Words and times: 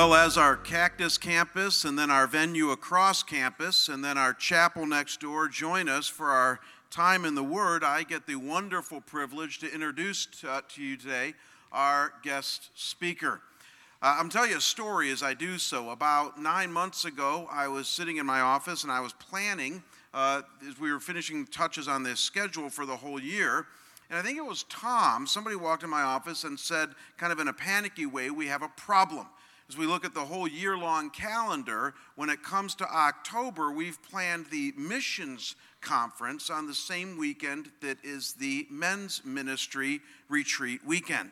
Well, 0.00 0.14
as 0.14 0.38
our 0.38 0.56
Cactus 0.56 1.18
campus 1.18 1.84
and 1.84 1.98
then 1.98 2.10
our 2.10 2.26
venue 2.26 2.70
across 2.70 3.22
campus 3.22 3.90
and 3.90 4.02
then 4.02 4.16
our 4.16 4.32
chapel 4.32 4.86
next 4.86 5.20
door 5.20 5.46
join 5.46 5.90
us 5.90 6.08
for 6.08 6.30
our 6.30 6.58
time 6.90 7.26
in 7.26 7.34
the 7.34 7.44
Word, 7.44 7.84
I 7.84 8.04
get 8.04 8.26
the 8.26 8.36
wonderful 8.36 9.02
privilege 9.02 9.58
to 9.58 9.70
introduce 9.70 10.24
to, 10.40 10.50
uh, 10.50 10.60
to 10.70 10.82
you 10.82 10.96
today 10.96 11.34
our 11.70 12.14
guest 12.22 12.70
speaker. 12.74 13.42
Uh, 14.00 14.16
I'm 14.18 14.30
telling 14.30 14.52
you 14.52 14.56
a 14.56 14.62
story 14.62 15.10
as 15.10 15.22
I 15.22 15.34
do 15.34 15.58
so. 15.58 15.90
About 15.90 16.40
nine 16.40 16.72
months 16.72 17.04
ago, 17.04 17.46
I 17.52 17.68
was 17.68 17.86
sitting 17.86 18.16
in 18.16 18.24
my 18.24 18.40
office 18.40 18.84
and 18.84 18.90
I 18.90 19.00
was 19.00 19.12
planning 19.12 19.82
uh, 20.14 20.40
as 20.66 20.80
we 20.80 20.90
were 20.90 21.00
finishing 21.00 21.44
touches 21.46 21.88
on 21.88 22.04
this 22.04 22.20
schedule 22.20 22.70
for 22.70 22.86
the 22.86 22.96
whole 22.96 23.20
year. 23.20 23.66
And 24.08 24.18
I 24.18 24.22
think 24.22 24.38
it 24.38 24.46
was 24.46 24.62
Tom, 24.70 25.26
somebody 25.26 25.56
walked 25.56 25.82
in 25.82 25.90
my 25.90 26.00
office 26.00 26.44
and 26.44 26.58
said, 26.58 26.88
kind 27.18 27.34
of 27.34 27.38
in 27.38 27.48
a 27.48 27.52
panicky 27.52 28.06
way, 28.06 28.30
we 28.30 28.46
have 28.46 28.62
a 28.62 28.70
problem 28.78 29.26
as 29.70 29.76
we 29.76 29.86
look 29.86 30.04
at 30.04 30.14
the 30.14 30.24
whole 30.24 30.48
year 30.48 30.76
long 30.76 31.10
calendar, 31.10 31.94
when 32.16 32.28
it 32.28 32.42
comes 32.42 32.74
to 32.74 32.84
October, 32.92 33.70
we've 33.70 34.02
planned 34.02 34.46
the 34.50 34.74
missions 34.76 35.54
conference 35.80 36.50
on 36.50 36.66
the 36.66 36.74
same 36.74 37.16
weekend 37.16 37.70
that 37.80 37.96
is 38.02 38.32
the 38.32 38.66
men's 38.68 39.24
ministry 39.24 40.00
retreat 40.28 40.84
weekend. 40.84 41.30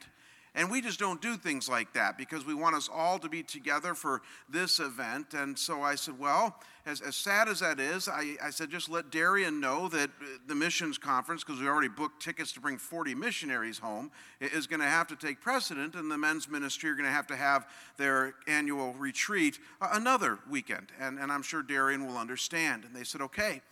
And 0.58 0.68
we 0.72 0.80
just 0.80 0.98
don't 0.98 1.22
do 1.22 1.36
things 1.36 1.68
like 1.68 1.92
that 1.92 2.18
because 2.18 2.44
we 2.44 2.52
want 2.52 2.74
us 2.74 2.90
all 2.92 3.20
to 3.20 3.28
be 3.28 3.44
together 3.44 3.94
for 3.94 4.22
this 4.48 4.80
event. 4.80 5.32
And 5.32 5.56
so 5.56 5.83
I 5.83 5.94
said, 5.94 6.19
well, 6.19 6.58
as, 6.84 7.00
as 7.00 7.14
sad 7.14 7.48
as 7.48 7.60
that 7.60 7.78
is, 7.78 8.08
I, 8.08 8.34
I 8.42 8.50
said, 8.50 8.68
just 8.68 8.88
let 8.88 9.10
Darian 9.10 9.60
know 9.60 9.86
that 9.86 10.10
uh, 10.10 10.24
the 10.48 10.56
missions 10.56 10.98
conference, 10.98 11.44
because 11.44 11.60
we 11.60 11.68
already 11.68 11.86
booked 11.86 12.20
tickets 12.20 12.50
to 12.55 12.60
bring 12.60 12.77
40 12.77 13.14
missionaries 13.14 13.78
home, 13.78 14.10
is 14.41 14.66
going 14.66 14.80
to 14.80 14.86
have 14.86 15.06
to 15.08 15.16
take 15.16 15.41
precedent, 15.41 15.94
and 15.94 16.10
the 16.10 16.18
men's 16.18 16.48
ministry 16.48 16.90
are 16.90 16.94
going 16.94 17.06
to 17.06 17.12
have 17.12 17.28
to 17.28 17.36
have 17.36 17.68
their 17.96 18.34
annual 18.48 18.94
retreat 18.94 19.61
uh, 19.80 19.90
another 19.92 20.40
weekend. 20.50 20.88
And, 20.98 21.20
and 21.20 21.30
I'm 21.30 21.42
sure 21.42 21.62
Darian 21.62 22.05
will 22.05 22.18
understand. 22.18 22.84
And 22.84 22.96
they 22.96 23.05
said, 23.05 23.20
okay. 23.20 23.62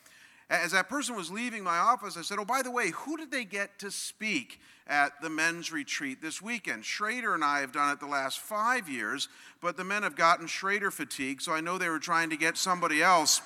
As 0.48 0.70
that 0.72 0.88
person 0.88 1.16
was 1.16 1.30
leaving 1.30 1.64
my 1.64 1.78
office, 1.78 2.16
I 2.16 2.22
said, 2.22 2.38
Oh, 2.38 2.44
by 2.44 2.62
the 2.62 2.70
way, 2.70 2.90
who 2.90 3.16
did 3.16 3.30
they 3.30 3.44
get 3.44 3.78
to 3.80 3.90
speak 3.90 4.60
at 4.86 5.20
the 5.20 5.28
men's 5.28 5.72
retreat 5.72 6.22
this 6.22 6.40
weekend? 6.40 6.84
Schrader 6.84 7.34
and 7.34 7.42
I 7.44 7.60
have 7.60 7.72
done 7.72 7.90
it 7.92 7.98
the 7.98 8.06
last 8.06 8.38
five 8.38 8.88
years, 8.88 9.28
but 9.60 9.76
the 9.76 9.82
men 9.82 10.04
have 10.04 10.14
gotten 10.14 10.46
Schrader 10.46 10.92
fatigue, 10.92 11.40
so 11.40 11.52
I 11.52 11.60
know 11.60 11.78
they 11.78 11.88
were 11.88 11.98
trying 11.98 12.30
to 12.30 12.36
get 12.36 12.56
somebody 12.56 13.02
else 13.02 13.40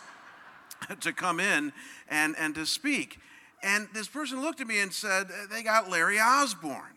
to 1.00 1.12
come 1.12 1.40
in 1.40 1.72
and, 2.08 2.36
and 2.38 2.54
to 2.54 2.66
speak. 2.66 3.18
And 3.62 3.88
this 3.94 4.08
person 4.08 4.42
looked 4.42 4.60
at 4.60 4.66
me 4.66 4.80
and 4.80 4.92
said, 4.92 5.28
They 5.50 5.62
got 5.62 5.88
Larry 5.88 6.18
Osborne. 6.18 6.96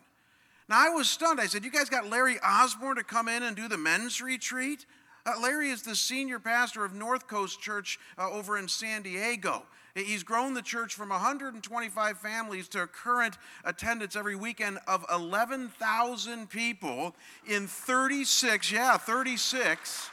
Now 0.68 0.84
I 0.86 0.90
was 0.90 1.08
stunned. 1.08 1.40
I 1.40 1.46
said, 1.46 1.64
You 1.64 1.70
guys 1.70 1.88
got 1.88 2.08
Larry 2.08 2.38
Osborne 2.40 2.96
to 2.96 3.04
come 3.04 3.28
in 3.28 3.42
and 3.42 3.56
do 3.56 3.68
the 3.68 3.78
men's 3.78 4.20
retreat? 4.20 4.84
Uh, 5.26 5.32
Larry 5.40 5.70
is 5.70 5.82
the 5.82 5.96
senior 5.96 6.38
pastor 6.38 6.84
of 6.84 6.92
North 6.92 7.26
Coast 7.26 7.60
Church 7.60 7.98
uh, 8.18 8.30
over 8.30 8.58
in 8.58 8.68
San 8.68 9.02
Diego. 9.02 9.62
He's 9.94 10.24
grown 10.24 10.54
the 10.54 10.62
church 10.62 10.94
from 10.94 11.10
125 11.10 12.18
families 12.18 12.66
to 12.68 12.82
a 12.82 12.86
current 12.88 13.38
attendance 13.64 14.16
every 14.16 14.34
weekend 14.34 14.80
of 14.88 15.06
11,000 15.12 16.50
people 16.50 17.14
in 17.46 17.68
36, 17.68 18.72
yeah, 18.72 18.96
36. 18.96 20.10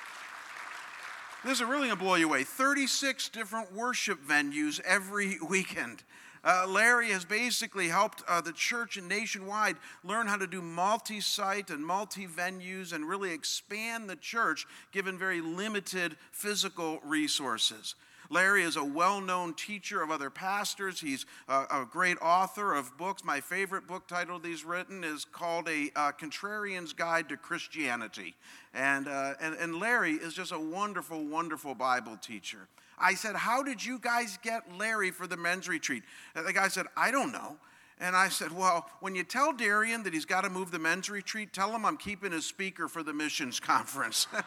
This 1.43 1.59
is 1.59 1.63
really 1.63 1.87
going 1.87 1.97
to 1.97 2.03
blow 2.03 2.13
you 2.13 2.27
away 2.27 2.43
36 2.43 3.29
different 3.29 3.73
worship 3.73 4.19
venues 4.23 4.79
every 4.81 5.39
weekend. 5.49 6.03
Uh, 6.43 6.65
Larry 6.67 7.09
has 7.09 7.25
basically 7.25 7.87
helped 7.87 8.23
uh, 8.27 8.39
the 8.39 8.53
church 8.53 8.97
and 8.97 9.07
nationwide 9.07 9.77
learn 10.03 10.27
how 10.27 10.37
to 10.37 10.45
do 10.45 10.61
multi 10.61 11.21
site 11.21 11.71
and 11.71 11.83
multi 11.83 12.27
venues 12.27 12.93
and 12.93 13.09
really 13.09 13.31
expand 13.31 14.07
the 14.07 14.15
church 14.15 14.67
given 14.91 15.17
very 15.17 15.41
limited 15.41 16.17
physical 16.31 16.99
resources. 17.03 17.95
Larry 18.31 18.63
is 18.63 18.77
a 18.77 18.83
well 18.83 19.19
known 19.19 19.53
teacher 19.53 20.01
of 20.01 20.09
other 20.09 20.29
pastors. 20.29 21.01
He's 21.01 21.25
a, 21.49 21.65
a, 21.69 21.87
great 21.89 22.17
author 22.21 22.73
of 22.73 22.97
books. 22.97 23.25
My 23.25 23.41
favorite 23.41 23.85
book 23.87 24.07
title 24.07 24.39
he's 24.39 24.63
written 24.63 25.03
is 25.03 25.25
called 25.25 25.67
A 25.67 25.91
uh, 25.97 26.13
Contrarian's 26.13 26.93
Guide 26.93 27.27
to 27.27 27.35
Christianity. 27.35 28.35
And, 28.73 29.09
uh, 29.09 29.33
and, 29.41 29.55
and 29.55 29.75
Larry 29.75 30.13
is 30.13 30.33
just 30.33 30.53
a 30.53 30.59
wonderful, 30.59 31.25
wonderful 31.25 31.75
Bible 31.75 32.15
teacher. 32.15 32.69
I 32.97 33.15
said, 33.15 33.35
How 33.35 33.63
did 33.63 33.83
you 33.83 33.99
guys 33.99 34.39
get 34.41 34.63
Larry 34.77 35.11
for 35.11 35.27
the 35.27 35.37
men's 35.37 35.67
retreat? 35.67 36.03
And 36.33 36.47
the 36.47 36.53
guy 36.53 36.69
said, 36.69 36.85
I 36.95 37.11
don't 37.11 37.33
know. 37.33 37.57
And 37.99 38.15
I 38.15 38.29
said, 38.29 38.53
Well, 38.53 38.89
when 39.01 39.13
you 39.13 39.25
tell 39.25 39.51
Darian 39.51 40.03
that 40.03 40.13
he's 40.13 40.25
got 40.25 40.41
to 40.41 40.49
move 40.49 40.71
the 40.71 40.79
men's 40.79 41.09
retreat, 41.09 41.51
tell 41.51 41.71
him 41.71 41.85
I'm 41.85 41.97
keeping 41.97 42.31
his 42.31 42.45
speaker 42.45 42.87
for 42.87 43.03
the 43.03 43.13
missions 43.13 43.59
conference. 43.59 44.27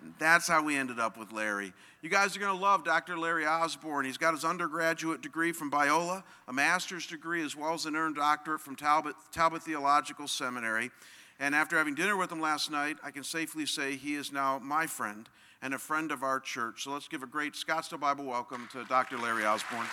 And 0.00 0.14
that's 0.18 0.48
how 0.48 0.62
we 0.64 0.76
ended 0.76 0.98
up 0.98 1.18
with 1.18 1.32
Larry. 1.32 1.72
You 2.00 2.08
guys 2.08 2.34
are 2.34 2.40
going 2.40 2.56
to 2.56 2.60
love 2.60 2.84
Dr. 2.84 3.18
Larry 3.18 3.46
Osborne. 3.46 4.06
He's 4.06 4.16
got 4.16 4.32
his 4.32 4.44
undergraduate 4.44 5.20
degree 5.20 5.52
from 5.52 5.70
Biola, 5.70 6.22
a 6.48 6.52
master's 6.52 7.06
degree, 7.06 7.44
as 7.44 7.54
well 7.54 7.74
as 7.74 7.84
an 7.84 7.94
earned 7.94 8.16
doctorate 8.16 8.60
from 8.60 8.76
Talbot, 8.76 9.14
Talbot 9.32 9.62
Theological 9.62 10.26
Seminary. 10.26 10.90
And 11.38 11.54
after 11.54 11.76
having 11.76 11.94
dinner 11.94 12.16
with 12.16 12.32
him 12.32 12.40
last 12.40 12.70
night, 12.70 12.96
I 13.02 13.10
can 13.10 13.24
safely 13.24 13.66
say 13.66 13.96
he 13.96 14.14
is 14.14 14.32
now 14.32 14.58
my 14.58 14.86
friend 14.86 15.28
and 15.62 15.74
a 15.74 15.78
friend 15.78 16.10
of 16.10 16.22
our 16.22 16.40
church. 16.40 16.84
So 16.84 16.92
let's 16.92 17.08
give 17.08 17.22
a 17.22 17.26
great 17.26 17.52
Scottsdale 17.52 18.00
Bible 18.00 18.24
welcome 18.24 18.68
to 18.72 18.84
Dr. 18.84 19.18
Larry 19.18 19.44
Osborne. 19.44 19.86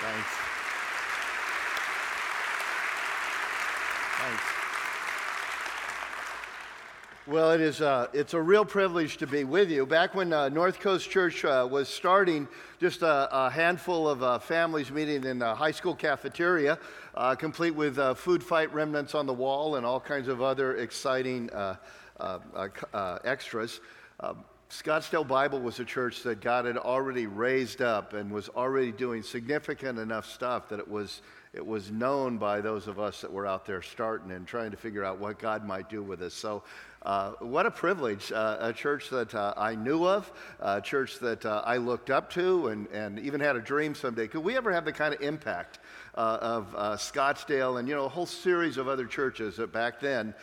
Thanks. 0.00 0.43
Well, 7.26 7.52
it 7.52 7.62
is, 7.62 7.80
uh, 7.80 8.08
it's 8.12 8.34
a 8.34 8.40
real 8.40 8.66
privilege 8.66 9.16
to 9.16 9.26
be 9.26 9.44
with 9.44 9.70
you. 9.70 9.86
Back 9.86 10.14
when 10.14 10.30
uh, 10.30 10.50
North 10.50 10.78
Coast 10.78 11.08
Church 11.08 11.42
uh, 11.42 11.66
was 11.70 11.88
starting, 11.88 12.46
just 12.78 13.00
a, 13.00 13.46
a 13.46 13.48
handful 13.48 14.06
of 14.06 14.22
uh, 14.22 14.38
families 14.38 14.90
meeting 14.90 15.24
in 15.24 15.38
the 15.38 15.54
high 15.54 15.70
school 15.70 15.94
cafeteria, 15.94 16.78
uh, 17.14 17.34
complete 17.34 17.74
with 17.74 17.96
food 18.18 18.44
fight 18.44 18.70
remnants 18.74 19.14
on 19.14 19.24
the 19.24 19.32
wall 19.32 19.76
and 19.76 19.86
all 19.86 20.00
kinds 20.00 20.28
of 20.28 20.42
other 20.42 20.76
exciting 20.76 21.48
extras. 23.24 23.80
Scottsdale 24.68 25.26
Bible 25.26 25.60
was 25.60 25.80
a 25.80 25.84
church 25.84 26.22
that 26.24 26.42
God 26.42 26.66
had 26.66 26.76
already 26.76 27.26
raised 27.26 27.80
up 27.80 28.12
and 28.12 28.30
was 28.30 28.50
already 28.50 28.92
doing 28.92 29.22
significant 29.22 29.98
enough 29.98 30.26
stuff 30.26 30.68
that 30.68 30.78
it 30.78 30.88
was 30.88 31.22
it 31.54 31.64
was 31.64 31.92
known 31.92 32.36
by 32.36 32.60
those 32.60 32.88
of 32.88 32.98
us 32.98 33.20
that 33.20 33.32
were 33.32 33.46
out 33.46 33.64
there 33.64 33.80
starting 33.80 34.32
and 34.32 34.44
trying 34.44 34.72
to 34.72 34.76
figure 34.76 35.04
out 35.04 35.20
what 35.20 35.38
God 35.38 35.64
might 35.64 35.88
do 35.88 36.02
with 36.02 36.20
us. 36.20 36.34
So 36.34 36.64
uh, 37.04 37.32
what 37.40 37.66
a 37.66 37.70
privilege, 37.70 38.32
uh, 38.32 38.56
a 38.60 38.72
church 38.72 39.10
that 39.10 39.34
uh, 39.34 39.52
I 39.56 39.74
knew 39.74 40.06
of, 40.06 40.30
a 40.60 40.80
church 40.80 41.18
that 41.18 41.44
uh, 41.44 41.62
I 41.64 41.76
looked 41.76 42.08
up 42.08 42.30
to, 42.30 42.68
and, 42.68 42.86
and 42.88 43.18
even 43.18 43.40
had 43.40 43.56
a 43.56 43.60
dream 43.60 43.94
someday. 43.94 44.26
Could 44.26 44.42
we 44.42 44.56
ever 44.56 44.72
have 44.72 44.86
the 44.86 44.92
kind 44.92 45.12
of 45.12 45.20
impact 45.20 45.80
uh, 46.14 46.38
of 46.40 46.74
uh, 46.74 46.96
Scottsdale 46.96 47.78
and, 47.78 47.86
you 47.86 47.94
know, 47.94 48.06
a 48.06 48.08
whole 48.08 48.24
series 48.24 48.78
of 48.78 48.88
other 48.88 49.04
churches 49.04 49.56
that 49.56 49.70
back 49.72 50.00
then 50.00 50.34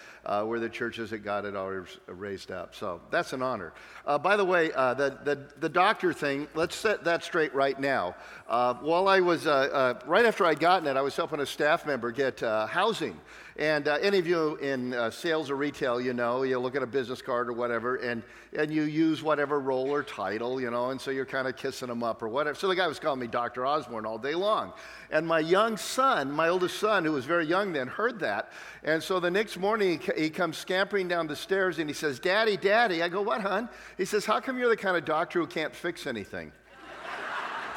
were 0.43 0.59
the 0.59 0.69
churches 0.69 1.09
that 1.09 1.19
God 1.19 1.45
had 1.45 1.55
always 1.55 1.97
raised 2.05 2.51
up? 2.51 2.75
So 2.75 3.01
that's 3.09 3.33
an 3.33 3.41
honor. 3.41 3.73
by 4.21 4.37
the 4.37 4.45
way, 4.45 4.67
the, 4.67 5.17
the, 5.23 5.39
the, 5.59 5.69
doctor 5.69 6.13
thing, 6.13 6.47
let's 6.53 6.75
set 6.75 7.05
that 7.05 7.23
straight 7.23 7.55
right 7.55 7.79
now. 7.79 8.15
while 8.47 9.07
I 9.07 9.21
was, 9.21 9.45
right 9.47 10.25
after 10.25 10.45
I'd 10.45 10.59
gotten 10.59 10.87
it, 10.87 10.95
I 10.95 11.01
was 11.01 11.15
helping 11.15 11.39
a 11.39 11.45
staff 11.45 11.87
member 11.87 12.11
get 12.11 12.41
housing. 12.41 13.19
And 13.57 13.87
uh, 13.87 13.97
any 14.01 14.17
of 14.17 14.25
you 14.25 14.55
in 14.57 14.93
uh, 14.93 15.11
sales 15.11 15.49
or 15.49 15.55
retail, 15.55 15.99
you 15.99 16.13
know, 16.13 16.43
you 16.43 16.57
look 16.57 16.75
at 16.75 16.83
a 16.83 16.87
business 16.87 17.21
card 17.21 17.49
or 17.49 17.53
whatever, 17.53 17.97
and, 17.97 18.23
and 18.57 18.71
you 18.71 18.83
use 18.83 19.21
whatever 19.21 19.59
role 19.59 19.89
or 19.89 20.03
title, 20.03 20.61
you 20.61 20.71
know, 20.71 20.91
and 20.91 21.01
so 21.01 21.11
you're 21.11 21.25
kind 21.25 21.47
of 21.47 21.55
kissing 21.57 21.89
them 21.89 22.01
up 22.01 22.21
or 22.21 22.29
whatever. 22.29 22.55
So 22.55 22.67
the 22.67 22.75
guy 22.75 22.87
was 22.87 22.99
calling 22.99 23.19
me 23.19 23.27
Dr. 23.27 23.65
Osborne 23.65 24.05
all 24.05 24.17
day 24.17 24.35
long. 24.35 24.73
And 25.11 25.27
my 25.27 25.39
young 25.39 25.75
son, 25.77 26.31
my 26.31 26.47
oldest 26.47 26.79
son, 26.79 27.03
who 27.03 27.11
was 27.11 27.25
very 27.25 27.45
young 27.45 27.73
then, 27.73 27.87
heard 27.87 28.19
that. 28.21 28.51
And 28.83 29.03
so 29.03 29.19
the 29.19 29.31
next 29.31 29.57
morning, 29.57 29.99
he, 29.99 30.23
he 30.23 30.29
comes 30.29 30.57
scampering 30.57 31.07
down 31.07 31.27
the 31.27 31.35
stairs 31.35 31.79
and 31.79 31.89
he 31.89 31.93
says, 31.93 32.19
Daddy, 32.19 32.57
Daddy. 32.57 33.03
I 33.03 33.09
go, 33.09 33.21
What, 33.21 33.41
hon? 33.41 33.69
He 33.97 34.05
says, 34.05 34.25
How 34.25 34.39
come 34.39 34.57
you're 34.57 34.69
the 34.69 34.77
kind 34.77 34.95
of 34.95 35.05
doctor 35.05 35.39
who 35.39 35.47
can't 35.47 35.75
fix 35.75 36.07
anything? 36.07 36.51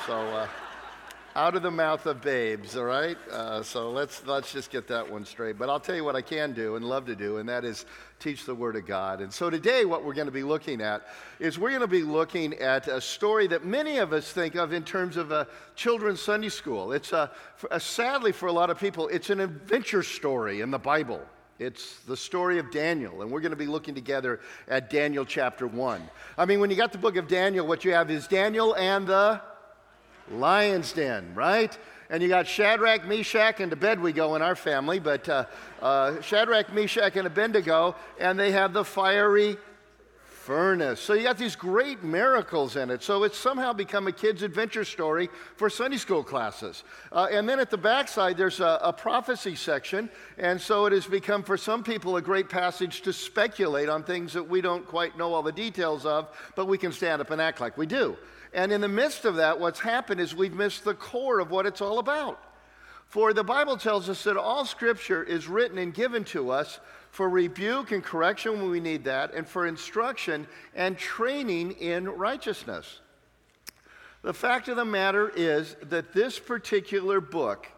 so, 0.07 0.15
uh, 0.15 0.47
out 1.37 1.57
of 1.57 1.63
the 1.63 1.71
mouth 1.71 2.07
of 2.07 2.21
babes, 2.21 2.77
all 2.77 2.85
right? 2.85 3.19
Uh, 3.29 3.61
so 3.63 3.91
let's, 3.91 4.25
let's 4.25 4.53
just 4.53 4.71
get 4.71 4.87
that 4.87 5.11
one 5.11 5.25
straight. 5.25 5.59
But 5.59 5.69
I'll 5.69 5.81
tell 5.81 5.97
you 5.97 6.05
what 6.05 6.15
I 6.15 6.23
can 6.23 6.53
do 6.53 6.77
and 6.77 6.85
love 6.85 7.07
to 7.07 7.17
do, 7.17 7.39
and 7.39 7.49
that 7.49 7.65
is 7.65 7.87
teach 8.21 8.45
the 8.45 8.55
Word 8.55 8.77
of 8.77 8.87
God. 8.87 9.21
And 9.21 9.33
so 9.33 9.51
today, 9.51 9.85
what 9.85 10.05
we're 10.05 10.15
going 10.15 10.29
to 10.29 10.33
be 10.33 10.45
looking 10.45 10.81
at 10.81 11.09
is 11.41 11.59
we're 11.59 11.71
going 11.71 11.81
to 11.81 11.89
be 11.89 12.05
looking 12.05 12.55
at 12.55 12.87
a 12.87 13.01
story 13.01 13.49
that 13.49 13.65
many 13.65 13.99
of 13.99 14.13
us 14.13 14.31
think 14.31 14.55
of 14.55 14.73
in 14.73 14.85
terms 14.85 15.17
of 15.17 15.33
a 15.33 15.49
children's 15.75 16.21
Sunday 16.21 16.51
school. 16.51 16.93
It's 16.93 17.13
a, 17.13 17.33
a 17.71 17.81
sadly, 17.81 18.31
for 18.31 18.47
a 18.47 18.53
lot 18.53 18.71
of 18.71 18.79
people, 18.79 19.09
it's 19.09 19.31
an 19.31 19.41
adventure 19.41 20.05
story 20.05 20.61
in 20.61 20.71
the 20.71 20.79
Bible. 20.79 21.21
It's 21.59 21.99
the 22.01 22.17
story 22.17 22.59
of 22.59 22.71
Daniel, 22.71 23.23
and 23.23 23.31
we're 23.31 23.41
going 23.41 23.51
to 23.51 23.57
be 23.57 23.67
looking 23.67 23.95
together 23.95 24.41
at 24.69 24.89
Daniel 24.91 25.25
chapter 25.25 25.67
1. 25.67 26.03
I 26.39 26.45
mean, 26.45 26.61
when 26.61 26.71
you 26.71 26.77
got 26.77 26.93
the 26.93 26.99
book 26.99 27.17
of 27.17 27.27
Daniel, 27.27 27.67
what 27.67 27.85
you 27.85 27.93
have 27.93 28.11
is 28.11 28.27
Daniel 28.29 28.75
and 28.75 29.07
the 29.07 29.41
lion's 30.31 30.93
den, 30.93 31.35
right? 31.35 31.77
And 32.11 32.23
you 32.23 32.29
got 32.29 32.47
Shadrach, 32.47 33.07
Meshach, 33.07 33.61
and 33.61 33.71
to 33.71 33.77
bed 33.77 34.01
we 34.01 34.13
go 34.13 34.35
in 34.35 34.43
our 34.43 34.55
family, 34.55 34.99
but 34.99 35.29
uh, 35.29 35.47
uh, 35.81 36.21
Shadrach, 36.21 36.73
Meshach, 36.73 37.17
and 37.17 37.27
Abednego, 37.27 37.97
and 38.21 38.39
they 38.39 38.53
have 38.53 38.73
the 38.73 38.85
fiery 38.85 39.57
furnace. 40.45 41.01
So 41.01 41.15
you 41.15 41.23
got 41.23 41.39
these 41.39 41.57
great 41.57 42.05
miracles 42.05 42.77
in 42.77 42.91
it. 42.91 43.03
So 43.03 43.25
it's 43.25 43.39
somehow 43.39 43.73
become 43.73 44.07
a 44.09 44.13
kid's 44.13 44.43
adventure 44.43 44.85
story 44.85 45.31
for 45.57 45.71
Sunday 45.71 45.97
school 45.97 46.23
classes. 46.23 46.85
Uh, 47.11 47.29
and 47.31 47.49
then 47.49 47.59
at 47.59 47.71
the 47.71 47.79
backside, 47.79 48.37
there's 48.37 48.61
a, 48.61 48.79
a, 48.83 48.93
prophecy 48.93 49.55
section. 49.55 50.11
And 50.37 50.61
so 50.61 50.85
it 50.85 50.93
has 50.93 51.07
become 51.07 51.45
for 51.45 51.57
some 51.57 51.83
people 51.83 52.19
a 52.19 52.23
great 52.23 52.51
passage 52.51 53.01
to 53.03 53.13
speculate 53.13 53.89
on 53.89 54.05
things 54.05 54.35
that 54.35 54.47
we 54.47 54.61
don't 54.61 54.87
quite 54.87 55.17
know 55.17 55.33
all 55.33 55.43
the 55.43 55.51
details 55.51 56.05
of, 56.05 56.29
but 56.55 56.67
we 56.67 56.77
can 56.77 56.93
stand 56.93 57.23
up 57.23 57.31
and 57.31 57.41
act 57.41 57.63
like 57.63 57.79
we 57.79 57.87
do. 57.87 58.15
And 58.55 58.73
in 58.73 58.81
the 58.81 58.89
midst 58.89 59.25
of 59.25 59.35
that, 59.37 59.59
what's 59.59 59.81
happened 59.81 60.21
is 60.21 60.35
we've 60.35 60.55
missed 60.55 60.85
the 60.85 60.95
core 60.95 61.41
of 61.41 61.51
what 61.51 61.67
it's 61.67 61.81
all 61.81 61.99
about. 61.99 62.41
For 63.09 63.33
the 63.33 63.45
Bible 63.45 63.77
tells 63.77 64.09
us 64.09 64.23
that 64.25 64.37
all 64.37 64.65
scripture 64.65 65.23
is 65.23 65.49
written 65.49 65.77
and 65.77 65.93
given 65.93 66.25
to 66.27 66.51
us 66.51 66.79
for 67.11 67.29
rebuke 67.29 67.91
and 67.91 68.03
correction 68.03 68.53
when 68.53 68.71
we 68.71 68.81
need 68.81 69.05
that, 69.05 69.35
and 69.35 69.47
for 69.47 69.67
instruction 69.67 70.47
and 70.75 70.99
training 70.99 71.73
in 71.73 72.09
righteousness. 72.09 73.01
The 74.23 74.35
fact 74.35 74.69
of 74.69 74.77
the 74.77 74.85
matter 74.85 75.31
is 75.37 75.77
that 75.83 76.13
this 76.13 76.39
particular 76.39 77.21
book 77.21 77.69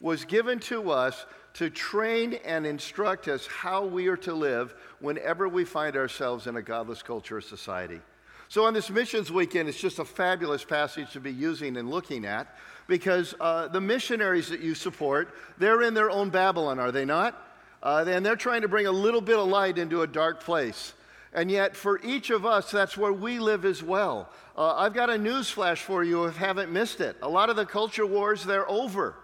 was 0.00 0.24
given 0.24 0.60
to 0.60 0.90
us 0.90 1.26
to 1.54 1.68
train 1.68 2.34
and 2.44 2.66
instruct 2.66 3.28
us 3.28 3.46
how 3.46 3.84
we 3.84 4.08
are 4.08 4.16
to 4.18 4.34
live 4.34 4.74
whenever 5.00 5.48
we 5.48 5.64
find 5.64 5.96
ourselves 5.96 6.46
in 6.46 6.56
a 6.56 6.62
godless 6.62 7.02
culture 7.02 7.38
or 7.38 7.40
society. 7.40 8.00
So, 8.48 8.64
on 8.64 8.74
this 8.74 8.90
missions 8.90 9.32
weekend, 9.32 9.68
it's 9.68 9.78
just 9.78 9.98
a 9.98 10.04
fabulous 10.04 10.64
passage 10.64 11.12
to 11.12 11.20
be 11.20 11.32
using 11.32 11.76
and 11.76 11.90
looking 11.90 12.24
at 12.24 12.56
because 12.86 13.34
uh, 13.40 13.68
the 13.68 13.80
missionaries 13.80 14.48
that 14.48 14.60
you 14.60 14.74
support, 14.74 15.34
they're 15.58 15.82
in 15.82 15.94
their 15.94 16.10
own 16.10 16.30
Babylon, 16.30 16.78
are 16.78 16.92
they 16.92 17.04
not? 17.04 17.42
Uh, 17.82 18.04
and 18.06 18.24
they're 18.24 18.36
trying 18.36 18.62
to 18.62 18.68
bring 18.68 18.86
a 18.86 18.92
little 18.92 19.20
bit 19.20 19.38
of 19.38 19.48
light 19.48 19.78
into 19.78 20.02
a 20.02 20.06
dark 20.06 20.40
place. 20.40 20.92
And 21.32 21.50
yet, 21.50 21.76
for 21.76 22.00
each 22.02 22.30
of 22.30 22.46
us, 22.46 22.70
that's 22.70 22.96
where 22.96 23.12
we 23.12 23.38
live 23.38 23.64
as 23.64 23.82
well. 23.82 24.30
Uh, 24.56 24.74
I've 24.74 24.94
got 24.94 25.10
a 25.10 25.18
news 25.18 25.50
flash 25.50 25.82
for 25.82 26.02
you 26.02 26.24
if 26.24 26.34
you 26.34 26.40
haven't 26.40 26.72
missed 26.72 27.00
it. 27.00 27.16
A 27.22 27.28
lot 27.28 27.50
of 27.50 27.56
the 27.56 27.66
culture 27.66 28.06
wars, 28.06 28.44
they're 28.44 28.68
over. 28.70 29.16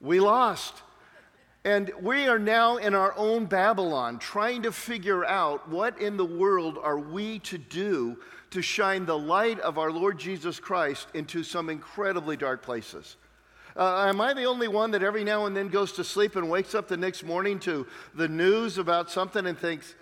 We 0.00 0.18
lost. 0.18 0.74
And 1.64 1.92
we 2.00 2.26
are 2.26 2.40
now 2.40 2.78
in 2.78 2.92
our 2.94 3.14
own 3.16 3.46
Babylon 3.46 4.18
trying 4.18 4.62
to 4.62 4.72
figure 4.72 5.24
out 5.24 5.68
what 5.68 6.00
in 6.00 6.16
the 6.16 6.24
world 6.24 6.76
are 6.82 6.98
we 6.98 7.38
to 7.40 7.56
do 7.56 8.16
to 8.50 8.60
shine 8.60 9.06
the 9.06 9.18
light 9.18 9.60
of 9.60 9.78
our 9.78 9.92
Lord 9.92 10.18
Jesus 10.18 10.58
Christ 10.58 11.08
into 11.14 11.44
some 11.44 11.70
incredibly 11.70 12.36
dark 12.36 12.62
places. 12.62 13.16
Uh, 13.76 14.06
am 14.08 14.20
I 14.20 14.34
the 14.34 14.44
only 14.44 14.68
one 14.68 14.90
that 14.90 15.02
every 15.02 15.24
now 15.24 15.46
and 15.46 15.56
then 15.56 15.68
goes 15.68 15.92
to 15.92 16.04
sleep 16.04 16.36
and 16.36 16.50
wakes 16.50 16.74
up 16.74 16.88
the 16.88 16.96
next 16.96 17.22
morning 17.22 17.58
to 17.60 17.86
the 18.14 18.28
news 18.28 18.76
about 18.76 19.10
something 19.10 19.46
and 19.46 19.56
thinks, 19.56 19.94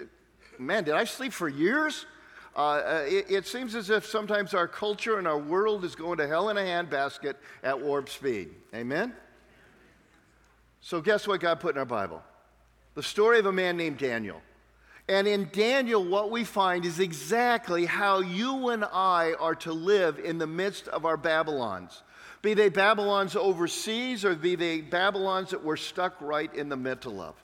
man, 0.59 0.85
did 0.85 0.95
I 0.95 1.05
sleep 1.05 1.33
for 1.33 1.49
years? 1.49 2.07
Uh, 2.57 2.61
uh, 2.61 3.05
it, 3.07 3.31
it, 3.31 3.47
seems 3.47 3.77
as 3.77 3.91
if 3.91 4.05
sometimes 4.05 4.55
our 4.55 4.67
culture 4.67 5.19
and 5.19 5.29
our 5.29 5.39
world 5.39 5.85
is 5.85 5.95
going 5.95 6.19
to 6.19 6.27
hell 6.27 6.49
in 6.49 6.59
a 6.59 6.61
handbasket 6.61 7.35
at 7.63 7.81
warp 7.81 8.09
speed. 8.09 8.51
Amen? 8.75 9.15
So, 10.81 11.01
guess 11.01 11.27
what 11.27 11.41
God 11.41 11.61
put 11.61 11.75
in 11.75 11.79
our 11.79 11.85
Bible? 11.85 12.23
The 12.95 13.03
story 13.03 13.39
of 13.39 13.47
a 13.47 13.53
man 13.53 13.77
named 13.77 13.99
Daniel. 13.99 14.41
And 15.09 15.27
in 15.27 15.49
Daniel, 15.53 16.05
what 16.05 16.31
we 16.31 16.45
find 16.45 16.85
is 16.85 17.01
exactly 17.01 17.85
how 17.85 18.21
you 18.21 18.69
and 18.69 18.85
I 18.85 19.35
are 19.41 19.57
to 19.57 19.73
live 19.73 20.19
in 20.19 20.39
the 20.39 20.47
midst 20.47 20.89
of 20.89 21.05
our 21.05 21.17
Babylons 21.17 22.03
be 22.43 22.55
they 22.55 22.69
Babylons 22.69 23.37
overseas 23.37 24.25
or 24.25 24.35
be 24.35 24.55
they 24.55 24.81
Babylons 24.81 25.51
that 25.51 25.63
we're 25.63 25.77
stuck 25.77 26.19
right 26.21 26.53
in 26.55 26.69
the 26.69 26.77
middle 26.77 27.21
of. 27.21 27.35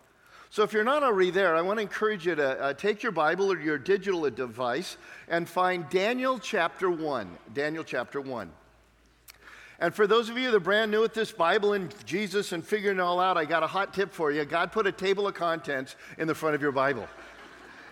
So, 0.49 0.63
if 0.63 0.73
you're 0.73 0.85
not 0.85 1.03
already 1.03 1.31
there, 1.31 1.55
I 1.55 1.61
want 1.61 1.79
to 1.79 1.83
encourage 1.83 2.27
you 2.27 2.35
to 2.35 2.61
uh, 2.63 2.73
take 2.73 3.03
your 3.03 3.13
Bible 3.13 3.53
or 3.53 3.61
your 3.61 3.79
digital 3.79 4.29
device 4.31 4.97
and 5.29 5.47
find 5.47 5.89
Daniel 5.91 6.39
chapter 6.39 6.91
1. 6.91 7.37
Daniel 7.53 7.85
chapter 7.85 8.21
1. 8.21 8.51
And 9.79 9.95
for 9.95 10.07
those 10.07 10.31
of 10.31 10.39
you 10.39 10.51
that 10.51 10.57
are 10.57 10.61
brand 10.61 10.91
new 10.91 11.05
at 11.05 11.13
this 11.13 11.33
Bible 11.33 11.75
and 11.75 11.95
Jesus 12.07 12.53
and 12.53 12.65
figuring 12.65 12.97
it 12.97 13.01
all 13.01 13.21
out, 13.21 13.37
I 13.37 13.45
got 13.45 13.63
a 13.63 13.67
hot 13.67 13.93
tip 13.93 14.13
for 14.13 14.33
you. 14.33 14.45
God 14.45 14.73
put 14.73 14.87
a 14.87 14.93
table 14.93 15.29
of 15.29 15.35
contents 15.35 15.97
in 16.17 16.27
the 16.27 16.35
front 16.35 16.55
of 16.55 16.63
your 16.63 16.73
Bible. 16.73 17.07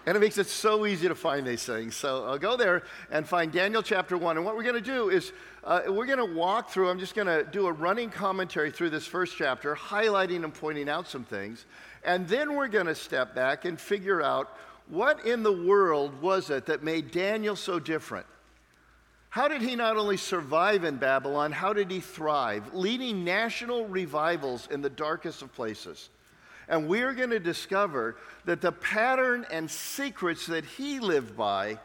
And 0.06 0.16
it 0.16 0.20
makes 0.20 0.36
it 0.36 0.46
so 0.46 0.86
easy 0.86 1.08
to 1.08 1.14
find 1.14 1.46
these 1.46 1.64
things. 1.64 1.96
So 1.96 2.26
I'll 2.26 2.38
go 2.38 2.56
there 2.56 2.82
and 3.10 3.26
find 3.26 3.50
Daniel 3.50 3.82
chapter 3.82 4.18
1. 4.18 4.36
And 4.36 4.44
what 4.44 4.54
we're 4.54 4.62
going 4.62 4.74
to 4.74 4.80
do 4.80 5.08
is 5.08 5.32
uh, 5.62 5.82
we're 5.88 6.06
going 6.06 6.18
to 6.18 6.34
walk 6.34 6.70
through, 6.70 6.90
I'm 6.90 6.98
just 6.98 7.14
going 7.14 7.26
to 7.26 7.44
do 7.50 7.66
a 7.66 7.72
running 7.72 8.10
commentary 8.10 8.70
through 8.70 8.90
this 8.90 9.06
first 9.06 9.34
chapter, 9.36 9.74
highlighting 9.74 10.44
and 10.44 10.52
pointing 10.52 10.90
out 10.90 11.08
some 11.08 11.24
things. 11.24 11.64
And 12.04 12.28
then 12.28 12.54
we're 12.54 12.68
going 12.68 12.86
to 12.86 12.94
step 12.94 13.34
back 13.34 13.64
and 13.64 13.80
figure 13.80 14.20
out 14.20 14.56
what 14.88 15.24
in 15.24 15.42
the 15.42 15.52
world 15.52 16.20
was 16.20 16.50
it 16.50 16.66
that 16.66 16.82
made 16.82 17.10
Daniel 17.10 17.56
so 17.56 17.78
different? 17.78 18.26
How 19.34 19.48
did 19.48 19.62
he 19.62 19.74
not 19.74 19.96
only 19.96 20.16
survive 20.16 20.84
in 20.84 20.94
Babylon, 20.94 21.50
how 21.50 21.72
did 21.72 21.90
he 21.90 21.98
thrive, 21.98 22.72
leading 22.72 23.24
national 23.24 23.84
revivals 23.88 24.68
in 24.70 24.80
the 24.80 24.88
darkest 24.88 25.42
of 25.42 25.52
places? 25.52 26.08
And 26.68 26.86
we're 26.86 27.12
going 27.14 27.30
to 27.30 27.40
discover 27.40 28.14
that 28.44 28.60
the 28.60 28.70
pattern 28.70 29.44
and 29.50 29.68
secrets 29.68 30.46
that 30.46 30.64
he 30.64 31.00
lived 31.00 31.36
by 31.36 31.80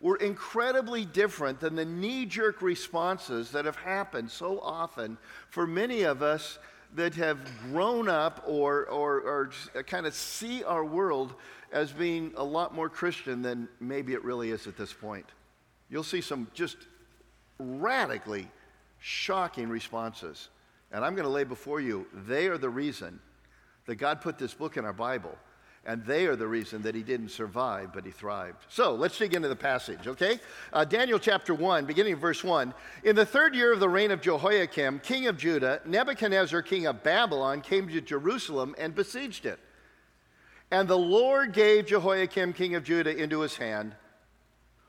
were 0.00 0.14
incredibly 0.18 1.04
different 1.04 1.58
than 1.58 1.74
the 1.74 1.84
knee 1.84 2.24
jerk 2.24 2.62
responses 2.62 3.50
that 3.50 3.64
have 3.64 3.74
happened 3.74 4.30
so 4.30 4.60
often 4.60 5.18
for 5.50 5.66
many 5.66 6.02
of 6.02 6.22
us 6.22 6.60
that 6.94 7.16
have 7.16 7.36
grown 7.72 8.08
up 8.08 8.44
or, 8.46 8.86
or, 8.86 9.50
or 9.74 9.82
kind 9.88 10.06
of 10.06 10.14
see 10.14 10.62
our 10.62 10.84
world 10.84 11.34
as 11.72 11.90
being 11.90 12.32
a 12.36 12.44
lot 12.44 12.72
more 12.72 12.88
Christian 12.88 13.42
than 13.42 13.68
maybe 13.80 14.12
it 14.12 14.22
really 14.22 14.52
is 14.52 14.68
at 14.68 14.76
this 14.76 14.92
point. 14.92 15.26
You'll 15.90 16.04
see 16.04 16.20
some 16.20 16.46
just 16.54 16.76
radically 17.62 18.48
shocking 18.98 19.68
responses. 19.68 20.48
And 20.90 21.04
I'm 21.04 21.14
going 21.14 21.26
to 21.26 21.32
lay 21.32 21.44
before 21.44 21.80
you, 21.80 22.06
they 22.26 22.46
are 22.48 22.58
the 22.58 22.68
reason 22.68 23.20
that 23.86 23.96
God 23.96 24.20
put 24.20 24.38
this 24.38 24.54
book 24.54 24.76
in 24.76 24.84
our 24.84 24.92
Bible, 24.92 25.36
and 25.84 26.04
they 26.04 26.26
are 26.26 26.36
the 26.36 26.46
reason 26.46 26.82
that 26.82 26.94
he 26.94 27.02
didn't 27.02 27.30
survive, 27.30 27.92
but 27.92 28.04
he 28.04 28.12
thrived. 28.12 28.64
So 28.68 28.94
let's 28.94 29.18
dig 29.18 29.34
into 29.34 29.48
the 29.48 29.56
passage, 29.56 30.06
okay? 30.06 30.38
Uh, 30.72 30.84
Daniel 30.84 31.18
chapter 31.18 31.54
1, 31.54 31.86
beginning 31.86 32.16
verse 32.16 32.44
1. 32.44 32.72
In 33.02 33.16
the 33.16 33.26
third 33.26 33.54
year 33.54 33.72
of 33.72 33.80
the 33.80 33.88
reign 33.88 34.12
of 34.12 34.20
Jehoiakim, 34.20 35.00
king 35.00 35.26
of 35.26 35.36
Judah, 35.36 35.80
Nebuchadnezzar, 35.84 36.62
king 36.62 36.86
of 36.86 37.02
Babylon, 37.02 37.60
came 37.60 37.88
to 37.88 38.00
Jerusalem 38.00 38.74
and 38.78 38.94
besieged 38.94 39.46
it. 39.46 39.58
And 40.70 40.88
the 40.88 40.98
Lord 40.98 41.52
gave 41.52 41.86
Jehoiakim, 41.86 42.52
king 42.52 42.76
of 42.76 42.84
Judah, 42.84 43.14
into 43.14 43.40
his 43.40 43.56
hand 43.56 43.94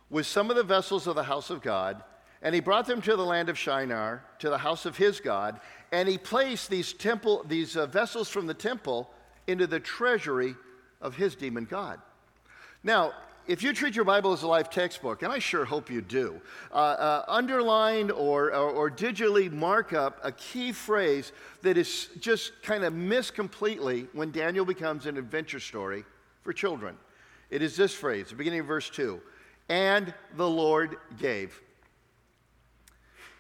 with 0.10 0.28
some 0.28 0.52
of 0.52 0.56
the 0.56 0.64
vessels 0.64 1.08
of 1.08 1.16
the 1.16 1.24
house 1.24 1.50
of 1.50 1.62
God. 1.62 2.04
And 2.44 2.54
he 2.54 2.62
brought 2.62 2.86
them 2.86 3.02
to 3.02 3.16
the 3.16 3.26
land 3.26 3.50
of 3.50 3.58
Shinar, 3.58 4.24
to 4.40 4.50
the 4.50 4.58
house 4.58 4.86
of 4.86 4.98
his 4.98 5.20
God, 5.20 5.60
and 5.92 6.08
he 6.08 6.18
placed 6.18 6.70
these 6.70 6.94
temple, 6.94 7.44
these 7.48 7.76
uh, 7.76 7.88
vessels 7.88 8.30
from 8.30 8.46
the 8.46 8.54
temple 8.54 9.10
into 9.48 9.66
the 9.66 9.80
treasury 9.80 10.56
of 11.02 11.16
his 11.16 11.36
demon 11.36 11.66
god. 11.66 12.00
Now, 12.84 13.14
if 13.48 13.62
you 13.62 13.74
treat 13.74 13.96
your 13.96 14.06
Bible 14.06 14.32
as 14.32 14.44
a 14.44 14.48
life 14.48 14.70
textbook, 14.70 15.22
and 15.22 15.32
I 15.32 15.40
sure 15.40 15.66
hope 15.66 15.90
you 15.90 16.02
do, 16.02 16.40
uh, 16.72 16.76
uh, 16.76 17.26
underline 17.28 18.12
or, 18.12 18.54
or, 18.54 18.70
or, 18.70 18.90
digitally 18.90 19.52
mark 19.52 19.92
up 19.92 20.20
a 20.24 20.32
key 20.32 20.72
phrase 20.72 21.34
that 21.62 21.78
is 21.78 22.08
just 22.20 22.62
kind 22.62 22.86
of 22.86 22.94
missed 22.94 23.34
completely 23.34 24.08
when 24.14 24.32
Daniel 24.32 24.64
becomes 24.64 25.08
an 25.08 25.18
adventure 25.18 25.60
story 25.60 26.06
for 26.42 26.54
children. 26.54 26.96
It 27.50 27.62
is 27.62 27.76
this 27.76 27.94
phrase, 27.94 28.30
the 28.30 28.36
beginning 28.36 28.62
of 28.62 28.66
verse 28.66 28.90
2 28.90 29.22
and 29.70 30.14
the 30.36 30.48
Lord 30.48 30.98
gave. 31.18 31.62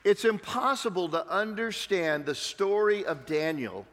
It's 0.03 0.25
impossible 0.25 1.09
to 1.09 1.27
understand 1.27 2.25
the 2.25 2.35
story 2.35 3.05
of 3.05 3.25
Daniel 3.25 3.85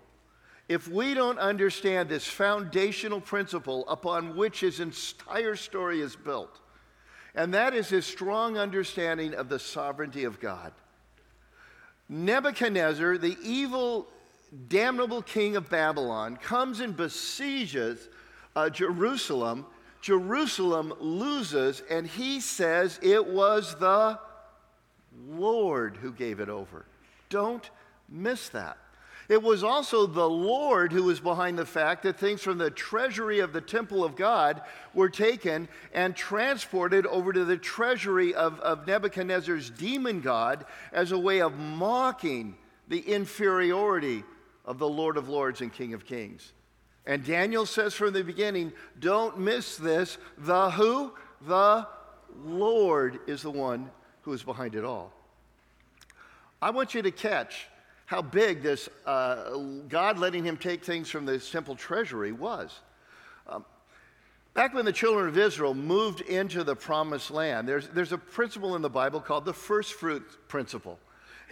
if 0.68 0.86
we 0.86 1.14
don't 1.14 1.38
understand 1.38 2.08
this 2.08 2.26
foundational 2.26 3.20
principle 3.20 3.84
upon 3.88 4.36
which 4.36 4.60
his 4.60 4.80
entire 4.80 5.56
story 5.56 6.00
is 6.00 6.14
built. 6.14 6.60
And 7.34 7.54
that 7.54 7.74
is 7.74 7.88
his 7.88 8.06
strong 8.06 8.56
understanding 8.56 9.34
of 9.34 9.48
the 9.48 9.58
sovereignty 9.58 10.24
of 10.24 10.40
God. 10.40 10.72
Nebuchadnezzar, 12.08 13.18
the 13.18 13.36
evil, 13.42 14.08
damnable 14.68 15.22
king 15.22 15.54
of 15.54 15.70
Babylon, 15.70 16.36
comes 16.36 16.80
and 16.80 16.96
besieges 16.96 18.08
uh, 18.56 18.68
Jerusalem. 18.68 19.66
Jerusalem 20.00 20.92
loses, 20.98 21.82
and 21.88 22.06
he 22.06 22.40
says 22.40 22.98
it 23.02 23.26
was 23.26 23.76
the 23.76 24.18
Lord 25.28 25.96
who 25.96 26.12
gave 26.12 26.40
it 26.40 26.48
over. 26.48 26.86
Don't 27.28 27.68
miss 28.08 28.48
that. 28.50 28.78
It 29.28 29.40
was 29.40 29.62
also 29.62 30.06
the 30.06 30.28
Lord 30.28 30.90
who 30.92 31.04
was 31.04 31.20
behind 31.20 31.56
the 31.56 31.64
fact 31.64 32.02
that 32.02 32.18
things 32.18 32.42
from 32.42 32.58
the 32.58 32.70
treasury 32.70 33.38
of 33.38 33.52
the 33.52 33.60
temple 33.60 34.02
of 34.02 34.16
God 34.16 34.60
were 34.92 35.08
taken 35.08 35.68
and 35.94 36.16
transported 36.16 37.06
over 37.06 37.32
to 37.32 37.44
the 37.44 37.56
treasury 37.56 38.34
of, 38.34 38.58
of 38.58 38.88
Nebuchadnezzar's 38.88 39.70
demon 39.70 40.20
god 40.20 40.64
as 40.92 41.12
a 41.12 41.18
way 41.18 41.42
of 41.42 41.56
mocking 41.56 42.56
the 42.88 42.98
inferiority 42.98 44.24
of 44.64 44.78
the 44.78 44.88
Lord 44.88 45.16
of 45.16 45.28
Lords 45.28 45.60
and 45.60 45.72
King 45.72 45.94
of 45.94 46.04
Kings. 46.04 46.52
And 47.06 47.24
Daniel 47.24 47.66
says 47.66 47.94
from 47.94 48.12
the 48.12 48.24
beginning, 48.24 48.72
don't 48.98 49.38
miss 49.38 49.76
this. 49.76 50.18
The 50.38 50.72
who? 50.72 51.12
The 51.46 51.86
Lord 52.44 53.20
is 53.28 53.42
the 53.42 53.50
one 53.52 53.90
who 54.22 54.32
is 54.32 54.42
behind 54.42 54.74
it 54.74 54.84
all. 54.84 55.12
I 56.62 56.70
want 56.70 56.94
you 56.94 57.02
to 57.02 57.10
catch 57.10 57.66
how 58.10 58.20
big 58.20 58.62
this 58.62 58.88
uh, 59.06 59.56
God 59.88 60.18
letting 60.18 60.44
him 60.44 60.56
take 60.56 60.84
things 60.84 61.08
from 61.08 61.26
the 61.26 61.38
simple 61.38 61.76
treasury 61.76 62.32
was. 62.32 62.80
Um, 63.48 63.64
back 64.52 64.74
when 64.74 64.84
the 64.84 64.92
children 64.92 65.28
of 65.28 65.38
Israel 65.38 65.74
moved 65.74 66.20
into 66.22 66.64
the 66.64 66.74
promised 66.74 67.30
land, 67.30 67.68
there's, 67.68 67.88
there's 67.88 68.12
a 68.12 68.18
principle 68.18 68.74
in 68.74 68.82
the 68.82 68.90
Bible 68.90 69.20
called 69.20 69.44
the 69.44 69.54
first 69.54 69.94
fruit 69.94 70.24
principle. 70.48 70.98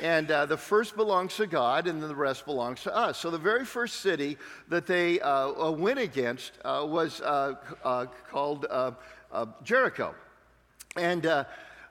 And 0.00 0.30
uh, 0.30 0.46
the 0.46 0.56
first 0.56 0.94
belongs 0.94 1.36
to 1.36 1.46
God, 1.46 1.86
and 1.86 2.02
then 2.02 2.08
the 2.08 2.14
rest 2.14 2.44
belongs 2.44 2.82
to 2.82 2.94
us. 2.94 3.18
So 3.18 3.30
the 3.30 3.38
very 3.38 3.64
first 3.64 4.00
city 4.00 4.36
that 4.68 4.86
they 4.86 5.20
uh, 5.20 5.68
uh 5.68 5.70
went 5.70 5.98
against 5.98 6.52
uh, 6.64 6.84
was 6.88 7.20
uh, 7.20 7.54
called 8.30 8.66
Jericho. 9.64 10.14
And 10.96 11.46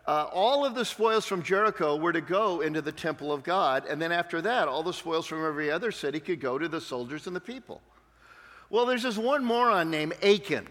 uh, 0.08 0.30
all 0.32 0.66
of 0.66 0.74
the 0.74 0.86
spoils 0.86 1.26
from 1.26 1.44
Jericho 1.44 1.98
were 1.98 2.14
to 2.14 2.22
go 2.22 2.62
into 2.62 2.82
the 2.82 2.94
temple 2.94 3.32
of 3.32 3.44
God, 3.44 3.86
and 3.88 4.02
then 4.02 4.14
after 4.14 4.42
that, 4.42 4.68
all 4.68 4.82
the 4.82 4.94
spoils 4.94 5.28
from 5.28 5.46
every 5.46 5.70
other 5.70 5.92
city 5.92 6.20
could 6.20 6.40
go 6.40 6.58
to 6.58 6.70
the 6.70 6.80
soldiers 6.80 7.28
and 7.28 7.36
the 7.36 7.42
people. 7.42 7.82
Well, 8.70 8.86
there's 8.86 9.04
this 9.04 9.18
one 9.18 9.44
moron 9.44 9.92
named 9.92 10.14
Achan. 10.24 10.68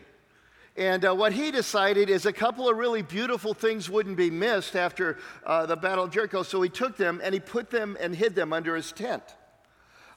And 0.76 1.07
uh, 1.07 1.14
what 1.14 1.33
he 1.33 1.50
decided 1.50 2.11
is 2.11 2.26
a 2.26 2.33
couple 2.33 2.69
of 2.69 2.76
really 2.76 3.00
beautiful 3.00 3.55
things 3.55 3.88
wouldn't 3.88 4.16
be 4.19 4.31
missed 4.31 4.76
after 4.76 5.19
uh, 5.45 5.64
the 5.64 5.76
Battle 5.76 6.05
of 6.05 6.11
Jericho. 6.11 6.43
So 6.43 6.61
he 6.61 6.69
took 6.69 6.99
them 6.99 7.21
and 7.25 7.33
he 7.33 7.40
put 7.40 7.71
them 7.71 7.97
and 7.99 8.14
hid 8.14 8.35
them 8.35 8.52
under 8.52 8.76
his 8.76 8.93
tent. 8.93 9.23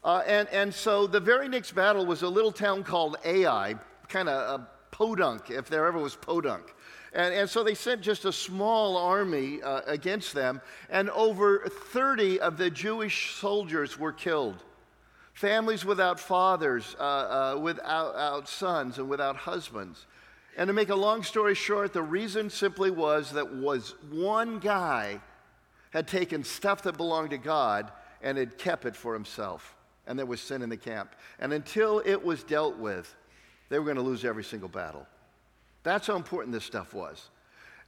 Uh, 0.04 0.22
and, 0.28 0.50
and 0.50 0.74
so 0.74 1.08
the 1.08 1.20
very 1.20 1.48
next 1.48 1.72
battle 1.72 2.06
was 2.06 2.24
a 2.24 2.28
little 2.28 2.52
town 2.52 2.84
called 2.84 3.18
Ai, 3.24 3.76
kind 4.10 4.28
of 4.28 4.60
a 4.60 4.68
podunk, 4.92 5.50
if 5.50 5.70
there 5.70 5.86
ever 5.86 6.00
was 6.00 6.16
podunk. 6.16 6.74
And, 7.13 7.34
and 7.34 7.50
so 7.50 7.63
they 7.63 7.74
sent 7.74 8.01
just 8.01 8.25
a 8.25 8.32
small 8.32 8.98
army 8.98 9.62
uh, 9.62 9.82
against 9.88 10.34
them, 10.34 10.62
and 10.89 11.10
over 11.10 11.63
30 11.68 12.39
of 12.39 12.58
the 12.58 12.70
Jewish 12.70 13.36
soldiers 13.36 13.98
were 13.98 14.12
killed. 14.12 14.63
Families 15.34 15.86
without 15.86 16.20
fathers, 16.20 16.96
uh, 17.00 17.04
uh, 17.04 17.60
without 17.60 18.50
sons, 18.50 18.98
and 18.98 19.10
without 19.10 19.38
husbands. 19.38 20.06
And 20.58 20.68
to 20.68 20.74
make 20.74 20.89
a 20.89 20.96
long 20.96 21.24
story 21.24 21.56
short, 21.56 21.94
the 21.94 22.01
reason 22.01 22.50
simply 22.50 22.92
was 22.92 23.32
that 23.32 23.54
was 23.54 23.96
one 24.12 24.60
guy 24.60 25.22
had 25.92 26.08
taken 26.08 26.44
stuff 26.44 26.84
that 26.84 26.98
belonged 26.98 27.30
to 27.30 27.38
God 27.38 27.92
and 28.22 28.38
had 28.38 28.58
kept 28.58 28.86
it 28.86 28.96
for 28.96 29.13
himself. 29.13 29.75
And 30.06 30.20
there 30.20 30.25
was 30.25 30.42
sin 30.42 30.62
in 30.62 30.70
the 30.70 30.78
camp. 30.78 31.16
And 31.39 31.54
until 31.54 32.01
it 32.06 32.22
was 32.22 32.44
dealt 32.44 32.78
with, 32.78 33.16
they 33.70 33.80
were 33.80 33.86
going 33.86 33.98
to 33.98 34.04
lose 34.04 34.25
every 34.25 34.44
single 34.44 34.70
battle. 34.70 35.08
That's 35.84 36.08
how 36.08 36.16
important 36.16 36.54
this 36.54 36.66
stuff 36.66 36.94
was. 36.94 37.30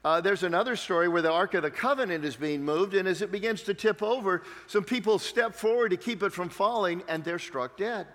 Uh, 0.04 0.20
there's 0.20 0.44
another 0.44 0.76
story 0.76 1.08
where 1.08 1.22
the 1.22 1.32
Ark 1.32 1.54
of 1.54 1.62
the 1.62 1.70
Covenant 1.70 2.26
is 2.26 2.36
being 2.36 2.64
moved, 2.64 2.96
and 2.96 3.08
as 3.08 3.22
it 3.22 3.32
begins 3.32 3.62
to 3.64 3.74
tip 3.74 4.02
over, 4.02 4.42
some 4.66 4.84
people 4.84 5.20
step 5.20 5.54
forward 5.54 5.90
to 5.90 5.98
keep 5.98 6.24
it 6.24 6.34
from 6.34 6.50
falling, 6.50 7.04
and 7.08 7.24
they're 7.24 7.38
struck 7.38 7.78
dead. 7.78 8.08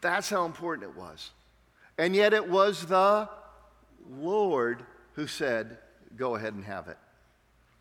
That's 0.00 0.30
how 0.30 0.46
important 0.46 0.88
it 0.88 0.96
was. 0.96 1.30
And 1.98 2.16
yet 2.16 2.32
it 2.32 2.48
was 2.48 2.86
the 2.86 3.28
Lord 4.10 4.84
who 5.12 5.26
said, 5.26 5.78
Go 6.16 6.36
ahead 6.36 6.54
and 6.54 6.64
have 6.64 6.88
it. 6.88 6.96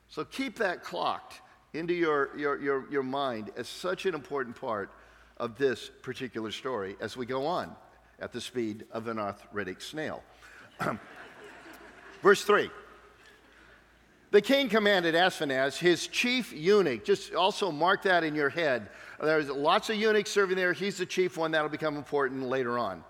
So 0.10 0.26
keep 0.26 0.58
that 0.58 0.84
clocked 0.84 1.42
into 1.74 1.94
your, 1.94 2.36
your, 2.38 2.60
your, 2.60 2.92
your 2.92 3.04
mind 3.04 3.52
as 3.56 3.68
such 3.68 4.06
an 4.06 4.16
important 4.16 4.60
part 4.60 4.92
of 5.38 5.58
this 5.58 5.92
particular 6.02 6.52
story 6.52 6.96
as 7.00 7.16
we 7.16 7.26
go 7.26 7.46
on 7.46 7.76
at 8.20 8.32
the 8.32 8.42
speed 8.42 8.86
of 8.92 9.08
an 9.08 9.20
arthritic 9.20 9.82
snail. 9.82 10.24
Verse 12.22 12.44
3. 12.44 12.70
The 14.32 14.42
king 14.42 14.68
commanded 14.68 15.14
Ashpenaz, 15.14 15.78
his 15.78 16.08
chief 16.08 16.52
eunuch, 16.54 17.06
just 17.06 17.36
also 17.36 17.72
mark 17.72 18.02
that 18.04 18.24
in 18.24 18.34
your 18.34 18.50
head. 18.50 18.90
There's 19.22 19.48
lots 19.48 19.92
of 19.92 19.96
eunuchs 19.96 20.32
serving 20.32 20.58
there. 20.58 20.74
He's 20.74 20.98
the 20.98 21.06
chief 21.06 21.38
one. 21.38 21.52
That'll 21.52 21.70
become 21.70 21.96
important 21.98 22.42
later 22.44 22.80
on. 22.80 23.04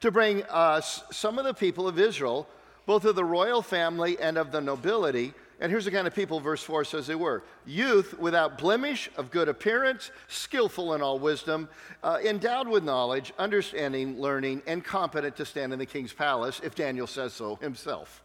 To 0.00 0.12
bring 0.12 0.44
uh, 0.44 0.78
us 0.78 1.02
some 1.10 1.38
of 1.38 1.44
the 1.44 1.54
people 1.54 1.88
of 1.88 1.98
Israel, 1.98 2.46
both 2.86 3.04
of 3.04 3.16
the 3.16 3.24
royal 3.24 3.62
family 3.62 4.18
and 4.20 4.38
of 4.38 4.52
the 4.52 4.60
nobility, 4.60 5.34
and 5.60 5.70
here's 5.70 5.84
the 5.84 5.90
kind 5.90 6.06
of 6.06 6.14
people 6.14 6.40
verse 6.40 6.62
4 6.62 6.84
says 6.84 7.06
they 7.06 7.14
were 7.14 7.42
youth 7.66 8.18
without 8.18 8.56
blemish, 8.58 9.10
of 9.16 9.30
good 9.30 9.48
appearance, 9.48 10.10
skillful 10.26 10.94
in 10.94 11.02
all 11.02 11.18
wisdom, 11.18 11.68
uh, 12.02 12.18
endowed 12.24 12.66
with 12.66 12.82
knowledge, 12.82 13.32
understanding, 13.38 14.18
learning, 14.18 14.62
and 14.66 14.82
competent 14.82 15.36
to 15.36 15.44
stand 15.44 15.72
in 15.72 15.78
the 15.78 15.86
king's 15.86 16.14
palace, 16.14 16.60
if 16.64 16.74
Daniel 16.74 17.06
says 17.06 17.34
so 17.34 17.56
himself. 17.56 18.22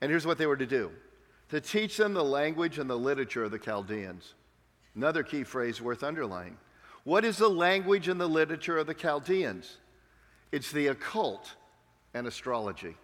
And 0.00 0.10
here's 0.10 0.26
what 0.26 0.36
they 0.36 0.46
were 0.46 0.56
to 0.56 0.66
do 0.66 0.90
to 1.48 1.60
teach 1.60 1.96
them 1.96 2.12
the 2.12 2.24
language 2.24 2.78
and 2.78 2.90
the 2.90 2.98
literature 2.98 3.44
of 3.44 3.52
the 3.52 3.58
Chaldeans. 3.58 4.34
Another 4.96 5.22
key 5.22 5.44
phrase 5.44 5.80
worth 5.80 6.02
underlining. 6.02 6.56
What 7.04 7.24
is 7.24 7.36
the 7.36 7.48
language 7.48 8.08
and 8.08 8.20
the 8.20 8.28
literature 8.28 8.78
of 8.78 8.88
the 8.88 8.94
Chaldeans? 8.94 9.76
It's 10.50 10.72
the 10.72 10.88
occult 10.88 11.54
and 12.14 12.26
astrology. 12.26 12.96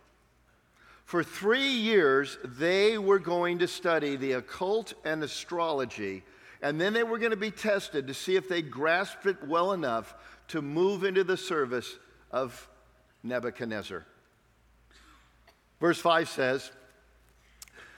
For 1.12 1.22
three 1.22 1.68
years, 1.68 2.38
they 2.42 2.96
were 2.96 3.18
going 3.18 3.58
to 3.58 3.68
study 3.68 4.16
the 4.16 4.32
occult 4.32 4.94
and 5.04 5.22
astrology, 5.22 6.22
and 6.62 6.80
then 6.80 6.94
they 6.94 7.02
were 7.02 7.18
going 7.18 7.32
to 7.32 7.36
be 7.36 7.50
tested 7.50 8.06
to 8.06 8.14
see 8.14 8.34
if 8.34 8.48
they 8.48 8.62
grasped 8.62 9.26
it 9.26 9.46
well 9.46 9.72
enough 9.72 10.14
to 10.48 10.62
move 10.62 11.04
into 11.04 11.22
the 11.22 11.36
service 11.36 11.98
of 12.30 12.66
Nebuchadnezzar. 13.22 14.06
Verse 15.82 15.98
5 15.98 16.30
says, 16.30 16.72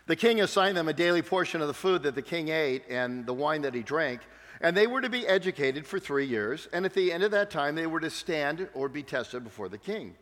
The 0.07 0.17
king 0.17 0.41
assigned 0.41 0.77
them 0.77 0.89
a 0.89 0.93
daily 0.93 1.23
portion 1.23 1.61
of 1.61 1.69
the 1.69 1.73
food 1.73 2.03
that 2.03 2.17
the 2.17 2.21
king 2.21 2.49
ate 2.49 2.83
and 2.91 3.25
the 3.27 3.33
wine 3.33 3.63
that 3.63 3.75
he 3.75 3.85
drank, 3.85 4.23
and 4.61 4.77
they 4.77 4.89
were 4.89 5.01
to 5.01 5.09
be 5.09 5.25
educated 5.25 5.87
for 5.87 6.01
three 6.01 6.27
years, 6.27 6.67
and 6.73 6.85
at 6.85 6.95
the 6.95 7.13
end 7.13 7.23
of 7.23 7.31
that 7.31 7.53
time, 7.53 7.77
they 7.77 7.87
were 7.87 8.01
to 8.01 8.11
stand 8.11 8.69
or 8.75 8.89
be 8.89 9.05
tested 9.05 9.45
before 9.45 9.69
the 9.69 9.79
king. 9.79 10.17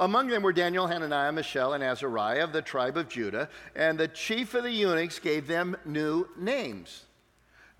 Among 0.00 0.28
them 0.28 0.42
were 0.42 0.52
Daniel, 0.52 0.86
Hananiah, 0.86 1.32
Mishael, 1.32 1.72
and 1.72 1.82
Azariah 1.82 2.44
of 2.44 2.52
the 2.52 2.62
tribe 2.62 2.96
of 2.96 3.08
Judah, 3.08 3.48
and 3.74 3.98
the 3.98 4.06
chief 4.06 4.54
of 4.54 4.62
the 4.62 4.70
eunuchs 4.70 5.18
gave 5.18 5.48
them 5.48 5.76
new 5.84 6.28
names. 6.36 7.04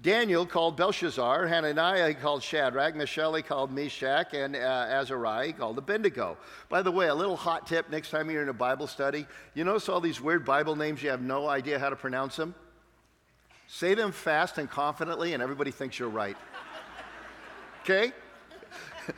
Daniel 0.01 0.47
called 0.47 0.77
Belshazzar, 0.77 1.47
Hananiah 1.47 2.09
he 2.09 2.15
called 2.15 2.43
Shadrach, 2.43 2.95
Mishael 2.95 3.35
he 3.35 3.43
called 3.43 3.73
Meshach, 3.73 4.33
and 4.33 4.55
uh, 4.55 4.87
Azariah 4.89 5.49
he 5.49 5.53
called 5.53 5.79
Abednego. 5.79 6.37
By 6.69 6.83
the 6.83 6.93
way, 6.93 7.09
a 7.09 7.15
little 7.15 7.37
hot 7.37 7.67
tip 7.67 7.91
next 7.91 8.11
time 8.11 8.31
you're 8.31 8.43
in 8.43 8.49
a 8.49 8.53
Bible 8.53 8.87
study, 8.87 9.27
you 9.55 9.65
notice 9.65 9.89
all 9.89 10.01
these 10.01 10.21
weird 10.21 10.45
Bible 10.45 10.77
names, 10.77 11.03
you 11.03 11.11
have 11.11 11.23
no 11.23 11.49
idea 11.49 11.79
how 11.79 11.89
to 11.91 11.97
pronounce 11.97 12.37
them? 12.37 12.55
Say 13.67 13.95
them 13.95 14.13
fast 14.13 14.59
and 14.59 14.71
confidently, 14.71 15.35
and 15.35 15.43
everybody 15.43 15.71
thinks 15.71 15.99
you're 15.99 16.09
right. 16.09 16.37
Okay? 17.85 18.13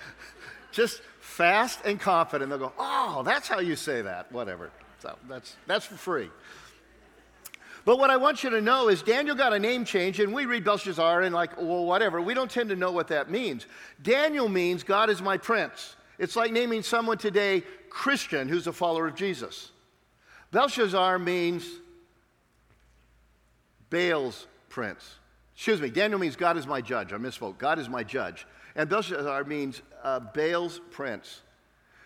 Just 0.71 1.03
fast 1.41 1.81
and 1.87 1.99
confident. 1.99 2.51
They'll 2.51 2.59
go, 2.59 2.73
oh, 2.79 3.23
that's 3.25 3.49
how 3.49 3.61
you 3.61 3.75
say 3.75 4.03
that, 4.03 4.31
whatever. 4.31 4.71
So 4.99 5.17
that's, 5.27 5.57
that's 5.67 5.87
for 5.87 5.95
free. 5.95 6.29
But 7.87 7.99
what 7.99 8.11
I 8.11 8.19
want 8.19 8.45
you 8.45 8.51
to 8.51 8.61
know 8.61 8.91
is 8.91 9.01
Daniel 9.01 9.35
got 9.35 9.55
a 9.55 9.59
name 9.59 9.87
change, 9.87 10.21
and 10.21 10.35
we 10.35 10.45
read 10.45 10.65
Belshazzar 10.65 11.23
and, 11.23 11.35
like, 11.35 11.57
well, 11.57 11.87
whatever. 11.87 12.21
We 12.21 12.35
don't 12.35 12.51
tend 12.51 12.69
to 12.69 12.77
know 12.77 12.93
what 12.93 13.09
that 13.09 13.31
means. 13.31 13.65
Daniel 14.03 14.51
means 14.51 14.83
God 14.83 15.09
is 15.09 15.23
my 15.23 15.39
prince. 15.39 15.97
It's 16.19 16.37
like 16.37 16.53
naming 16.53 16.83
someone 16.83 17.17
today 17.17 17.63
Christian 17.89 18.47
who's 18.47 18.67
a 18.67 18.73
follower 18.75 19.07
of 19.07 19.15
Jesus. 19.15 19.71
Belshazzar 20.51 21.19
means 21.19 21.67
Baal's 23.89 24.47
prince. 24.69 25.15
Excuse 25.55 25.81
me, 25.81 25.89
Daniel 25.89 26.21
means 26.21 26.37
God 26.37 26.59
is 26.59 26.67
my 26.67 26.83
judge. 26.83 27.15
I 27.15 27.17
misspoke. 27.17 27.57
God 27.57 27.79
is 27.79 27.89
my 27.89 28.05
judge. 28.05 28.47
And 28.81 28.89
Belshazzar 28.89 29.45
means 29.45 29.83
uh, 30.03 30.21
Baal's 30.21 30.81
prince. 30.91 31.43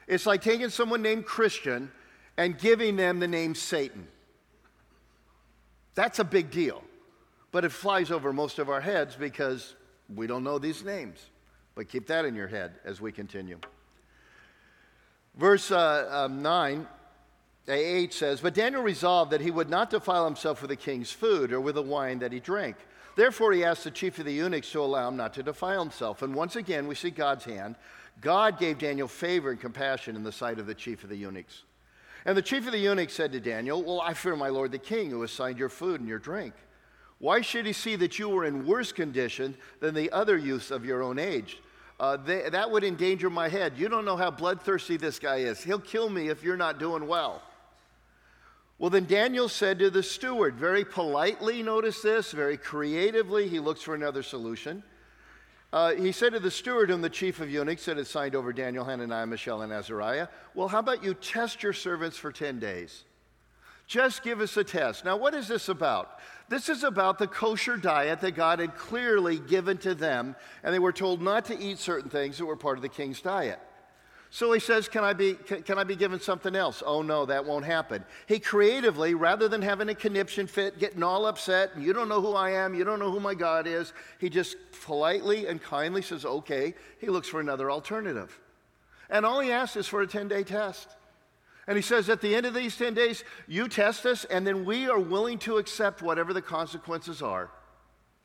It's 0.09 0.26
like 0.26 0.43
taking 0.43 0.71
someone 0.71 1.02
named 1.02 1.25
Christian 1.25 1.88
and 2.37 2.59
giving 2.59 2.97
them 2.97 3.21
the 3.21 3.28
name 3.28 3.54
Satan. 3.54 4.09
That's 5.95 6.19
a 6.19 6.25
big 6.25 6.50
deal. 6.50 6.83
But 7.52 7.64
it 7.64 7.71
flies 7.71 8.11
over 8.11 8.33
most 8.33 8.59
of 8.59 8.71
our 8.71 8.81
heads 8.81 9.14
because 9.14 9.76
we 10.12 10.26
don't 10.26 10.43
know 10.43 10.59
these 10.59 10.85
names. 10.85 11.25
But 11.76 11.88
keep 11.88 12.09
that 12.09 12.25
in 12.25 12.35
your 12.35 12.49
head 12.49 12.73
as 12.85 13.00
we 13.00 13.12
continue. 13.12 13.61
Verse 15.37 15.71
uh, 15.71 16.09
um, 16.11 16.43
9, 16.43 16.88
8 17.69 18.12
says, 18.12 18.40
But 18.40 18.52
Daniel 18.52 18.83
resolved 18.83 19.31
that 19.31 19.40
he 19.40 19.52
would 19.52 19.71
not 19.71 19.90
defile 19.90 20.25
himself 20.25 20.61
with 20.61 20.71
the 20.71 20.76
king's 20.76 21.12
food 21.12 21.52
or 21.52 21.61
with 21.61 21.76
the 21.76 21.83
wine 21.83 22.19
that 22.19 22.33
he 22.33 22.40
drank. 22.40 22.75
Therefore, 23.16 23.52
he 23.52 23.64
asked 23.64 23.85
the 23.85 23.90
chief 23.90 24.18
of 24.18 24.25
the 24.25 24.33
eunuchs 24.33 24.71
to 24.73 24.80
allow 24.80 25.09
him 25.09 25.16
not 25.16 25.35
to 25.35 25.42
defile 25.42 25.80
himself. 25.80 26.23
And 26.23 26.35
once 26.35 26.56
again, 26.56 26.87
we 26.88 26.94
see 26.94 27.11
God's 27.11 27.44
hand. 27.44 27.76
God 28.21 28.59
gave 28.59 28.78
Daniel 28.78 29.09
favor 29.09 29.50
and 29.50 29.61
compassion 29.61 30.16
in 30.16 30.25
the 30.25 30.33
sight 30.33 30.59
of 30.59 30.66
the 30.66 30.75
chief 30.75 31.04
of 31.04 31.11
the 31.11 31.16
eunuchs. 31.16 31.62
And 32.25 32.37
the 32.37 32.42
chief 32.42 32.66
of 32.66 32.73
the 32.73 32.78
eunuchs 32.78 33.12
said 33.12 33.33
to 33.33 33.40
Daniel, 33.40 33.83
Well, 33.83 34.00
I 34.00 34.14
fear 34.14 34.35
my 34.35 34.49
lord 34.49 34.73
the 34.73 34.78
king, 34.78 35.11
who 35.11 35.23
assigned 35.23 35.59
your 35.59 35.68
food 35.68 36.00
and 36.00 36.09
your 36.09 36.18
drink. 36.18 36.54
Why 37.18 37.40
should 37.40 37.66
he 37.66 37.73
see 37.73 37.97
that 37.97 38.18
you 38.18 38.28
were 38.28 38.44
in 38.44 38.66
worse 38.66 38.92
condition 38.92 39.56
than 39.80 39.94
the 39.94 40.11
other 40.11 40.37
youths 40.37 40.71
of 40.71 40.85
your 40.85 41.02
own 41.02 41.18
age? 41.18 41.59
Uh, 42.00 42.16
they, 42.16 42.49
that 42.49 42.71
would 42.71 42.83
endanger 42.83 43.30
my 43.30 43.49
head. 43.49 43.75
You 43.76 43.88
don't 43.88 44.04
know 44.04 44.16
how 44.16 44.30
bloodthirsty 44.30 44.97
this 44.97 45.18
guy 45.18 45.37
is. 45.37 45.62
He'll 45.62 45.78
kill 45.78 46.09
me 46.09 46.28
if 46.28 46.42
you're 46.42 46.56
not 46.56 46.78
doing 46.78 47.06
well. 47.06 47.42
Well, 48.78 48.90
then 48.90 49.07
Daniel 49.07 49.49
said 49.49 49.78
to 49.78 49.90
the 49.90 50.02
steward, 50.02 50.57
very 50.57 50.85
politely, 50.85 51.62
notice 51.62 52.02
this, 52.02 52.33
very 52.33 52.57
creatively, 52.57 53.49
he 53.49 53.61
looks 53.61 53.83
for 53.83 53.95
another 53.95 54.23
solution. 54.23 54.83
Uh, 55.73 55.95
he 55.95 56.12
said 56.12 56.33
to 56.33 56.40
the 56.40 56.50
steward, 56.50 56.90
whom 56.90 57.02
the 57.02 57.11
chief 57.11 57.40
of 57.40 57.50
eunuchs 57.50 57.87
had 57.87 57.99
assigned 57.99 58.35
over 58.35 58.52
Daniel, 58.52 58.85
Hananiah, 58.85 59.26
Mishael, 59.26 59.62
and 59.62 59.73
Azariah, 59.73 60.28
Well, 60.54 60.69
how 60.69 60.81
about 60.81 61.04
you 61.04 61.14
test 61.14 61.62
your 61.62 61.73
servants 61.73 62.16
for 62.16 62.33
10 62.33 62.59
days? 62.59 63.04
Just 63.87 64.23
give 64.23 64.40
us 64.40 64.57
a 64.57 64.64
test. 64.64 65.04
Now, 65.04 65.16
what 65.16 65.35
is 65.35 65.47
this 65.47 65.69
about? 65.69 66.19
This 66.49 66.69
is 66.69 66.85
about 66.85 67.19
the 67.19 67.26
kosher 67.26 67.76
diet 67.76 68.21
that 68.21 68.33
God 68.33 68.59
had 68.59 68.75
clearly 68.76 69.38
given 69.38 69.78
to 69.78 69.95
them, 69.95 70.37
and 70.62 70.75
they 70.75 70.78
were 70.78 70.93
told 70.93 71.21
not 71.21 71.45
to 71.47 71.59
eat 71.59 71.78
certain 71.78 72.11
things 72.11 72.38
that 72.38 72.47
were 72.47 72.57
part 72.57 72.78
of 72.78 72.83
the 72.83 72.88
king's 72.88 73.21
diet. 73.21 73.61
So 74.34 74.50
he 74.50 74.58
says, 74.58 74.88
can 74.88 75.04
I, 75.04 75.12
be, 75.12 75.34
can, 75.34 75.62
can, 75.62 75.78
I 75.78 75.84
be 75.84 75.94
given 75.94 76.18
something 76.18 76.56
else? 76.56 76.82
Oh, 76.84 77.02
no, 77.02 77.24
that 77.24 77.44
won't 77.44 77.64
happen. 77.64 78.04
He 78.26 78.40
creatively, 78.40 79.14
rather 79.14 79.46
than 79.46 79.62
having 79.62 79.88
a 79.90 79.94
conniption 79.94 80.48
fit, 80.48 80.80
getting 80.80 81.04
all 81.04 81.26
upset, 81.26 81.70
you 81.78 81.92
don't 81.92 82.08
know 82.08 82.20
who 82.20 82.32
I 82.32 82.50
am, 82.50 82.74
you 82.74 82.82
don't 82.82 82.98
know 82.98 83.12
who 83.12 83.20
my 83.20 83.34
God 83.34 83.68
is, 83.68 83.92
he 84.18 84.28
just 84.28 84.56
politely 84.82 85.46
and 85.46 85.62
kindly 85.62 86.02
says, 86.02 86.24
okay. 86.24 86.74
He 86.98 87.10
looks 87.10 87.28
for 87.28 87.38
another 87.38 87.70
alternative. 87.70 88.36
And 89.08 89.24
all 89.24 89.38
he 89.38 89.52
asks 89.52 89.76
is 89.76 89.86
for 89.86 90.02
a 90.02 90.06
10 90.08 90.26
day 90.26 90.42
test. 90.42 90.88
And 91.68 91.76
he 91.76 91.82
says, 91.82 92.08
at 92.08 92.20
the 92.20 92.34
end 92.34 92.44
of 92.44 92.54
these 92.54 92.76
10 92.76 92.92
days, 92.92 93.22
you 93.46 93.68
test 93.68 94.04
us, 94.04 94.24
and 94.24 94.44
then 94.44 94.64
we 94.64 94.88
are 94.88 94.98
willing 94.98 95.38
to 95.38 95.58
accept 95.58 96.02
whatever 96.02 96.32
the 96.32 96.42
consequences 96.42 97.22
are. 97.22 97.52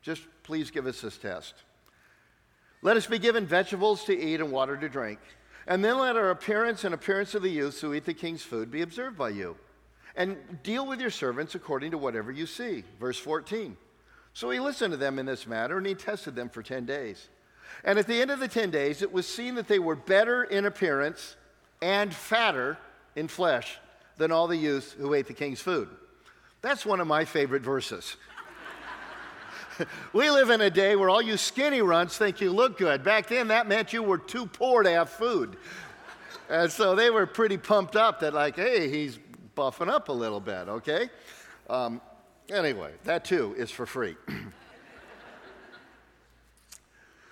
Just 0.02 0.24
please 0.42 0.72
give 0.72 0.88
us 0.88 1.02
this 1.02 1.20
test. 1.20 1.54
Let 2.82 2.98
us 2.98 3.06
be 3.06 3.20
given 3.20 3.46
vegetables 3.46 4.06
to 4.06 4.20
eat 4.20 4.42
and 4.42 4.52
water 4.52 4.76
to 4.76 4.90
drink. 4.90 5.20
And 5.70 5.86
then 5.86 6.00
let 6.00 6.18
our 6.18 6.32
appearance 6.32 6.84
and 6.84 6.96
appearance 6.96 7.36
of 7.36 7.44
the 7.44 7.50
youths 7.50 7.80
who 7.80 7.94
eat 7.94 8.04
the 8.04 8.14
king's 8.14 8.42
food 8.42 8.72
be 8.72 8.82
observed 8.82 9.18
by 9.18 9.30
you. 9.30 9.56
And 10.16 10.36
deal 10.64 10.86
with 10.86 11.00
your 11.00 11.12
servants 11.12 11.54
according 11.54 11.92
to 11.92 11.98
whatever 11.98 12.32
you 12.32 12.48
see. 12.48 12.84
Verse 13.00 13.20
14. 13.20 13.78
So 14.34 14.50
he 14.50 14.60
listened 14.60 14.92
to 14.92 14.98
them 14.98 15.20
in 15.20 15.28
this 15.28 15.46
matter, 15.46 15.78
and 15.78 15.86
he 15.86 15.94
tested 15.94 16.36
them 16.36 16.50
for 16.50 16.64
10 16.64 16.86
days. 16.86 17.30
And 17.84 18.00
at 18.00 18.08
the 18.08 18.20
end 18.20 18.32
of 18.32 18.40
the 18.40 18.48
10 18.48 18.72
days, 18.72 19.04
it 19.04 19.14
was 19.14 19.28
seen 19.28 19.56
that 19.56 19.68
they 19.68 19.78
were 19.78 19.96
better 19.96 20.44
in 20.44 20.66
appearance 20.66 21.36
and 21.84 22.14
fatter 22.14 22.78
in 23.16 23.28
flesh 23.28 23.78
than 24.18 24.32
all 24.32 24.48
the 24.48 24.58
youths 24.58 24.94
who 24.94 25.14
ate 25.14 25.28
the 25.28 25.34
king's 25.34 25.62
food. 25.62 25.88
That's 26.62 26.86
one 26.86 27.00
of 27.00 27.08
my 27.08 27.26
favorite 27.26 27.62
verses. 27.62 28.18
we 30.14 30.30
live 30.30 30.50
in 30.50 30.62
a 30.62 30.70
day 30.70 30.96
where 30.96 31.10
all 31.10 31.22
you 31.22 31.38
skinny 31.38 31.82
runts 31.82 32.18
think 32.18 32.42
you 32.42 32.52
look 32.52 32.78
good. 32.78 33.04
Back 33.04 33.28
then, 33.28 33.50
that 33.50 33.68
meant 33.68 33.94
you 33.94 34.04
were 34.04 34.18
too 34.18 34.46
poor 34.46 34.84
to 34.84 34.90
have 34.90 35.10
food. 35.10 35.58
And 36.50 36.72
so 36.72 36.96
they 36.96 37.10
were 37.10 37.26
pretty 37.26 37.58
pumped 37.58 37.96
up 37.96 38.22
that, 38.22 38.34
like, 38.34 38.56
hey, 38.56 38.90
he's 38.90 39.20
buffing 39.56 39.90
up 39.90 40.10
a 40.10 40.14
little 40.14 40.40
bit, 40.40 40.68
okay? 40.68 41.10
Um, 41.70 42.02
anyway, 42.50 42.92
that 43.04 43.26
too 43.26 43.54
is 43.58 43.70
for 43.70 43.86
free. 43.86 44.16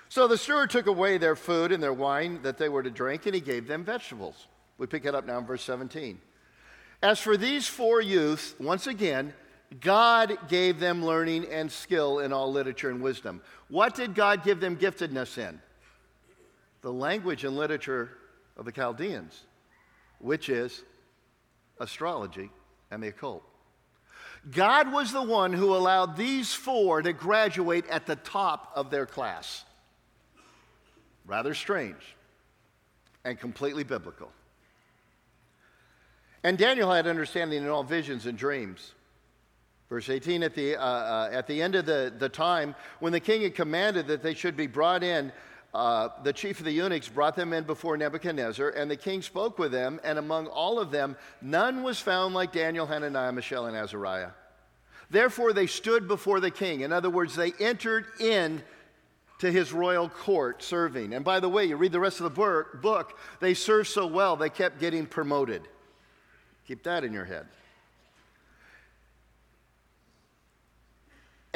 so 0.09 0.27
the 0.27 0.37
steward 0.37 0.69
took 0.69 0.87
away 0.87 1.17
their 1.17 1.35
food 1.35 1.71
and 1.71 1.81
their 1.81 1.93
wine 1.93 2.41
that 2.43 2.57
they 2.57 2.69
were 2.69 2.83
to 2.83 2.91
drink, 2.91 3.25
and 3.25 3.33
he 3.33 3.41
gave 3.41 3.67
them 3.67 3.83
vegetables. 3.83 4.47
We 4.77 4.85
pick 4.85 5.05
it 5.05 5.15
up 5.15 5.25
now 5.25 5.39
in 5.39 5.45
verse 5.45 5.63
17. 5.63 6.19
As 7.01 7.19
for 7.19 7.37
these 7.37 7.67
four 7.67 8.01
youths, 8.01 8.55
once 8.59 8.87
again, 8.87 9.33
God 9.81 10.37
gave 10.47 10.79
them 10.79 11.05
learning 11.05 11.45
and 11.51 11.71
skill 11.71 12.19
in 12.19 12.31
all 12.31 12.51
literature 12.51 12.89
and 12.89 13.01
wisdom. 13.01 13.41
What 13.67 13.95
did 13.95 14.15
God 14.15 14.43
give 14.43 14.59
them 14.59 14.77
giftedness 14.77 15.37
in? 15.37 15.59
The 16.81 16.93
language 16.93 17.43
and 17.43 17.57
literature 17.57 18.11
of 18.55 18.65
the 18.65 18.71
Chaldeans, 18.71 19.41
which 20.19 20.47
is 20.47 20.83
astrology 21.79 22.49
and 22.91 23.03
the 23.03 23.09
occult. 23.09 23.43
God 24.51 24.93
was 24.93 25.11
the 25.11 25.23
one 25.23 25.51
who 25.51 25.75
allowed 25.75 26.15
these 26.15 26.53
four 26.53 27.01
to 27.01 27.11
graduate 27.11 27.85
at 27.89 28.05
the 28.05 28.15
top 28.15 28.71
of 28.75 28.89
their 28.89 29.05
class. 29.05 29.65
Rather 31.25 31.53
strange 31.53 32.15
and 33.25 33.37
completely 33.37 33.83
biblical. 33.83 34.31
And 36.43 36.57
Daniel 36.57 36.91
had 36.91 37.07
understanding 37.07 37.63
in 37.63 37.67
all 37.67 37.83
visions 37.83 38.25
and 38.25 38.37
dreams. 38.37 38.93
Verse 39.89 40.09
18, 40.09 40.43
at 40.43 40.53
the, 40.53 40.75
uh, 40.75 40.81
uh, 40.83 41.29
at 41.31 41.47
the 41.47 41.61
end 41.61 41.75
of 41.75 41.85
the, 41.85 42.13
the 42.17 42.27
time, 42.27 42.75
when 42.99 43.13
the 43.13 43.19
king 43.19 43.41
had 43.43 43.55
commanded 43.55 44.07
that 44.07 44.21
they 44.21 44.33
should 44.33 44.57
be 44.57 44.67
brought 44.67 45.01
in, 45.01 45.31
uh, 45.73 46.09
the 46.23 46.33
chief 46.33 46.59
of 46.59 46.65
the 46.65 46.71
eunuchs 46.71 47.07
brought 47.07 47.35
them 47.35 47.53
in 47.53 47.63
before 47.63 47.95
Nebuchadnezzar, 47.95 48.69
and 48.69 48.91
the 48.91 48.97
king 48.97 49.21
spoke 49.21 49.57
with 49.57 49.71
them, 49.71 49.99
and 50.03 50.19
among 50.19 50.47
all 50.47 50.79
of 50.79 50.91
them, 50.91 51.15
none 51.41 51.83
was 51.83 51.99
found 51.99 52.33
like 52.33 52.51
Daniel, 52.51 52.85
Hananiah, 52.85 53.31
Mishael, 53.31 53.67
and 53.67 53.77
Azariah. 53.77 54.31
Therefore, 55.09 55.53
they 55.53 55.67
stood 55.67 56.07
before 56.07 56.41
the 56.41 56.51
king. 56.51 56.81
In 56.81 56.91
other 56.91 57.09
words, 57.09 57.35
they 57.35 57.53
entered 57.59 58.07
in 58.19 58.61
to 59.39 59.51
his 59.51 59.71
royal 59.71 60.09
court 60.09 60.63
serving. 60.63 61.13
And 61.13 61.23
by 61.23 61.39
the 61.39 61.47
way, 61.47 61.65
you 61.65 61.77
read 61.77 61.91
the 61.91 61.99
rest 61.99 62.19
of 62.19 62.23
the 62.33 62.65
book, 62.81 63.17
they 63.39 63.53
served 63.53 63.87
so 63.87 64.05
well, 64.07 64.35
they 64.35 64.49
kept 64.49 64.79
getting 64.79 65.05
promoted. 65.05 65.61
Keep 66.67 66.83
that 66.83 67.03
in 67.03 67.13
your 67.13 67.25
head. 67.25 67.47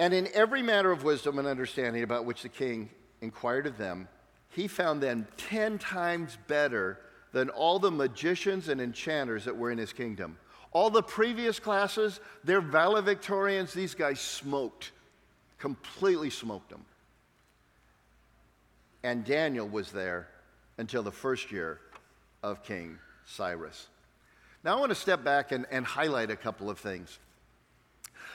And 0.01 0.15
in 0.15 0.29
every 0.33 0.63
matter 0.63 0.91
of 0.91 1.03
wisdom 1.03 1.37
and 1.37 1.47
understanding 1.47 2.01
about 2.01 2.25
which 2.25 2.41
the 2.41 2.49
king 2.49 2.89
inquired 3.21 3.67
of 3.67 3.77
them, 3.77 4.07
he 4.49 4.67
found 4.67 4.99
them 4.99 5.27
ten 5.37 5.77
times 5.77 6.39
better 6.47 6.97
than 7.33 7.51
all 7.51 7.77
the 7.77 7.91
magicians 7.91 8.67
and 8.67 8.81
enchanters 8.81 9.45
that 9.45 9.55
were 9.55 9.69
in 9.69 9.77
his 9.77 9.93
kingdom. 9.93 10.39
All 10.71 10.89
the 10.89 11.03
previous 11.03 11.59
classes, 11.59 12.19
they're 12.43 12.63
valedictorians. 12.63 13.73
These 13.73 13.93
guys 13.93 14.19
smoked, 14.19 14.91
completely 15.59 16.31
smoked 16.31 16.71
them. 16.71 16.83
And 19.03 19.23
Daniel 19.23 19.69
was 19.69 19.91
there 19.91 20.29
until 20.79 21.03
the 21.03 21.11
first 21.11 21.51
year 21.51 21.79
of 22.41 22.63
King 22.63 22.97
Cyrus. 23.27 23.85
Now, 24.63 24.77
I 24.77 24.79
want 24.79 24.89
to 24.89 24.95
step 24.95 25.23
back 25.23 25.51
and, 25.51 25.67
and 25.69 25.85
highlight 25.85 26.31
a 26.31 26.35
couple 26.35 26.71
of 26.71 26.79
things. 26.79 27.19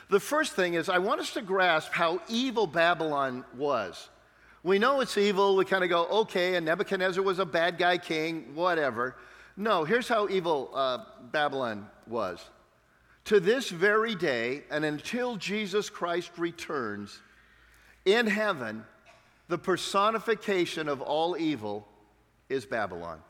The 0.08 0.20
first 0.20 0.52
thing 0.52 0.74
is, 0.74 0.88
I 0.88 0.98
want 0.98 1.20
us 1.20 1.32
to 1.34 1.42
grasp 1.42 1.92
how 1.92 2.20
evil 2.28 2.66
Babylon 2.66 3.44
was. 3.56 4.08
We 4.62 4.78
know 4.78 5.00
it's 5.00 5.18
evil. 5.18 5.56
We 5.56 5.64
kind 5.64 5.84
of 5.84 5.90
go, 5.90 6.06
okay, 6.06 6.54
and 6.54 6.66
Nebuchadnezzar 6.66 7.22
was 7.22 7.38
a 7.38 7.46
bad 7.46 7.78
guy 7.78 7.98
king, 7.98 8.54
whatever. 8.54 9.16
No, 9.56 9.84
here's 9.84 10.08
how 10.08 10.28
evil 10.28 10.70
uh, 10.74 10.98
Babylon 11.32 11.88
was. 12.06 12.44
To 13.26 13.40
this 13.40 13.68
very 13.68 14.14
day, 14.14 14.62
and 14.70 14.84
until 14.84 15.36
Jesus 15.36 15.90
Christ 15.90 16.30
returns, 16.36 17.20
in 18.04 18.26
heaven, 18.26 18.84
the 19.48 19.58
personification 19.58 20.88
of 20.88 21.00
all 21.00 21.36
evil 21.36 21.86
is 22.48 22.64
Babylon. 22.64 23.20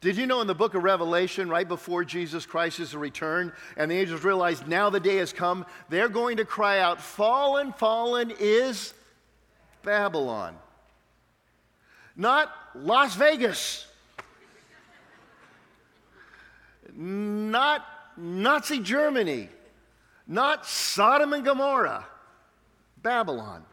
Did 0.00 0.16
you 0.16 0.26
know 0.26 0.40
in 0.40 0.46
the 0.46 0.54
book 0.54 0.74
of 0.74 0.84
Revelation, 0.84 1.48
right 1.48 1.66
before 1.66 2.04
Jesus 2.04 2.46
Christ 2.46 2.78
is 2.78 2.92
to 2.92 2.98
return, 2.98 3.52
and 3.76 3.90
the 3.90 3.96
angels 3.96 4.22
realize 4.22 4.64
now 4.66 4.90
the 4.90 5.00
day 5.00 5.16
has 5.16 5.32
come, 5.32 5.66
they're 5.88 6.08
going 6.08 6.36
to 6.36 6.44
cry 6.44 6.78
out, 6.78 7.00
Fallen, 7.00 7.72
fallen 7.72 8.32
is 8.38 8.94
Babylon. 9.82 10.54
Not 12.14 12.52
Las 12.76 13.16
Vegas. 13.16 13.86
Not 16.94 17.84
Nazi 18.16 18.80
Germany. 18.80 19.48
Not 20.28 20.64
Sodom 20.64 21.32
and 21.32 21.44
Gomorrah. 21.44 22.06
Babylon. 23.02 23.64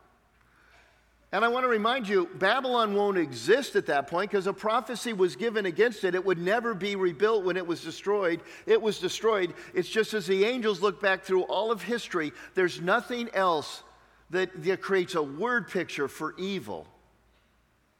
And 1.35 1.43
I 1.43 1.49
want 1.49 1.65
to 1.65 1.67
remind 1.67 2.07
you, 2.07 2.29
Babylon 2.35 2.95
won't 2.95 3.17
exist 3.17 3.75
at 3.75 3.87
that 3.87 4.07
point 4.07 4.31
because 4.31 4.47
a 4.47 4.53
prophecy 4.53 5.11
was 5.11 5.35
given 5.35 5.65
against 5.65 6.05
it. 6.05 6.15
It 6.15 6.23
would 6.23 6.37
never 6.37 6.73
be 6.73 6.95
rebuilt 6.95 7.43
when 7.43 7.57
it 7.57 7.67
was 7.67 7.81
destroyed. 7.81 8.39
It 8.65 8.81
was 8.81 8.99
destroyed. 8.99 9.53
It's 9.73 9.89
just 9.89 10.13
as 10.13 10.25
the 10.25 10.45
angels 10.45 10.81
look 10.81 11.01
back 11.01 11.23
through 11.23 11.41
all 11.41 11.73
of 11.73 11.81
history, 11.81 12.31
there's 12.53 12.79
nothing 12.79 13.29
else 13.33 13.83
that, 14.29 14.63
that 14.63 14.81
creates 14.81 15.15
a 15.15 15.21
word 15.21 15.67
picture 15.67 16.07
for 16.07 16.35
evil 16.37 16.87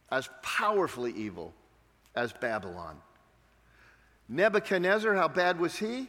as 0.09 0.29
powerfully 0.41 1.11
evil 1.11 1.53
as 2.15 2.31
Babylon. 2.31 2.95
Nebuchadnezzar, 4.29 5.13
how 5.13 5.27
bad 5.27 5.59
was 5.59 5.75
he? 5.75 6.07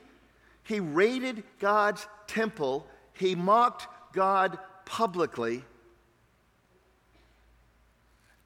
He 0.63 0.79
raided 0.79 1.43
God's 1.59 2.07
temple, 2.29 2.87
he 3.15 3.35
mocked 3.35 3.89
God 4.13 4.61
publicly 4.85 5.65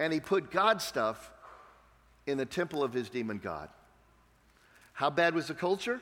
and 0.01 0.15
he 0.15 0.19
put 0.19 0.51
God 0.51 0.81
stuff 0.81 1.31
in 2.27 2.39
the 2.39 2.47
temple 2.47 2.83
of 2.83 2.95
his 2.95 3.11
demon 3.11 3.39
God. 3.39 3.69
How 4.95 5.11
bad 5.11 5.35
was 5.35 5.49
the 5.49 5.55
culture? 5.55 6.01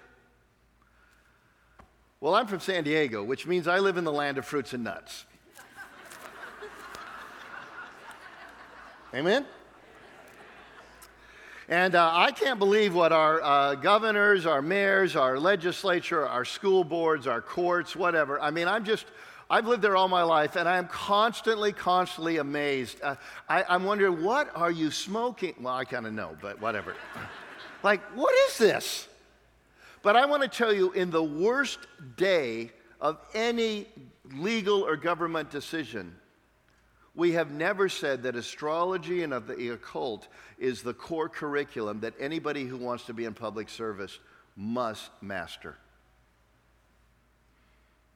Well, 2.21 2.37
I'm 2.37 2.47
from 2.47 2.61
San 2.61 2.85
Diego, 2.85 3.25
which 3.25 3.45
means 3.45 3.67
I 3.67 3.81
live 3.81 3.97
in 3.97 4.05
the 4.05 4.13
land 4.13 4.39
of 4.39 4.45
fruits 4.45 4.73
and 4.73 4.85
nuts. 4.85 5.25
Amen? 9.15 9.45
And 11.69 11.97
uh, 11.97 12.11
I 12.15 12.31
can't 12.31 12.61
believe 12.61 12.95
what 12.95 13.11
our 13.11 13.43
uh, 13.43 13.75
governors, 13.75 14.47
our 14.47 14.63
mayors, 14.63 15.17
our 15.17 15.41
legislature, 15.41 16.27
our 16.27 16.45
school 16.45 16.85
boards, 16.85 17.27
our 17.27 17.43
courts, 17.43 17.97
whatever. 17.97 18.41
I 18.41 18.53
mean, 18.53 18.69
I'm 18.69 18.85
just, 18.85 19.07
I've 19.51 19.67
lived 19.67 19.83
there 19.83 19.97
all 19.97 20.09
my 20.09 20.23
life, 20.23 20.57
and 20.57 20.69
I 20.69 20.77
am 20.77 20.89
constantly, 20.89 21.73
constantly 21.73 22.37
amazed. 22.37 23.01
Uh, 23.03 23.17
I, 23.49 23.65
I'm 23.67 23.85
wondering, 23.85 24.23
what 24.23 24.55
are 24.55 24.71
you 24.71 24.91
smoking? 24.91 25.55
Well, 25.61 25.75
I 25.75 25.85
kind 25.85 26.07
of 26.07 26.13
know, 26.13 26.37
but 26.43 26.61
whatever. 26.61 26.95
like, 27.83 28.03
what 28.15 28.35
is 28.49 28.59
this? 28.59 29.09
But 30.03 30.17
I 30.17 30.27
want 30.27 30.43
to 30.43 30.49
tell 30.49 30.73
you, 30.73 30.93
in 30.93 31.11
the 31.11 31.23
worst 31.23 31.79
day 32.17 32.73
of 33.01 33.19
any 33.35 33.87
legal 34.37 34.83
or 34.83 34.97
government 34.97 35.51
decision, 35.51 36.15
we 37.15 37.33
have 37.33 37.51
never 37.51 37.89
said 37.89 38.23
that 38.25 38.37
astrology 38.37 39.23
and 39.23 39.33
of 39.33 39.47
the 39.47 39.71
occult 39.71 40.29
is 40.59 40.83
the 40.83 40.95
core 40.95 41.29
curriculum 41.29 42.01
that 42.01 42.15
anybody 42.21 42.65
who 42.65 42.77
wants 42.77 43.07
to 43.07 43.15
be 43.15 43.25
in 43.25 43.33
public 43.33 43.71
service 43.71 44.19
must 44.57 45.11
master. 45.23 45.77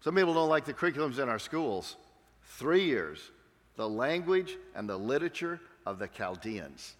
Some 0.02 0.14
people 0.16 0.34
don't 0.34 0.48
like 0.48 0.64
the 0.64 0.74
curriculums 0.74 1.18
in 1.18 1.28
our 1.28 1.38
schools. 1.38 1.96
Three 2.44 2.84
years, 2.84 3.30
the 3.76 3.88
language 3.88 4.58
and 4.74 4.88
the 4.88 4.96
literature 4.96 5.60
of 5.86 5.98
the 5.98 6.08
Chaldeans. 6.08 6.94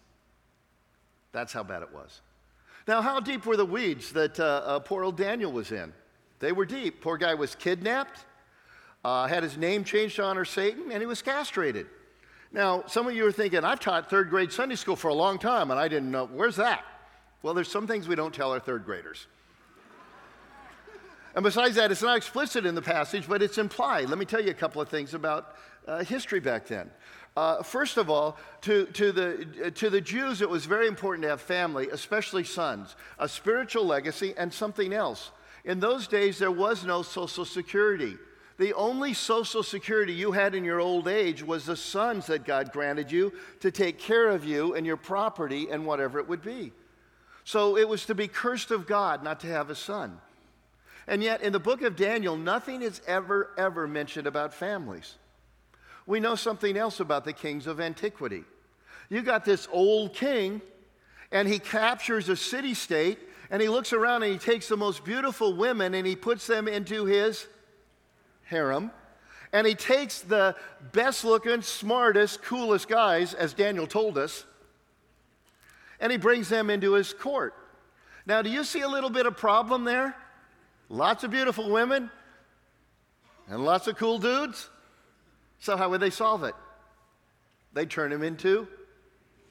That's 1.31 1.53
how 1.53 1.63
bad 1.63 1.83
it 1.83 1.93
was. 1.93 2.21
Now, 2.87 3.01
how 3.01 3.19
deep 3.19 3.45
were 3.45 3.57
the 3.57 3.65
weeds 3.65 4.11
that 4.13 4.39
uh, 4.39 4.61
uh, 4.65 4.79
poor 4.79 5.03
old 5.03 5.17
Daniel 5.17 5.51
was 5.51 5.71
in? 5.71 5.93
They 6.39 6.51
were 6.51 6.65
deep. 6.65 7.01
Poor 7.01 7.17
guy 7.17 7.33
was 7.33 7.55
kidnapped 7.55 8.25
uh, 9.03 9.27
had 9.27 9.43
his 9.43 9.57
name 9.57 9.83
changed 9.83 10.15
to 10.15 10.23
honor 10.23 10.45
Satan, 10.45 10.91
and 10.91 11.01
he 11.01 11.05
was 11.05 11.21
castrated. 11.21 11.87
Now, 12.51 12.83
some 12.87 13.07
of 13.07 13.15
you 13.15 13.25
are 13.25 13.31
thinking, 13.31 13.63
I've 13.63 13.79
taught 13.79 14.09
third 14.09 14.29
grade 14.29 14.51
Sunday 14.51 14.75
school 14.75 14.95
for 14.95 15.09
a 15.09 15.13
long 15.13 15.39
time, 15.39 15.71
and 15.71 15.79
I 15.79 15.87
didn't 15.87 16.11
know. 16.11 16.27
Where's 16.27 16.55
that? 16.57 16.83
Well, 17.41 17.53
there's 17.53 17.69
some 17.69 17.87
things 17.87 18.07
we 18.07 18.15
don't 18.15 18.33
tell 18.33 18.51
our 18.51 18.59
third 18.59 18.85
graders. 18.85 19.27
And 21.35 21.43
besides 21.43 21.75
that, 21.75 21.91
it's 21.91 22.01
not 22.01 22.17
explicit 22.17 22.65
in 22.65 22.75
the 22.75 22.81
passage, 22.81 23.27
but 23.27 23.41
it's 23.41 23.57
implied. 23.57 24.09
Let 24.09 24.17
me 24.17 24.25
tell 24.25 24.41
you 24.41 24.51
a 24.51 24.55
couple 24.55 24.81
of 24.81 24.89
things 24.89 25.13
about 25.13 25.55
uh, 25.87 26.03
history 26.03 26.39
back 26.39 26.67
then. 26.67 26.89
Uh, 27.35 27.63
first 27.63 27.97
of 27.97 28.09
all, 28.09 28.37
to, 28.61 28.85
to, 28.87 29.11
the, 29.11 29.71
to 29.71 29.89
the 29.89 30.01
Jews, 30.01 30.41
it 30.41 30.49
was 30.49 30.65
very 30.65 30.87
important 30.87 31.23
to 31.23 31.29
have 31.29 31.41
family, 31.41 31.89
especially 31.89 32.43
sons, 32.43 32.95
a 33.17 33.27
spiritual 33.27 33.85
legacy, 33.85 34.35
and 34.37 34.53
something 34.53 34.93
else. 34.93 35.31
In 35.65 35.79
those 35.79 36.07
days, 36.07 36.37
there 36.37 36.51
was 36.51 36.85
no 36.85 37.01
Social 37.01 37.45
Security. 37.45 38.17
The 38.57 38.73
only 38.73 39.15
social 39.15 39.63
security 39.63 40.13
you 40.13 40.31
had 40.31 40.53
in 40.53 40.63
your 40.63 40.79
old 40.79 41.07
age 41.07 41.43
was 41.43 41.65
the 41.65 41.75
sons 41.75 42.27
that 42.27 42.45
God 42.45 42.71
granted 42.71 43.11
you 43.11 43.33
to 43.61 43.71
take 43.71 43.97
care 43.97 44.29
of 44.29 44.45
you 44.45 44.75
and 44.75 44.85
your 44.85 44.97
property 44.97 45.69
and 45.71 45.85
whatever 45.87 46.19
it 46.19 46.27
would 46.27 46.43
be. 46.43 46.71
So 47.45 47.77
it 47.77 47.89
was 47.89 48.05
to 48.05 48.15
be 48.15 48.27
cursed 48.27 48.69
of 48.69 48.85
God 48.85 49.23
not 49.23 49.39
to 49.39 49.47
have 49.47 49.71
a 49.71 49.75
son. 49.75 50.19
And 51.07 51.21
yet, 51.21 51.41
in 51.41 51.51
the 51.51 51.59
book 51.59 51.81
of 51.81 51.95
Daniel, 51.95 52.37
nothing 52.37 52.81
is 52.81 53.01
ever, 53.07 53.51
ever 53.57 53.87
mentioned 53.87 54.27
about 54.27 54.53
families. 54.53 55.15
We 56.05 56.19
know 56.19 56.35
something 56.35 56.77
else 56.77 56.99
about 56.99 57.25
the 57.25 57.33
kings 57.33 57.67
of 57.67 57.79
antiquity. 57.79 58.43
You 59.09 59.21
got 59.21 59.45
this 59.45 59.67
old 59.71 60.13
king, 60.13 60.61
and 61.31 61.47
he 61.47 61.59
captures 61.59 62.29
a 62.29 62.35
city 62.35 62.73
state, 62.73 63.19
and 63.49 63.61
he 63.61 63.69
looks 63.69 63.93
around 63.93 64.23
and 64.23 64.31
he 64.31 64.39
takes 64.39 64.67
the 64.67 64.77
most 64.77 65.03
beautiful 65.03 65.55
women 65.55 65.93
and 65.93 66.07
he 66.07 66.15
puts 66.15 66.47
them 66.47 66.67
into 66.67 67.05
his 67.05 67.47
harem, 68.45 68.91
and 69.51 69.67
he 69.67 69.75
takes 69.75 70.21
the 70.21 70.55
best 70.91 71.23
looking, 71.23 71.61
smartest, 71.61 72.41
coolest 72.41 72.87
guys, 72.87 73.33
as 73.33 73.53
Daniel 73.53 73.87
told 73.87 74.17
us, 74.17 74.45
and 75.99 76.11
he 76.11 76.17
brings 76.17 76.49
them 76.49 76.69
into 76.69 76.93
his 76.93 77.13
court. 77.13 77.53
Now, 78.25 78.41
do 78.41 78.49
you 78.49 78.63
see 78.63 78.81
a 78.81 78.87
little 78.87 79.09
bit 79.09 79.25
of 79.25 79.37
problem 79.37 79.83
there? 79.83 80.15
Lots 80.89 81.23
of 81.23 81.31
beautiful 81.31 81.69
women 81.69 82.09
and 83.47 83.63
lots 83.63 83.87
of 83.87 83.97
cool 83.97 84.19
dudes. 84.19 84.69
So, 85.59 85.77
how 85.77 85.89
would 85.89 86.01
they 86.01 86.09
solve 86.09 86.43
it? 86.43 86.55
They 87.73 87.85
turn 87.85 88.11
him 88.11 88.23
into 88.23 88.67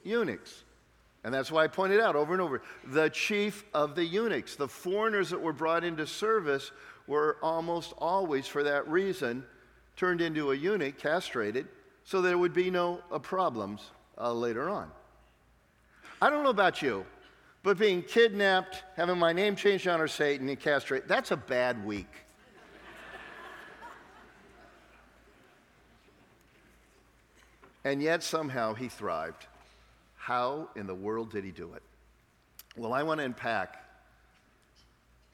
eunuchs. 0.03 0.63
And 1.23 1.33
that's 1.33 1.51
why 1.51 1.63
I 1.63 1.67
pointed 1.67 2.01
out 2.01 2.15
over 2.15 2.33
and 2.33 2.41
over 2.41 2.61
the 2.85 3.09
chief 3.09 3.63
of 3.73 3.95
the 3.95 4.03
eunuchs, 4.03 4.55
the 4.55 4.67
foreigners 4.67 5.29
that 5.29 5.41
were 5.41 5.53
brought 5.53 5.83
into 5.83 6.05
service, 6.05 6.71
were 7.07 7.37
almost 7.41 7.93
always, 7.97 8.47
for 8.47 8.63
that 8.63 8.87
reason, 8.87 9.45
turned 9.95 10.21
into 10.21 10.51
a 10.51 10.55
eunuch, 10.55 10.97
castrated, 10.97 11.67
so 12.03 12.21
there 12.21 12.37
would 12.37 12.53
be 12.53 12.69
no 12.69 12.99
uh, 13.11 13.19
problems 13.19 13.81
uh, 14.17 14.33
later 14.33 14.69
on. 14.69 14.89
I 16.21 16.29
don't 16.29 16.43
know 16.43 16.49
about 16.49 16.81
you, 16.81 17.05
but 17.63 17.77
being 17.77 18.01
kidnapped, 18.01 18.83
having 18.95 19.17
my 19.17 19.31
name 19.31 19.55
changed 19.55 19.87
our 19.87 20.07
Satan, 20.07 20.49
and 20.49 20.59
castrated, 20.59 21.07
that's 21.07 21.31
a 21.31 21.37
bad 21.37 21.83
week. 21.85 22.11
and 27.85 28.01
yet 28.01 28.21
somehow 28.21 28.73
he 28.73 28.89
thrived. 28.89 29.47
How 30.15 30.69
in 30.75 30.87
the 30.87 30.95
world 30.95 31.31
did 31.31 31.43
he 31.43 31.51
do 31.51 31.73
it? 31.73 31.83
Well, 32.75 32.93
I 32.93 33.03
want 33.03 33.19
to 33.19 33.25
unpack 33.25 33.83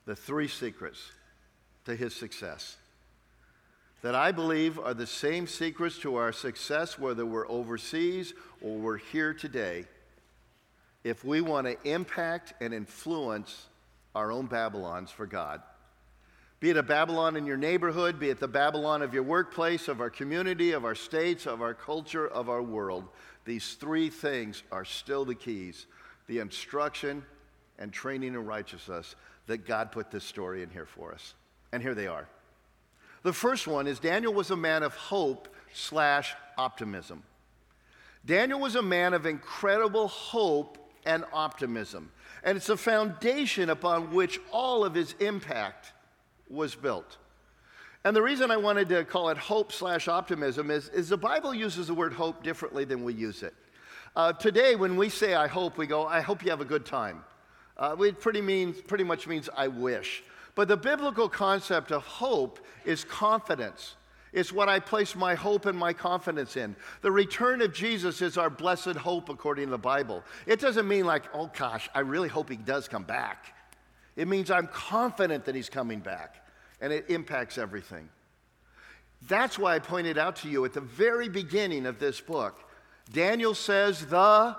the 0.06 0.16
three 0.16 0.48
secrets 0.48 1.12
to 1.86 1.96
his 1.96 2.16
success. 2.16 2.78
That 4.02 4.16
I 4.16 4.32
believe 4.32 4.80
are 4.80 4.94
the 4.94 5.08
same 5.08 5.46
secrets 5.46 5.98
to 6.00 6.16
our 6.16 6.32
success, 6.32 6.98
whether 6.98 7.26
we're 7.26 7.48
overseas 7.50 8.34
or 8.62 8.78
we're 8.78 8.98
here 8.98 9.34
today, 9.34 9.86
if 11.10 11.24
we 11.24 11.42
want 11.42 11.68
to 11.68 11.78
impact 11.90 12.54
and 12.62 12.74
influence 12.74 13.68
our 14.16 14.32
own 14.32 14.46
Babylons 14.46 15.12
for 15.12 15.26
God. 15.26 15.62
Be 16.60 16.72
it 16.72 16.78
a 16.78 16.84
Babylon 16.84 17.38
in 17.38 17.46
your 17.46 17.58
neighborhood, 17.58 18.20
be 18.20 18.30
it 18.30 18.40
the 18.40 18.48
Babylon 18.48 19.02
of 19.02 19.14
your 19.14 19.24
workplace, 19.24 19.88
of 19.88 20.02
our 20.02 20.10
community, 20.10 20.74
of 20.74 20.84
our 20.84 20.96
states, 20.96 21.46
of 21.46 21.62
our 21.62 21.74
culture, 21.74 22.28
of 22.28 22.50
our 22.50 22.62
world, 22.62 23.08
these 23.46 23.76
three 23.76 24.10
things 24.10 24.64
are 24.72 24.86
still 24.86 25.26
the 25.26 25.36
keys 25.36 25.88
the 26.28 26.38
instruction 26.38 27.24
and 27.80 27.92
training 27.92 28.36
in 28.36 28.46
righteousness 28.46 29.16
that 29.48 29.66
God 29.66 29.92
put 29.92 30.12
this 30.12 30.24
story 30.24 30.62
in 30.62 30.70
here 30.70 30.86
for 30.86 31.12
us. 31.12 31.34
And 31.72 31.82
here 31.82 31.96
they 31.96 32.06
are. 32.06 32.28
The 33.24 33.34
first 33.34 33.68
one 33.68 33.88
is 33.88 34.00
Daniel 34.00 34.32
was 34.32 34.52
a 34.52 34.56
man 34.56 34.84
of 34.84 34.94
hope 34.94 35.48
slash 35.74 36.36
optimism. 36.56 37.24
Daniel 38.24 38.60
was 38.60 38.76
a 38.76 38.82
man 38.82 39.16
of 39.16 39.26
incredible 39.26 40.08
hope 40.08 40.89
and 41.06 41.26
optimism. 41.34 42.12
And 42.44 42.58
it's 42.58 42.70
a 42.70 42.78
foundation 42.78 43.70
upon 43.70 44.14
which 44.14 44.40
all 44.52 44.86
of 44.86 44.94
his 44.94 45.14
impact 45.20 45.94
was 46.50 46.76
built. 46.76 47.18
And 48.04 48.16
the 48.16 48.22
reason 48.22 48.50
I 48.50 48.58
wanted 48.58 48.90
to 48.90 49.04
call 49.04 49.30
it 49.30 49.38
hope 49.38 49.72
slash 49.72 50.08
optimism 50.08 50.72
is, 50.72 50.90
is 50.90 51.10
the 51.10 51.18
Bible 51.18 51.54
uses 51.54 51.88
the 51.88 51.94
word 51.94 52.14
hope 52.14 52.44
differently 52.44 52.86
than 52.86 53.04
we 53.04 53.14
use 53.14 53.44
it. 53.44 53.54
Uh, 54.16 54.34
today, 54.34 54.76
when 54.76 54.96
we 54.96 55.10
say 55.10 55.36
I 55.36 55.48
hope, 55.48 55.78
we 55.78 55.86
go, 55.86 56.08
I 56.08 56.22
hope 56.22 56.44
you 56.44 56.50
have 56.50 56.62
a 56.62 56.66
good 56.66 56.86
time. 56.86 57.24
Uh, 57.78 57.96
it 58.00 58.20
pretty, 58.20 58.42
means, 58.42 58.82
pretty 58.82 59.04
much 59.04 59.28
means 59.28 59.50
I 59.56 59.68
wish. 59.68 60.24
But 60.56 60.68
the 60.68 60.78
biblical 60.78 61.30
concept 61.30 61.92
of 61.92 62.04
hope 62.04 62.60
is 62.86 63.04
confidence. 63.04 63.96
It's 64.32 64.52
what 64.52 64.70
I 64.70 64.80
place 64.80 65.16
my 65.16 65.36
hope 65.36 65.66
and 65.66 65.78
my 65.78 65.94
confidence 65.94 66.56
in. 66.56 66.76
The 67.02 67.12
return 67.12 67.62
of 67.62 67.74
Jesus 67.74 68.22
is 68.22 68.38
our 68.38 68.50
blessed 68.50 68.96
hope 68.96 69.30
according 69.30 69.66
to 69.66 69.72
the 69.72 69.78
Bible. 69.78 70.24
It 70.46 70.60
doesn't 70.60 70.88
mean 70.88 71.06
like, 71.06 71.24
oh 71.34 71.50
gosh, 71.58 71.90
I 71.96 72.02
really 72.02 72.30
hope 72.30 72.50
he 72.50 72.56
does 72.56 72.88
come 72.88 73.04
back. 73.04 73.54
It 74.16 74.28
means 74.28 74.52
I'm 74.52 74.68
confident 74.68 75.46
that 75.46 75.56
he's 75.56 75.70
coming 75.70 76.00
back, 76.00 76.46
and 76.82 76.94
it 76.94 77.10
impacts 77.10 77.58
everything. 77.58 78.10
That's 79.28 79.58
why 79.58 79.76
I 79.76 79.80
pointed 79.80 80.18
out 80.18 80.38
to 80.38 80.50
you 80.50 80.64
at 80.66 80.74
the 80.74 80.82
very 80.82 81.30
beginning 81.30 81.86
of 81.86 82.00
this 82.00 82.22
book 82.22 82.60
Daniel 83.12 83.56
says, 83.56 84.06
The 84.06 84.56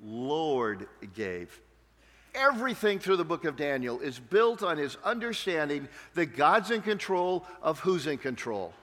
Lord 0.00 0.86
gave 1.14 1.60
everything 2.34 2.98
through 2.98 3.16
the 3.16 3.24
book 3.24 3.44
of 3.44 3.56
Daniel 3.56 4.00
is 4.00 4.18
built 4.18 4.62
on 4.62 4.76
his 4.76 4.96
understanding 5.04 5.88
that 6.14 6.36
God's 6.36 6.70
in 6.70 6.82
control 6.82 7.46
of 7.62 7.80
who's 7.80 8.06
in 8.06 8.18
control. 8.18 8.74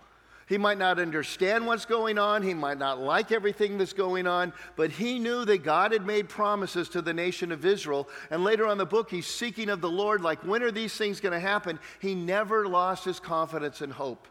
He 0.51 0.57
might 0.57 0.77
not 0.77 0.99
understand 0.99 1.65
what's 1.65 1.85
going 1.85 2.17
on. 2.17 2.43
He 2.43 2.53
might 2.53 2.77
not 2.77 2.99
like 2.99 3.31
everything 3.31 3.77
that's 3.77 3.93
going 3.93 4.27
on, 4.27 4.51
but 4.75 4.91
he 4.91 5.17
knew 5.17 5.45
that 5.45 5.63
God 5.63 5.93
had 5.93 6.05
made 6.05 6.27
promises 6.27 6.89
to 6.89 7.01
the 7.01 7.13
nation 7.13 7.53
of 7.53 7.65
Israel. 7.65 8.09
And 8.29 8.43
later 8.43 8.67
on 8.67 8.77
the 8.77 8.85
book, 8.85 9.09
he's 9.09 9.27
seeking 9.27 9.69
of 9.69 9.79
the 9.79 9.89
Lord, 9.89 10.19
like, 10.19 10.43
when 10.43 10.61
are 10.61 10.69
these 10.69 10.93
things 10.93 11.21
going 11.21 11.31
to 11.31 11.39
happen? 11.39 11.79
He 12.01 12.15
never 12.15 12.67
lost 12.67 13.05
his 13.05 13.17
confidence 13.17 13.79
and 13.79 13.93
hope. 13.93 14.27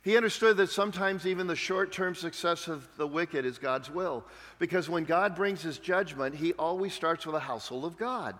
He 0.00 0.16
understood 0.16 0.56
that 0.56 0.70
sometimes 0.70 1.26
even 1.26 1.46
the 1.46 1.54
short 1.54 1.92
term 1.92 2.14
success 2.14 2.66
of 2.66 2.88
the 2.96 3.06
wicked 3.06 3.44
is 3.44 3.58
God's 3.58 3.90
will. 3.90 4.24
Because 4.58 4.88
when 4.88 5.04
God 5.04 5.34
brings 5.34 5.60
his 5.60 5.76
judgment, 5.76 6.34
he 6.34 6.54
always 6.54 6.94
starts 6.94 7.26
with 7.26 7.34
a 7.34 7.40
household 7.40 7.84
of 7.84 7.98
God. 7.98 8.36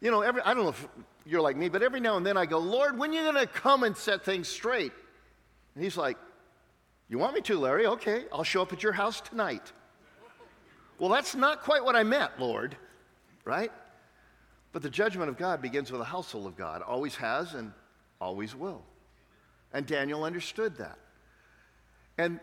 You 0.00 0.12
know, 0.12 0.22
every, 0.22 0.40
I 0.40 0.54
don't 0.54 0.62
know 0.62 0.70
if 0.70 0.88
you're 1.26 1.42
like 1.42 1.58
me, 1.58 1.68
but 1.68 1.82
every 1.82 2.00
now 2.00 2.16
and 2.16 2.24
then 2.24 2.38
I 2.38 2.46
go, 2.46 2.58
Lord, 2.58 2.96
when 2.96 3.10
are 3.10 3.12
you 3.12 3.20
going 3.30 3.34
to 3.34 3.46
come 3.46 3.82
and 3.82 3.94
set 3.94 4.24
things 4.24 4.48
straight? 4.48 4.92
And 5.74 5.82
he's 5.82 5.96
like, 5.96 6.16
You 7.08 7.18
want 7.18 7.34
me 7.34 7.40
to, 7.42 7.58
Larry? 7.58 7.86
Okay, 7.86 8.24
I'll 8.32 8.44
show 8.44 8.62
up 8.62 8.72
at 8.72 8.82
your 8.82 8.92
house 8.92 9.20
tonight. 9.20 9.72
well, 10.98 11.10
that's 11.10 11.34
not 11.34 11.62
quite 11.62 11.84
what 11.84 11.96
I 11.96 12.02
meant, 12.02 12.32
Lord, 12.38 12.76
right? 13.44 13.72
But 14.72 14.82
the 14.82 14.90
judgment 14.90 15.28
of 15.28 15.36
God 15.36 15.60
begins 15.60 15.90
with 15.90 16.00
the 16.00 16.06
household 16.06 16.46
of 16.46 16.56
God, 16.56 16.82
always 16.82 17.14
has 17.16 17.54
and 17.54 17.72
always 18.20 18.54
will. 18.54 18.82
And 19.72 19.86
Daniel 19.86 20.24
understood 20.24 20.76
that. 20.76 20.98
And 22.18 22.40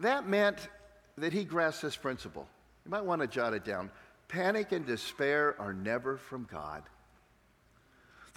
that 0.00 0.28
meant 0.28 0.68
that 1.16 1.32
he 1.32 1.44
grasped 1.44 1.82
this 1.82 1.96
principle. 1.96 2.46
You 2.84 2.90
might 2.90 3.04
want 3.04 3.20
to 3.22 3.26
jot 3.26 3.54
it 3.54 3.64
down. 3.64 3.90
Panic 4.28 4.72
and 4.72 4.86
despair 4.86 5.56
are 5.58 5.72
never 5.72 6.16
from 6.16 6.46
God. 6.50 6.82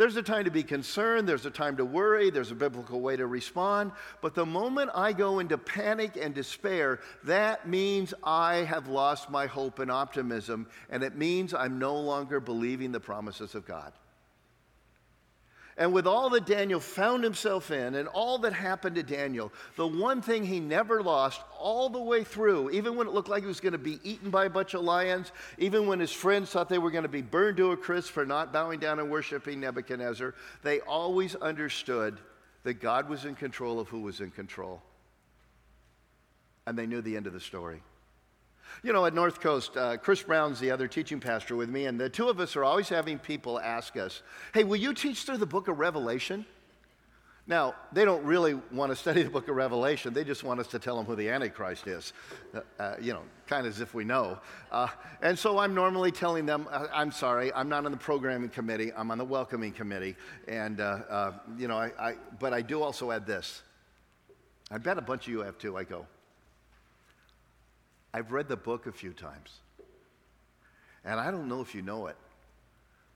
There's 0.01 0.15
a 0.15 0.23
time 0.23 0.45
to 0.45 0.49
be 0.49 0.63
concerned, 0.63 1.29
there's 1.29 1.45
a 1.45 1.51
time 1.51 1.77
to 1.77 1.85
worry, 1.85 2.31
there's 2.31 2.49
a 2.49 2.55
biblical 2.55 3.01
way 3.01 3.15
to 3.17 3.27
respond. 3.27 3.91
But 4.19 4.33
the 4.33 4.47
moment 4.47 4.89
I 4.95 5.13
go 5.13 5.37
into 5.37 5.59
panic 5.59 6.17
and 6.19 6.33
despair, 6.33 7.01
that 7.25 7.67
means 7.67 8.11
I 8.23 8.63
have 8.63 8.87
lost 8.87 9.29
my 9.29 9.45
hope 9.45 9.77
and 9.77 9.91
optimism, 9.91 10.65
and 10.89 11.03
it 11.03 11.15
means 11.15 11.53
I'm 11.53 11.77
no 11.77 11.95
longer 11.95 12.39
believing 12.39 12.91
the 12.91 12.99
promises 12.99 13.53
of 13.53 13.67
God. 13.67 13.93
And 15.77 15.93
with 15.93 16.05
all 16.05 16.29
that 16.31 16.45
Daniel 16.45 16.79
found 16.79 17.23
himself 17.23 17.71
in 17.71 17.95
and 17.95 18.07
all 18.10 18.38
that 18.39 18.53
happened 18.53 18.95
to 18.97 19.03
Daniel, 19.03 19.51
the 19.77 19.88
one 19.88 20.21
thing 20.21 20.45
he 20.45 20.60
never 20.60 21.01
lost 21.01 21.41
all 21.57 21.89
the 21.89 22.01
way 22.01 22.23
through, 22.23 22.71
even 22.71 22.95
when 22.95 23.07
it 23.07 23.13
looked 23.13 23.29
like 23.29 23.43
he 23.43 23.47
was 23.47 23.62
going 23.62 23.71
to 23.71 23.79
be 23.79 23.99
eaten 24.03 24.29
by 24.29 24.45
a 24.45 24.49
bunch 24.49 24.73
of 24.73 24.81
lions, 24.81 25.31
even 25.57 25.88
when 25.88 25.99
his 25.99 26.12
friends 26.12 26.49
thought 26.49 26.67
they 26.67 26.77
were 26.77 26.91
going 26.91 27.03
to 27.03 27.10
be 27.10 27.21
burned 27.21 27.57
to 27.57 27.71
a 27.71 27.77
crisp 27.77 28.12
for 28.12 28.25
not 28.25 28.51
bowing 28.51 28.79
down 28.79 28.99
and 28.99 29.10
worshiping 29.10 29.60
Nebuchadnezzar, 29.60 30.36
they 30.62 30.81
always 30.81 31.36
understood 31.36 32.19
that 32.63 32.75
God 32.75 33.10
was 33.10 33.25
in 33.25 33.36
control 33.36 33.79
of 33.79 33.88
who 33.88 34.01
was 34.01 34.19
in 34.19 34.31
control. 34.31 34.81
And 36.67 36.77
they 36.77 36.86
knew 36.86 37.01
the 37.01 37.17
end 37.17 37.27
of 37.27 37.34
the 37.34 37.39
story. 37.39 37.81
You 38.84 38.93
know, 38.93 39.05
at 39.05 39.13
North 39.13 39.39
Coast, 39.39 39.77
uh, 39.77 39.97
Chris 39.97 40.23
Brown's 40.23 40.60
the 40.60 40.71
other 40.71 40.88
teaching 40.88 41.19
pastor 41.19 41.55
with 41.55 41.69
me, 41.69 41.86
and 41.86 41.99
the 41.99 42.10
two 42.10 42.29
of 42.29 42.39
us 42.39 42.55
are 42.55 42.63
always 42.63 42.89
having 42.89 43.19
people 43.19 43.60
ask 43.60 43.97
us, 43.97 44.21
Hey, 44.53 44.63
will 44.63 44.77
you 44.77 44.93
teach 44.93 45.23
through 45.23 45.38
the 45.38 45.45
book 45.45 45.67
of 45.67 45.79
Revelation? 45.79 46.45
Now, 47.47 47.75
they 47.91 48.05
don't 48.05 48.23
really 48.23 48.53
want 48.71 48.91
to 48.91 48.95
study 48.95 49.23
the 49.23 49.29
book 49.29 49.47
of 49.49 49.55
Revelation. 49.55 50.13
They 50.13 50.23
just 50.23 50.43
want 50.43 50.60
us 50.60 50.67
to 50.67 50.79
tell 50.79 50.95
them 50.95 51.05
who 51.05 51.15
the 51.15 51.29
Antichrist 51.29 51.88
is, 51.88 52.13
uh, 52.53 52.62
uh, 52.79 52.95
you 53.01 53.13
know, 53.13 53.23
kind 53.47 53.65
of 53.65 53.73
as 53.73 53.81
if 53.81 53.93
we 53.93 54.03
know. 54.03 54.39
Uh, 54.71 54.88
and 55.21 55.38
so 55.38 55.57
I'm 55.57 55.73
normally 55.73 56.12
telling 56.12 56.45
them, 56.45 56.67
uh, 56.71 56.88
I'm 56.93 57.12
sorry, 57.12 57.51
I'm 57.53 57.67
not 57.67 57.86
on 57.86 57.91
the 57.91 57.97
programming 57.97 58.49
committee, 58.49 58.93
I'm 58.93 59.12
on 59.12 59.17
the 59.17 59.25
welcoming 59.25 59.71
committee. 59.71 60.15
And, 60.47 60.79
uh, 60.79 60.99
uh, 61.10 61.31
you 61.57 61.67
know, 61.67 61.77
I, 61.77 61.91
I, 61.99 62.15
but 62.39 62.53
I 62.53 62.62
do 62.62 62.81
also 62.81 63.12
add 63.12 63.25
this. 63.25 63.63
I 64.69 64.77
bet 64.77 64.97
a 64.97 65.01
bunch 65.01 65.27
of 65.27 65.34
you 65.34 65.39
have 65.39 65.57
too. 65.57 65.77
I 65.77 65.84
go, 65.84 66.05
I've 68.13 68.32
read 68.32 68.47
the 68.47 68.58
book 68.58 68.88
a 68.88 68.91
few 68.91 69.13
times. 69.13 69.60
And 71.04 71.19
I 71.19 71.32
don't 71.32 71.47
know 71.47 71.62
if 71.62 71.74
you 71.74 71.82
know 71.82 72.08
it, 72.08 72.17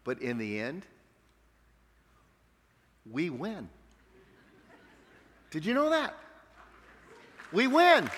but 0.04 0.22
in 0.22 0.38
the 0.38 0.60
end, 0.60 0.86
we 3.10 3.30
win. 3.30 3.70
Did 5.52 5.66
you 5.66 5.74
know 5.74 5.90
that? 5.90 6.16
We 7.52 7.68
win. 7.68 8.10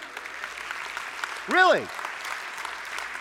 Really. 1.49 1.83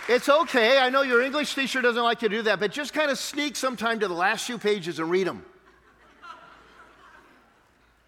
It's 0.09 0.29
okay. 0.29 0.79
I 0.79 0.89
know 0.89 1.03
your 1.03 1.21
English 1.21 1.55
teacher 1.55 1.83
doesn't 1.83 2.03
like 2.03 2.23
you 2.23 2.29
to 2.29 2.37
do 2.37 2.43
that, 2.43 2.61
but 2.61 2.71
just 2.71 2.93
kind 2.93 3.11
of 3.11 3.19
sneak 3.19 3.57
sometime 3.57 3.99
to 4.01 4.09
the 4.09 4.15
last 4.15 4.47
few 4.47 4.57
pages 4.57 5.01
and 5.01 5.11
read 5.11 5.27
them. 5.27 5.45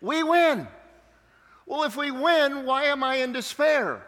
We 0.00 0.22
win. 0.22 0.68
Well, 1.66 1.82
if 1.82 1.96
we 1.96 2.12
win, 2.12 2.64
why 2.64 2.84
am 2.84 3.02
I 3.02 3.16
in 3.16 3.32
despair? 3.32 4.06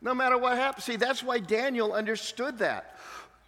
No 0.00 0.14
matter 0.14 0.38
what 0.38 0.56
happens. 0.56 0.84
See, 0.84 0.96
that's 0.96 1.22
why 1.22 1.38
Daniel 1.38 1.92
understood 1.92 2.58
that. 2.58 2.94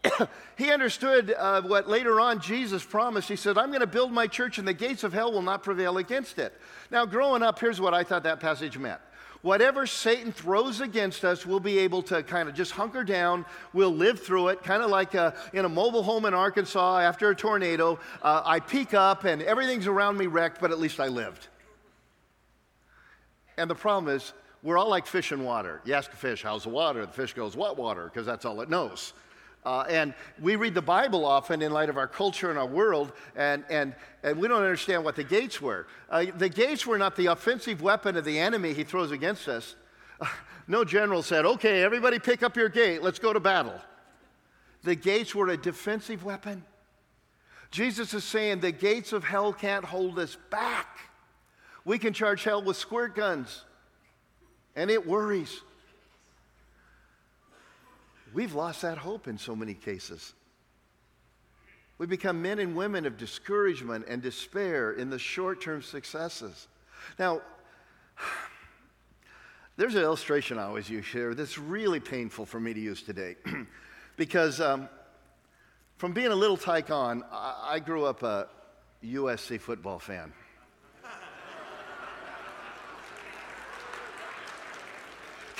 he 0.56 0.70
understood 0.70 1.34
uh, 1.36 1.62
what 1.62 1.88
later 1.88 2.20
on 2.20 2.40
Jesus 2.40 2.82
promised. 2.82 3.28
He 3.28 3.36
said, 3.36 3.58
I'm 3.58 3.68
going 3.68 3.80
to 3.80 3.86
build 3.86 4.12
my 4.12 4.26
church, 4.26 4.58
and 4.58 4.66
the 4.66 4.74
gates 4.74 5.04
of 5.04 5.12
hell 5.12 5.32
will 5.32 5.42
not 5.42 5.62
prevail 5.62 5.98
against 5.98 6.38
it. 6.38 6.58
Now, 6.90 7.04
growing 7.04 7.42
up, 7.42 7.58
here's 7.58 7.80
what 7.80 7.94
I 7.94 8.02
thought 8.02 8.22
that 8.24 8.40
passage 8.40 8.78
meant. 8.78 9.00
Whatever 9.42 9.86
Satan 9.86 10.32
throws 10.32 10.82
against 10.82 11.24
us, 11.24 11.46
we'll 11.46 11.60
be 11.60 11.78
able 11.78 12.02
to 12.04 12.22
kind 12.22 12.46
of 12.46 12.54
just 12.54 12.72
hunker 12.72 13.04
down. 13.04 13.46
We'll 13.72 13.94
live 13.94 14.20
through 14.20 14.48
it, 14.48 14.62
kind 14.62 14.82
of 14.82 14.90
like 14.90 15.14
a, 15.14 15.22
uh, 15.22 15.32
in 15.54 15.64
a 15.64 15.68
mobile 15.68 16.02
home 16.02 16.26
in 16.26 16.34
Arkansas 16.34 17.00
after 17.00 17.30
a 17.30 17.34
tornado. 17.34 17.98
Uh, 18.22 18.42
I 18.44 18.60
peek 18.60 18.92
up 18.92 19.24
and 19.24 19.40
everything's 19.40 19.86
around 19.86 20.18
me 20.18 20.26
wrecked, 20.26 20.60
but 20.60 20.70
at 20.72 20.78
least 20.78 21.00
I 21.00 21.08
lived. 21.08 21.48
And 23.56 23.70
the 23.70 23.74
problem 23.74 24.14
is, 24.14 24.34
we're 24.62 24.76
all 24.76 24.88
like 24.88 25.06
fish 25.06 25.32
in 25.32 25.42
water. 25.42 25.80
You 25.84 25.94
ask 25.94 26.12
a 26.12 26.16
fish, 26.16 26.42
how's 26.42 26.64
the 26.64 26.68
water? 26.68 27.06
The 27.06 27.12
fish 27.12 27.32
goes, 27.32 27.56
what 27.56 27.78
water? 27.78 28.04
Because 28.04 28.26
that's 28.26 28.44
all 28.44 28.60
it 28.60 28.68
knows. 28.68 29.14
Uh, 29.64 29.84
and 29.88 30.14
we 30.40 30.56
read 30.56 30.74
the 30.74 30.82
Bible 30.82 31.24
often 31.24 31.60
in 31.60 31.70
light 31.70 31.88
of 31.90 31.96
our 31.96 32.06
culture 32.06 32.50
and 32.50 32.58
our 32.58 32.66
world, 32.66 33.12
and, 33.36 33.64
and, 33.68 33.94
and 34.22 34.38
we 34.38 34.48
don't 34.48 34.62
understand 34.62 35.04
what 35.04 35.16
the 35.16 35.24
gates 35.24 35.60
were. 35.60 35.86
Uh, 36.08 36.26
the 36.36 36.48
gates 36.48 36.86
were 36.86 36.96
not 36.96 37.14
the 37.16 37.26
offensive 37.26 37.82
weapon 37.82 38.16
of 38.16 38.24
the 38.24 38.38
enemy 38.38 38.72
he 38.72 38.84
throws 38.84 39.10
against 39.10 39.48
us. 39.48 39.76
Uh, 40.20 40.26
no 40.68 40.84
general 40.84 41.22
said, 41.22 41.44
okay, 41.44 41.82
everybody 41.82 42.18
pick 42.18 42.42
up 42.42 42.56
your 42.56 42.68
gate, 42.68 43.02
let's 43.02 43.18
go 43.18 43.32
to 43.32 43.40
battle. 43.40 43.78
The 44.82 44.94
gates 44.94 45.34
were 45.34 45.48
a 45.48 45.56
defensive 45.58 46.24
weapon. 46.24 46.64
Jesus 47.70 48.14
is 48.14 48.24
saying 48.24 48.60
the 48.60 48.72
gates 48.72 49.12
of 49.12 49.24
hell 49.24 49.52
can't 49.52 49.84
hold 49.84 50.18
us 50.18 50.36
back. 50.50 50.98
We 51.84 51.98
can 51.98 52.12
charge 52.12 52.44
hell 52.44 52.62
with 52.62 52.76
squirt 52.76 53.14
guns 53.14 53.64
and 54.76 54.90
it 54.90 55.06
worries. 55.06 55.60
We've 58.32 58.54
lost 58.54 58.82
that 58.82 58.98
hope 58.98 59.26
in 59.26 59.38
so 59.38 59.56
many 59.56 59.74
cases. 59.74 60.32
We 61.98 62.06
become 62.06 62.40
men 62.40 62.58
and 62.58 62.74
women 62.74 63.04
of 63.04 63.18
discouragement 63.18 64.06
and 64.08 64.22
despair 64.22 64.92
in 64.92 65.10
the 65.10 65.18
short 65.18 65.60
term 65.60 65.82
successes. 65.82 66.68
Now, 67.18 67.42
there's 69.76 69.96
an 69.96 70.02
illustration 70.02 70.58
I 70.58 70.64
always 70.64 70.88
use 70.88 71.06
here 71.06 71.34
that's 71.34 71.58
really 71.58 72.00
painful 72.00 72.46
for 72.46 72.60
me 72.60 72.72
to 72.72 72.80
use 72.80 73.02
today. 73.02 73.36
because 74.16 74.60
um, 74.60 74.88
from 75.96 76.12
being 76.12 76.28
a 76.28 76.34
little 76.34 76.56
tyke 76.56 76.90
I, 76.90 77.20
I 77.32 77.78
grew 77.78 78.04
up 78.04 78.22
a 78.22 78.48
USC 79.04 79.60
football 79.60 79.98
fan. 79.98 80.32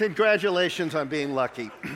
Congratulations 0.01 0.95
on 0.95 1.09
being 1.09 1.35
lucky. 1.35 1.71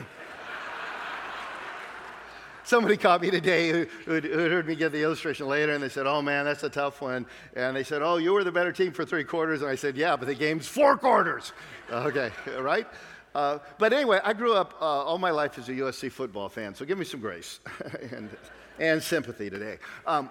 Somebody 2.63 2.97
caught 2.97 3.19
me 3.19 3.31
today 3.31 3.71
who, 3.71 3.87
who 4.05 4.21
heard 4.21 4.67
me 4.67 4.75
give 4.75 4.91
the 4.91 5.01
illustration 5.01 5.47
later, 5.47 5.73
and 5.73 5.83
they 5.83 5.89
said, 5.89 6.05
Oh 6.05 6.21
man, 6.21 6.45
that's 6.45 6.61
a 6.61 6.69
tough 6.69 7.01
one. 7.01 7.25
And 7.55 7.75
they 7.75 7.83
said, 7.83 8.03
Oh, 8.03 8.17
you 8.17 8.33
were 8.33 8.43
the 8.43 8.51
better 8.51 8.71
team 8.71 8.91
for 8.91 9.05
three 9.05 9.23
quarters. 9.23 9.63
And 9.63 9.71
I 9.71 9.73
said, 9.73 9.97
Yeah, 9.97 10.15
but 10.15 10.27
the 10.27 10.35
game's 10.35 10.67
four 10.67 10.99
quarters. 10.99 11.51
okay, 11.89 12.29
right? 12.59 12.85
Uh, 13.33 13.57
but 13.79 13.91
anyway, 13.91 14.19
I 14.23 14.33
grew 14.33 14.53
up 14.53 14.75
uh, 14.79 14.85
all 14.85 15.17
my 15.17 15.31
life 15.31 15.57
as 15.57 15.67
a 15.69 15.73
USC 15.73 16.11
football 16.11 16.47
fan, 16.47 16.75
so 16.75 16.85
give 16.85 16.99
me 16.99 17.05
some 17.05 17.21
grace 17.21 17.59
and, 18.11 18.29
and 18.77 19.01
sympathy 19.01 19.49
today. 19.49 19.79
Um, 20.05 20.29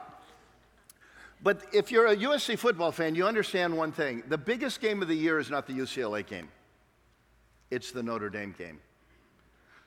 but 1.42 1.62
if 1.72 1.90
you're 1.90 2.06
a 2.06 2.16
USC 2.16 2.56
football 2.56 2.92
fan, 2.92 3.16
you 3.16 3.26
understand 3.26 3.76
one 3.76 3.90
thing 3.90 4.22
the 4.28 4.38
biggest 4.38 4.80
game 4.80 5.02
of 5.02 5.08
the 5.08 5.16
year 5.16 5.40
is 5.40 5.50
not 5.50 5.66
the 5.66 5.72
UCLA 5.72 6.24
game 6.24 6.48
it's 7.70 7.90
the 7.92 8.02
Notre 8.02 8.30
Dame 8.30 8.54
game. 8.56 8.78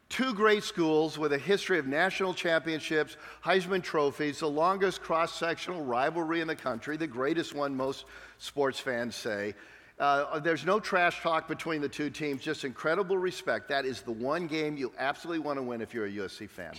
Two 0.10 0.34
great 0.34 0.64
schools 0.64 1.18
with 1.18 1.34
a 1.34 1.38
history 1.38 1.80
of 1.80 1.86
national 1.86 2.34
championships, 2.34 3.18
Heisman 3.44 3.84
trophies, 3.84 4.40
the 4.40 4.48
longest 4.48 5.02
cross 5.02 5.34
sectional 5.34 5.84
rivalry 5.84 6.40
in 6.40 6.48
the 6.48 6.56
country, 6.56 6.96
the 6.96 7.08
greatest 7.08 7.54
one, 7.54 7.76
most 7.76 8.06
sports 8.38 8.80
fans 8.80 9.16
say. 9.16 9.54
Uh, 10.00 10.40
there's 10.40 10.66
no 10.66 10.80
trash 10.80 11.22
talk 11.22 11.48
between 11.48 11.82
the 11.82 11.90
two 11.90 12.10
teams, 12.10 12.42
just 12.42 12.64
incredible 12.64 13.18
respect. 13.18 13.68
That 13.68 13.84
is 13.84 14.02
the 14.02 14.12
one 14.12 14.48
game 14.48 14.78
you 14.78 14.94
absolutely 14.98 15.40
want 15.40 15.58
to 15.58 15.64
win 15.64 15.82
if 15.82 15.94
you're 15.94 16.06
a 16.06 16.12
USC 16.12 16.50
fan. 16.50 16.74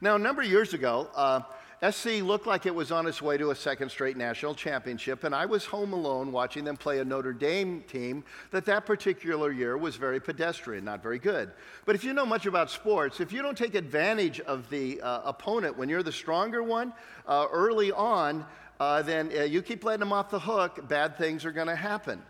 Now, 0.00 0.16
a 0.16 0.18
number 0.18 0.42
of 0.42 0.48
years 0.48 0.74
ago, 0.74 1.08
uh, 1.14 1.42
SC 1.90 2.22
looked 2.22 2.46
like 2.46 2.64
it 2.64 2.74
was 2.74 2.92
on 2.92 3.08
its 3.08 3.20
way 3.20 3.36
to 3.36 3.50
a 3.50 3.56
second 3.56 3.88
straight 3.88 4.16
national 4.16 4.54
championship, 4.54 5.24
and 5.24 5.34
I 5.34 5.46
was 5.46 5.64
home 5.64 5.92
alone 5.92 6.30
watching 6.30 6.62
them 6.62 6.76
play 6.76 7.00
a 7.00 7.04
Notre 7.04 7.32
Dame 7.32 7.82
team 7.88 8.22
that 8.52 8.64
that 8.66 8.86
particular 8.86 9.50
year 9.50 9.76
was 9.76 9.96
very 9.96 10.20
pedestrian, 10.20 10.84
not 10.84 11.02
very 11.02 11.18
good. 11.18 11.50
But 11.84 11.96
if 11.96 12.04
you 12.04 12.12
know 12.12 12.24
much 12.24 12.46
about 12.46 12.70
sports, 12.70 13.18
if 13.18 13.32
you 13.32 13.42
don't 13.42 13.58
take 13.58 13.74
advantage 13.74 14.38
of 14.38 14.70
the 14.70 15.00
uh, 15.00 15.22
opponent 15.24 15.76
when 15.76 15.88
you're 15.88 16.04
the 16.04 16.12
stronger 16.12 16.62
one 16.62 16.92
uh, 17.26 17.48
early 17.50 17.90
on, 17.90 18.46
uh, 18.78 19.02
then 19.02 19.32
uh, 19.36 19.42
you 19.42 19.60
keep 19.60 19.82
letting 19.82 20.00
them 20.00 20.12
off 20.12 20.30
the 20.30 20.38
hook, 20.38 20.86
bad 20.88 21.18
things 21.18 21.44
are 21.44 21.52
going 21.52 21.66
to 21.66 21.74
happen. 21.74 22.22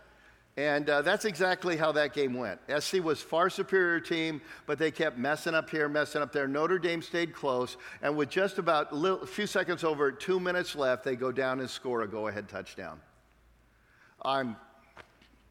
And 0.55 0.87
uh, 0.87 1.01
that's 1.01 1.25
exactly 1.25 1.77
how 1.77 1.91
that 1.93 2.13
game 2.13 2.35
went. 2.35 2.59
SC 2.79 3.03
was 3.03 3.21
far 3.21 3.49
superior 3.49 3.99
team, 3.99 4.39
but 4.67 4.77
they 4.77 4.91
kept 4.91 5.17
messing 5.17 5.55
up 5.55 5.67
here, 5.67 5.89
messing 5.89 6.21
up 6.21 6.31
there. 6.31 6.47
Notre 6.47 6.77
Dame 6.77 7.01
stayed 7.01 7.33
close, 7.33 7.77
and 8.03 8.15
with 8.15 8.29
just 8.29 8.59
about 8.59 8.91
a, 8.91 8.95
little, 8.95 9.25
few 9.25 9.47
seconds 9.47 9.83
over, 9.83 10.11
two 10.11 10.39
minutes 10.39 10.75
left, 10.75 11.03
they 11.03 11.15
go 11.15 11.31
down 11.31 11.59
and 11.59 11.67
score 11.67 12.03
a 12.03 12.07
go-ahead 12.07 12.47
touchdown. 12.47 13.01
I'm 14.23 14.55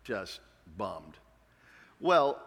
just 0.04 0.38
bummed. 0.76 1.18
Well, 1.98 2.40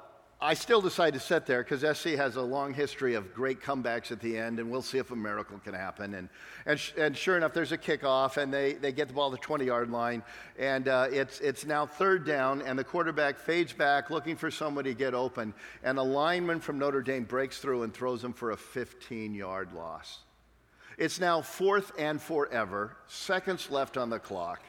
I 0.45 0.53
still 0.53 0.79
decide 0.79 1.15
to 1.15 1.19
sit 1.19 1.47
there 1.47 1.63
because 1.63 1.97
SC 1.97 2.09
has 2.09 2.35
a 2.35 2.41
long 2.43 2.71
history 2.71 3.15
of 3.15 3.33
great 3.33 3.63
comebacks 3.63 4.11
at 4.11 4.19
the 4.19 4.37
end, 4.37 4.59
and 4.59 4.69
we'll 4.69 4.83
see 4.83 4.99
if 4.99 5.09
a 5.09 5.15
miracle 5.15 5.59
can 5.63 5.73
happen. 5.73 6.13
And, 6.13 6.29
and, 6.67 6.79
sh- 6.79 6.91
and 6.99 7.17
sure 7.17 7.35
enough, 7.35 7.51
there's 7.51 7.71
a 7.71 7.79
kickoff, 7.79 8.37
and 8.37 8.53
they, 8.53 8.73
they 8.73 8.91
get 8.91 9.07
the 9.07 9.15
ball 9.15 9.31
to 9.31 9.37
the 9.37 9.41
20 9.41 9.65
yard 9.65 9.89
line, 9.89 10.21
and 10.59 10.87
uh, 10.87 11.07
it's, 11.11 11.39
it's 11.39 11.65
now 11.65 11.87
third 11.87 12.27
down, 12.27 12.61
and 12.61 12.77
the 12.77 12.83
quarterback 12.83 13.39
fades 13.39 13.73
back 13.73 14.11
looking 14.11 14.35
for 14.35 14.51
somebody 14.51 14.91
to 14.91 14.95
get 14.95 15.15
open, 15.15 15.51
and 15.83 15.97
a 15.97 16.03
lineman 16.03 16.59
from 16.59 16.77
Notre 16.77 17.01
Dame 17.01 17.23
breaks 17.23 17.57
through 17.57 17.81
and 17.81 17.91
throws 17.91 18.23
him 18.23 18.31
for 18.31 18.51
a 18.51 18.57
15 18.57 19.33
yard 19.33 19.73
loss. 19.73 20.19
It's 20.99 21.19
now 21.19 21.41
fourth 21.41 21.91
and 21.97 22.21
forever, 22.21 22.95
seconds 23.07 23.71
left 23.71 23.97
on 23.97 24.11
the 24.11 24.19
clock. 24.19 24.61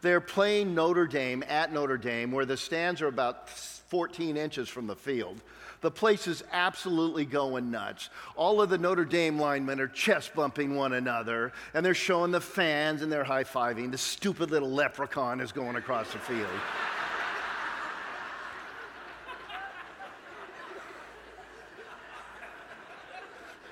They're 0.00 0.20
playing 0.20 0.74
Notre 0.74 1.06
Dame 1.06 1.44
at 1.46 1.72
Notre 1.72 1.98
Dame, 1.98 2.32
where 2.32 2.46
the 2.46 2.56
stands 2.56 3.00
are 3.00 3.06
about 3.06 3.48
14 3.90 4.36
inches 4.36 4.68
from 4.68 4.86
the 4.86 4.94
field. 4.94 5.40
The 5.80 5.90
place 5.90 6.28
is 6.28 6.44
absolutely 6.52 7.24
going 7.24 7.72
nuts. 7.72 8.08
All 8.36 8.62
of 8.62 8.70
the 8.70 8.78
Notre 8.78 9.04
Dame 9.04 9.38
linemen 9.38 9.80
are 9.80 9.88
chest 9.88 10.32
bumping 10.34 10.76
one 10.76 10.92
another, 10.92 11.52
and 11.74 11.84
they're 11.84 11.92
showing 11.92 12.30
the 12.30 12.40
fans 12.40 13.02
and 13.02 13.10
they're 13.10 13.24
high 13.24 13.42
fiving. 13.42 13.90
The 13.90 13.98
stupid 13.98 14.52
little 14.52 14.70
leprechaun 14.70 15.40
is 15.40 15.50
going 15.50 15.74
across 15.74 16.12
the 16.12 16.18
field. 16.20 16.46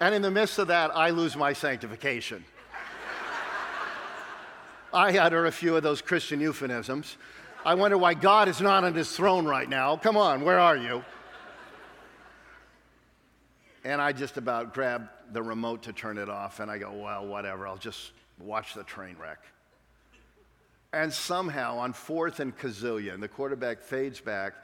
and 0.01 0.15
in 0.15 0.23
the 0.23 0.31
midst 0.33 0.59
of 0.59 0.67
that, 0.69 0.91
I 0.97 1.11
lose 1.11 1.37
my 1.37 1.53
sanctification. 1.53 2.45
I 4.93 5.19
utter 5.19 5.47
a 5.47 5.53
few 5.53 5.77
of 5.77 5.85
those 5.85 6.03
Christian 6.03 6.41
euphemisms. 6.41 7.19
I 7.69 7.75
wonder 7.75 7.99
why 7.99 8.15
God 8.15 8.49
is 8.49 8.63
not 8.63 8.85
on 8.85 8.95
his 8.95 9.15
throne 9.15 9.45
right 9.45 9.69
now. 9.69 9.99
Come 9.99 10.17
on, 10.17 10.41
where 10.41 10.59
are 10.59 10.75
you? 10.75 11.05
And 13.85 14.01
I 14.01 14.13
just 14.13 14.39
about 14.39 14.73
grab 14.73 15.11
the 15.35 15.43
remote 15.43 15.83
to 15.83 15.93
turn 15.93 16.17
it 16.17 16.31
off, 16.31 16.61
and 16.61 16.71
I 16.71 16.79
go, 16.79 16.91
well, 16.91 17.27
whatever, 17.27 17.69
I'll 17.69 17.77
just 17.77 18.13
watch 18.39 18.73
the 18.73 18.85
train 18.85 19.17
wreck. 19.21 19.41
And 20.95 21.13
somehow, 21.13 21.77
on 21.77 21.93
fourth 21.93 22.41
and 22.41 22.57
Kazillion, 22.57 23.21
the 23.21 23.29
quarterback 23.29 23.83
fades 23.83 24.19
back 24.19 24.55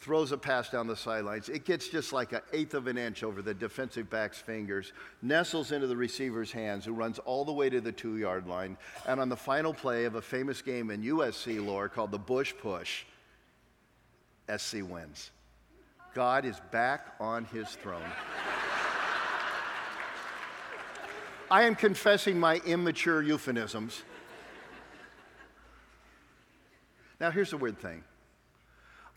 throws 0.00 0.30
a 0.30 0.38
pass 0.38 0.70
down 0.70 0.86
the 0.86 0.96
sidelines. 0.96 1.48
It 1.48 1.64
gets 1.64 1.88
just 1.88 2.12
like 2.12 2.32
an 2.32 2.40
eighth 2.52 2.74
of 2.74 2.86
an 2.86 2.96
inch 2.96 3.24
over 3.24 3.42
the 3.42 3.54
defensive 3.54 4.08
back's 4.08 4.38
fingers, 4.38 4.92
nestles 5.22 5.72
into 5.72 5.86
the 5.86 5.96
receiver's 5.96 6.52
hands, 6.52 6.84
who 6.84 6.92
runs 6.92 7.18
all 7.20 7.44
the 7.44 7.52
way 7.52 7.68
to 7.68 7.80
the 7.80 7.92
two 7.92 8.16
yard 8.16 8.46
line. 8.46 8.76
And 9.06 9.20
on 9.20 9.28
the 9.28 9.36
final 9.36 9.74
play 9.74 10.04
of 10.04 10.14
a 10.14 10.22
famous 10.22 10.62
game 10.62 10.90
in 10.90 11.02
USC 11.02 11.64
lore 11.64 11.88
called 11.88 12.12
the 12.12 12.18
Bush 12.18 12.54
Push, 12.60 13.04
SC 14.56 14.76
wins. 14.82 15.30
God 16.14 16.44
is 16.44 16.60
back 16.70 17.14
on 17.20 17.44
his 17.46 17.68
throne. 17.68 18.02
I 21.50 21.62
am 21.62 21.74
confessing 21.74 22.38
my 22.38 22.56
immature 22.66 23.22
euphemisms. 23.22 24.02
Now, 27.20 27.30
here's 27.30 27.50
the 27.50 27.56
weird 27.56 27.78
thing 27.78 28.04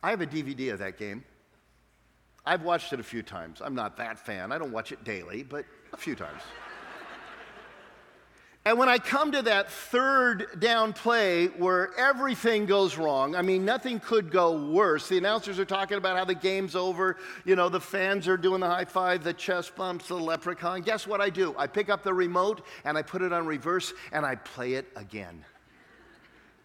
I 0.04 0.10
have 0.10 0.22
a 0.22 0.28
DVD 0.28 0.74
of 0.74 0.80
that 0.80 0.98
game. 0.98 1.24
I've 2.46 2.64
watched 2.64 2.92
it 2.92 3.00
a 3.00 3.04
few 3.04 3.22
times. 3.22 3.62
I'm 3.64 3.76
not 3.76 3.98
that 3.98 4.18
fan. 4.18 4.52
I 4.52 4.58
don't 4.58 4.72
watch 4.72 4.92
it 4.92 5.04
daily, 5.04 5.44
but 5.44 5.66
a 5.94 5.98
few 5.98 6.16
times. 6.16 6.42
And 8.64 8.78
when 8.78 8.90
I 8.90 9.00
come 9.00 9.32
to 9.32 9.42
that 9.44 9.72
third 9.72 10.60
down 10.60 10.94
play 10.94 11.48
where 11.48 11.98
everything 11.98 12.68
goes 12.68 12.96
wrong, 12.96 13.36
I 13.36 13.42
mean, 13.42 13.66
nothing 13.66 14.00
could 14.00 14.30
go 14.30 14.52
worse. 14.72 15.10
The 15.10 15.18
announcers 15.18 15.58
are 15.58 15.66
talking 15.66 15.98
about 15.98 16.16
how 16.16 16.26
the 16.26 16.36
game's 16.36 16.76
over. 16.76 17.18
You 17.44 17.56
know, 17.56 17.70
the 17.70 17.80
fans 17.80 18.28
are 18.28 18.38
doing 18.38 18.60
the 18.60 18.68
high 18.68 18.86
five, 18.86 19.24
the 19.24 19.34
chest 19.34 19.76
bumps, 19.76 20.10
the 20.10 20.16
leprechaun. 20.16 20.82
Guess 20.82 21.08
what 21.08 21.22
I 21.22 21.32
do? 21.32 21.56
I 21.58 21.66
pick 21.66 21.90
up 21.90 22.04
the 22.04 22.14
remote 22.14 22.64
and 22.86 23.00
I 23.00 23.02
put 23.02 23.24
it 23.24 23.34
on 23.34 23.48
reverse 23.48 23.94
and 24.12 24.24
I 24.24 24.36
play 24.36 24.74
it 24.74 24.86
again 24.96 25.44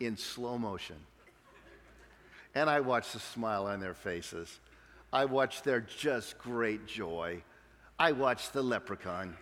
in 0.01 0.19
slow 0.19 0.59
motion. 0.59 0.97
And 2.57 2.71
I 2.71 2.81
watch 2.81 3.13
the 3.13 3.19
smile 3.19 3.67
on 3.67 3.81
their 3.81 3.93
faces. 3.93 4.61
I 5.13 5.27
watch 5.27 5.61
their 5.61 5.83
just 5.83 6.39
great 6.39 6.87
joy. 6.87 7.43
I 7.99 8.13
watch 8.13 8.51
the 8.51 8.63
leprechaun. 8.63 9.37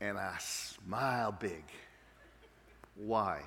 and 0.00 0.18
I 0.18 0.34
smile 0.40 1.30
big. 1.30 1.62
Why? 2.96 3.42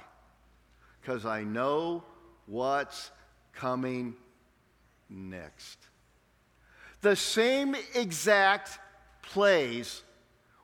Because 1.01 1.25
I 1.25 1.43
know 1.43 2.01
what's 2.45 3.11
coming 3.51 4.15
next. 5.09 5.77
The 7.01 7.17
same 7.17 7.75
exact 7.93 8.79
plays 9.23 10.03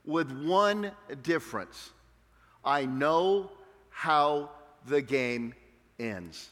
with 0.05 0.31
one 0.31 0.91
difference. 1.21 1.91
I 2.63 2.85
know 2.85 3.51
how 3.99 4.49
the 4.88 5.01
game 5.01 5.53
ends. 5.99 6.51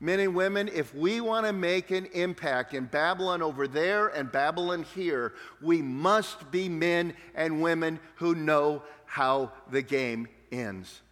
Men 0.00 0.18
and 0.18 0.34
women, 0.34 0.70
if 0.72 0.94
we 0.94 1.20
want 1.20 1.44
to 1.44 1.52
make 1.52 1.90
an 1.90 2.06
impact 2.14 2.72
in 2.72 2.86
Babylon 2.86 3.42
over 3.42 3.68
there 3.68 4.08
and 4.08 4.32
Babylon 4.32 4.82
here, 4.94 5.34
we 5.60 5.82
must 5.82 6.50
be 6.50 6.66
men 6.66 7.12
and 7.34 7.60
women 7.60 8.00
who 8.14 8.34
know 8.34 8.82
how 9.04 9.52
the 9.70 9.82
game 9.82 10.26
ends. 10.50 11.02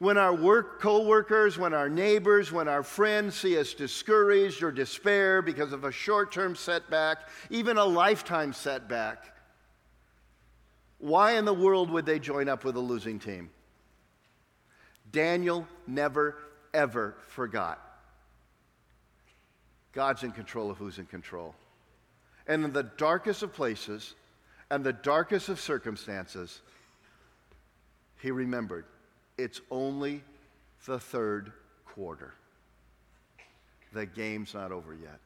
When 0.00 0.18
our 0.18 0.34
work 0.34 0.80
co-workers, 0.80 1.56
when 1.56 1.72
our 1.72 1.88
neighbors, 1.88 2.50
when 2.50 2.66
our 2.66 2.82
friends 2.82 3.36
see 3.36 3.56
us 3.56 3.72
discouraged 3.72 4.64
or 4.64 4.72
despair 4.72 5.42
because 5.42 5.72
of 5.72 5.84
a 5.84 5.92
short-term 5.92 6.56
setback, 6.56 7.28
even 7.50 7.76
a 7.76 7.84
lifetime 7.84 8.52
setback, 8.52 9.32
why 10.98 11.36
in 11.36 11.44
the 11.44 11.54
world 11.54 11.88
would 11.92 12.04
they 12.04 12.18
join 12.18 12.48
up 12.48 12.64
with 12.64 12.74
a 12.74 12.80
losing 12.80 13.20
team? 13.20 13.50
Daniel 15.12 15.66
never, 15.86 16.36
ever 16.72 17.16
forgot. 17.28 17.80
God's 19.92 20.22
in 20.22 20.32
control 20.32 20.70
of 20.70 20.78
who's 20.78 20.98
in 20.98 21.06
control. 21.06 21.54
And 22.46 22.64
in 22.64 22.72
the 22.72 22.84
darkest 22.84 23.42
of 23.42 23.52
places 23.52 24.14
and 24.70 24.84
the 24.84 24.92
darkest 24.92 25.48
of 25.48 25.60
circumstances, 25.60 26.60
he 28.20 28.30
remembered 28.30 28.84
it's 29.36 29.60
only 29.70 30.22
the 30.86 30.98
third 30.98 31.52
quarter. 31.84 32.34
The 33.92 34.06
game's 34.06 34.54
not 34.54 34.70
over 34.70 34.94
yet. 34.94 35.18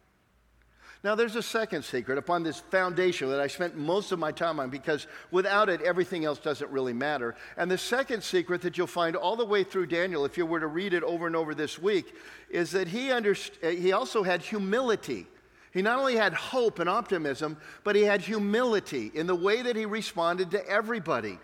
Now, 1.05 1.15
there's 1.15 1.37
a 1.37 1.43
second 1.43 1.85
secret 1.85 2.17
upon 2.17 2.43
this 2.43 2.61
foundation 2.61 3.29
that 3.29 3.39
I 3.39 3.47
spent 3.47 3.77
most 3.77 4.11
of 4.11 4.19
my 4.19 4.33
time 4.33 4.59
on 4.59 4.71
because 4.71 5.07
without 5.31 5.69
it, 5.69 5.83
everything 5.83 6.25
else 6.25 6.39
doesn't 6.39 6.71
really 6.71 6.95
matter. 6.95 7.35
And 7.59 7.71
the 7.71 7.77
second 7.77 8.23
secret 8.23 8.63
that 8.63 8.79
you'll 8.79 8.87
find 8.87 9.15
all 9.15 9.37
the 9.37 9.45
way 9.45 9.65
through 9.65 9.89
Daniel, 9.89 10.25
if 10.25 10.39
you 10.39 10.47
were 10.47 10.61
to 10.61 10.67
read 10.67 10.95
it 10.95 11.03
over 11.03 11.27
and 11.27 11.37
over 11.37 11.55
this 11.55 11.79
week, 11.79 12.15
is 12.49 12.71
that 12.71 12.89
he, 12.89 13.09
underst- 13.09 13.63
uh, 13.63 13.79
he 13.79 13.93
also 13.93 14.23
had 14.23 14.41
humility. 14.41 15.27
He 15.75 15.83
not 15.83 15.99
only 15.99 16.17
had 16.17 16.33
hope 16.33 16.79
and 16.79 16.89
optimism, 16.89 17.59
but 17.83 17.97
he 17.97 18.03
had 18.03 18.23
humility 18.23 19.13
in 19.13 19.27
the 19.27 19.35
way 19.35 19.61
that 19.61 19.77
he 19.77 19.85
responded 19.85 20.53
to 20.53 20.67
everybody. 20.67 21.39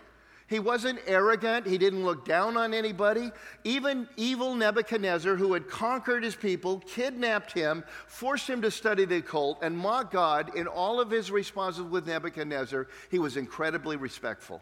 He 0.51 0.59
wasn't 0.59 0.99
arrogant. 1.07 1.65
He 1.65 1.77
didn't 1.77 2.03
look 2.03 2.25
down 2.25 2.57
on 2.57 2.73
anybody. 2.73 3.31
Even 3.63 4.09
evil 4.17 4.53
Nebuchadnezzar, 4.53 5.37
who 5.37 5.53
had 5.53 5.69
conquered 5.69 6.25
his 6.25 6.35
people, 6.35 6.83
kidnapped 6.85 7.53
him, 7.53 7.85
forced 8.05 8.49
him 8.49 8.61
to 8.63 8.69
study 8.69 9.05
the 9.05 9.15
occult, 9.15 9.59
and 9.61 9.77
mocked 9.77 10.11
God 10.11 10.53
in 10.53 10.67
all 10.67 10.99
of 10.99 11.09
his 11.09 11.31
responses 11.31 11.83
with 11.83 12.05
Nebuchadnezzar, 12.05 12.89
he 13.09 13.17
was 13.17 13.37
incredibly 13.37 13.95
respectful. 13.95 14.61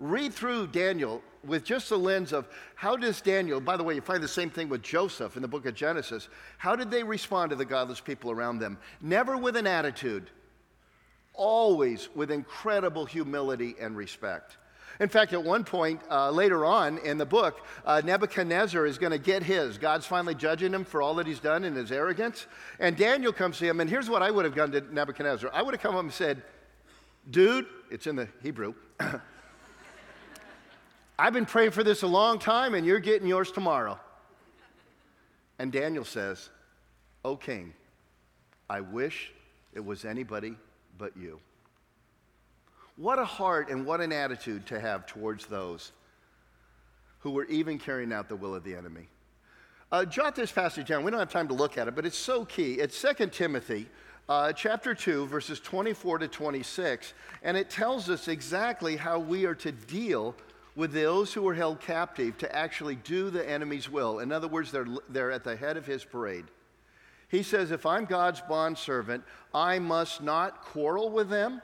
Read 0.00 0.34
through 0.34 0.66
Daniel 0.66 1.22
with 1.44 1.62
just 1.62 1.88
the 1.88 1.96
lens 1.96 2.32
of 2.32 2.48
how 2.74 2.96
does 2.96 3.20
Daniel, 3.20 3.60
by 3.60 3.76
the 3.76 3.84
way, 3.84 3.94
you 3.94 4.00
find 4.00 4.24
the 4.24 4.26
same 4.26 4.50
thing 4.50 4.68
with 4.68 4.82
Joseph 4.82 5.36
in 5.36 5.42
the 5.42 5.46
book 5.46 5.66
of 5.66 5.74
Genesis. 5.76 6.28
How 6.58 6.74
did 6.74 6.90
they 6.90 7.04
respond 7.04 7.50
to 7.50 7.56
the 7.56 7.64
godless 7.64 8.00
people 8.00 8.32
around 8.32 8.58
them? 8.58 8.76
Never 9.00 9.36
with 9.36 9.54
an 9.54 9.68
attitude 9.68 10.30
always 11.34 12.08
with 12.14 12.30
incredible 12.30 13.04
humility 13.04 13.74
and 13.80 13.96
respect. 13.96 14.56
In 15.00 15.08
fact, 15.08 15.32
at 15.32 15.42
one 15.42 15.64
point 15.64 16.00
uh, 16.08 16.30
later 16.30 16.64
on 16.64 16.98
in 16.98 17.18
the 17.18 17.26
book, 17.26 17.60
uh, 17.84 18.00
Nebuchadnezzar 18.04 18.86
is 18.86 18.96
going 18.96 19.10
to 19.10 19.18
get 19.18 19.42
his. 19.42 19.76
God's 19.76 20.06
finally 20.06 20.36
judging 20.36 20.72
him 20.72 20.84
for 20.84 21.02
all 21.02 21.16
that 21.16 21.26
he's 21.26 21.40
done 21.40 21.64
in 21.64 21.74
his 21.74 21.90
arrogance. 21.90 22.46
And 22.78 22.96
Daniel 22.96 23.32
comes 23.32 23.58
to 23.58 23.66
him, 23.66 23.80
and 23.80 23.90
here's 23.90 24.08
what 24.08 24.22
I 24.22 24.30
would 24.30 24.44
have 24.44 24.54
done 24.54 24.70
to 24.72 24.80
Nebuchadnezzar 24.94 25.50
I 25.52 25.62
would 25.62 25.74
have 25.74 25.82
come 25.82 25.96
up 25.96 26.02
and 26.02 26.12
said, 26.12 26.42
Dude, 27.28 27.66
it's 27.90 28.06
in 28.06 28.16
the 28.16 28.28
Hebrew, 28.42 28.74
I've 31.18 31.32
been 31.32 31.46
praying 31.46 31.72
for 31.72 31.82
this 31.82 32.02
a 32.02 32.06
long 32.06 32.38
time, 32.38 32.74
and 32.74 32.86
you're 32.86 33.00
getting 33.00 33.26
yours 33.26 33.50
tomorrow. 33.50 33.98
And 35.58 35.72
Daniel 35.72 36.04
says, 36.04 36.50
O 37.24 37.36
king, 37.36 37.72
I 38.68 38.80
wish 38.80 39.32
it 39.72 39.84
was 39.84 40.04
anybody 40.04 40.56
but 40.98 41.16
you. 41.16 41.40
What 42.96 43.18
a 43.18 43.24
heart 43.24 43.70
and 43.70 43.84
what 43.84 44.00
an 44.00 44.12
attitude 44.12 44.66
to 44.66 44.80
have 44.80 45.06
towards 45.06 45.46
those 45.46 45.92
who 47.20 47.30
were 47.30 47.46
even 47.46 47.78
carrying 47.78 48.12
out 48.12 48.28
the 48.28 48.36
will 48.36 48.54
of 48.54 48.64
the 48.64 48.74
enemy. 48.74 49.08
Uh, 49.90 50.04
jot 50.04 50.34
this 50.34 50.52
passage 50.52 50.88
down. 50.88 51.04
We 51.04 51.10
don't 51.10 51.20
have 51.20 51.30
time 51.30 51.48
to 51.48 51.54
look 51.54 51.78
at 51.78 51.88
it, 51.88 51.94
but 51.94 52.06
it's 52.06 52.18
so 52.18 52.44
key. 52.44 52.74
It's 52.74 53.00
2 53.00 53.28
Timothy 53.28 53.88
uh, 54.28 54.52
chapter 54.52 54.94
2, 54.94 55.26
verses 55.26 55.60
24 55.60 56.18
to 56.18 56.28
26, 56.28 57.14
and 57.42 57.56
it 57.56 57.68
tells 57.68 58.08
us 58.08 58.28
exactly 58.28 58.96
how 58.96 59.18
we 59.18 59.44
are 59.44 59.54
to 59.54 59.72
deal 59.72 60.34
with 60.76 60.92
those 60.92 61.32
who 61.32 61.46
are 61.46 61.54
held 61.54 61.80
captive 61.80 62.36
to 62.38 62.56
actually 62.56 62.96
do 62.96 63.30
the 63.30 63.48
enemy's 63.48 63.88
will. 63.88 64.20
In 64.20 64.32
other 64.32 64.48
words, 64.48 64.72
they're, 64.72 64.86
they're 65.08 65.30
at 65.30 65.44
the 65.44 65.56
head 65.56 65.76
of 65.76 65.86
his 65.86 66.04
parade. 66.04 66.46
He 67.34 67.42
says, 67.42 67.72
If 67.72 67.84
I'm 67.84 68.04
God's 68.04 68.40
bondservant, 68.42 69.24
I 69.52 69.80
must 69.80 70.22
not 70.22 70.62
quarrel 70.62 71.10
with 71.10 71.28
them, 71.28 71.60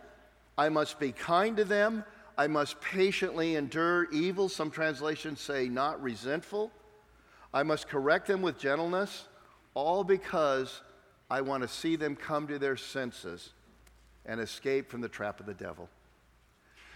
I 0.59 0.69
must 0.69 0.99
be 0.99 1.13
kind 1.13 1.57
to 1.59 1.65
them, 1.65 2.05
I 2.37 2.49
must 2.49 2.81
patiently 2.81 3.55
endure 3.55 4.11
evil. 4.11 4.49
Some 4.49 4.73
translations 4.73 5.41
say, 5.41 5.69
not 5.69 6.03
resentful. 6.03 6.73
I 7.55 7.63
must 7.63 7.87
correct 7.87 8.27
them 8.27 8.43
with 8.43 8.59
gentleness, 8.59 9.29
all 9.75 10.03
because 10.03 10.83
I 11.31 11.41
want 11.43 11.63
to 11.63 11.69
see 11.69 11.95
them 11.95 12.17
come 12.17 12.49
to 12.49 12.59
their 12.59 12.77
senses 12.77 13.51
and 14.27 14.41
escape 14.41 14.91
from 14.91 15.03
the 15.03 15.09
trap 15.09 15.39
of 15.39 15.47
the 15.47 15.55
devil. 15.55 15.89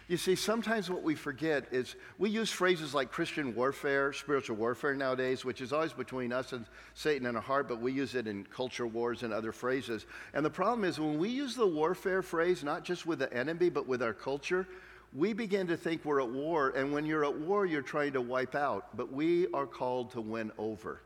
You 0.06 0.18
see, 0.18 0.34
sometimes 0.34 0.90
what 0.90 1.02
we 1.02 1.14
forget 1.14 1.64
is 1.72 1.96
we 2.18 2.28
use 2.28 2.50
phrases 2.50 2.92
like 2.92 3.10
Christian 3.10 3.54
warfare, 3.54 4.12
spiritual 4.12 4.56
warfare 4.56 4.94
nowadays, 4.94 5.46
which 5.46 5.62
is 5.62 5.72
always 5.72 5.94
between 5.94 6.30
us 6.30 6.52
and 6.52 6.66
Satan 6.92 7.26
in 7.26 7.36
our 7.36 7.42
heart, 7.42 7.68
but 7.68 7.80
we 7.80 7.92
use 7.92 8.14
it 8.14 8.26
in 8.26 8.44
culture 8.44 8.86
wars 8.86 9.22
and 9.22 9.32
other 9.32 9.50
phrases. 9.50 10.04
And 10.34 10.44
the 10.44 10.50
problem 10.50 10.84
is 10.84 11.00
when 11.00 11.18
we 11.18 11.30
use 11.30 11.54
the 11.54 11.66
warfare 11.66 12.20
phrase, 12.20 12.62
not 12.62 12.84
just 12.84 13.06
with 13.06 13.20
the 13.20 13.32
enemy, 13.32 13.70
but 13.70 13.88
with 13.88 14.02
our 14.02 14.12
culture, 14.12 14.68
we 15.14 15.32
begin 15.32 15.68
to 15.68 15.76
think 15.76 16.04
we're 16.04 16.20
at 16.20 16.28
war. 16.28 16.70
And 16.76 16.92
when 16.92 17.06
you're 17.06 17.24
at 17.24 17.38
war, 17.38 17.64
you're 17.64 17.80
trying 17.80 18.12
to 18.12 18.20
wipe 18.20 18.54
out, 18.54 18.94
but 18.94 19.10
we 19.10 19.46
are 19.54 19.66
called 19.66 20.10
to 20.12 20.20
win 20.20 20.52
over. 20.58 21.00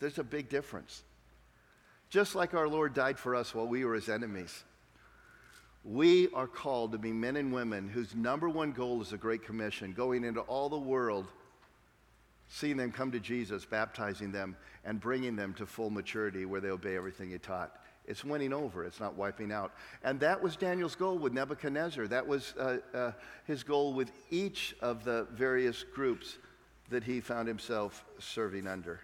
There's 0.00 0.18
a 0.18 0.24
big 0.24 0.48
difference. 0.48 1.04
Just 2.10 2.34
like 2.34 2.52
our 2.52 2.68
Lord 2.68 2.94
died 2.94 3.18
for 3.18 3.36
us 3.36 3.54
while 3.54 3.68
we 3.68 3.84
were 3.84 3.94
his 3.94 4.08
enemies. 4.08 4.64
We 5.88 6.28
are 6.34 6.48
called 6.48 6.90
to 6.92 6.98
be 6.98 7.12
men 7.12 7.36
and 7.36 7.52
women 7.52 7.88
whose 7.88 8.12
number 8.12 8.48
one 8.48 8.72
goal 8.72 9.00
is 9.02 9.10
the 9.10 9.16
Great 9.16 9.44
Commission, 9.44 9.92
going 9.92 10.24
into 10.24 10.40
all 10.40 10.68
the 10.68 10.76
world, 10.76 11.28
seeing 12.48 12.76
them 12.76 12.90
come 12.90 13.12
to 13.12 13.20
Jesus, 13.20 13.64
baptizing 13.64 14.32
them, 14.32 14.56
and 14.84 15.00
bringing 15.00 15.36
them 15.36 15.54
to 15.54 15.64
full 15.64 15.90
maturity 15.90 16.44
where 16.44 16.60
they 16.60 16.70
obey 16.70 16.96
everything 16.96 17.30
he 17.30 17.38
taught. 17.38 17.78
It's 18.04 18.24
winning 18.24 18.52
over, 18.52 18.84
it's 18.84 18.98
not 18.98 19.14
wiping 19.14 19.52
out. 19.52 19.72
And 20.02 20.18
that 20.20 20.42
was 20.42 20.56
Daniel's 20.56 20.96
goal 20.96 21.18
with 21.18 21.32
Nebuchadnezzar. 21.32 22.08
That 22.08 22.26
was 22.26 22.54
uh, 22.58 22.78
uh, 22.92 23.12
his 23.46 23.62
goal 23.62 23.92
with 23.92 24.10
each 24.30 24.74
of 24.80 25.04
the 25.04 25.28
various 25.32 25.84
groups 25.84 26.38
that 26.90 27.04
he 27.04 27.20
found 27.20 27.46
himself 27.46 28.04
serving 28.18 28.66
under. 28.66 29.00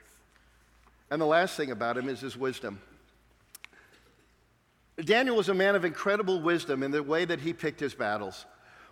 And 1.13 1.21
the 1.21 1.27
last 1.27 1.57
thing 1.57 1.71
about 1.71 1.97
him 1.97 2.09
is 2.09 2.21
his 2.21 2.37
wisdom. 2.37 2.81
Daniel 5.01 5.37
was 5.37 5.49
a 5.49 5.55
man 5.55 5.75
of 5.75 5.85
incredible 5.85 6.41
wisdom 6.41 6.83
in 6.83 6.91
the 6.91 7.03
way 7.03 7.25
that 7.25 7.41
he 7.41 7.53
picked 7.53 7.81
his 7.81 7.95
battles. 7.95 8.45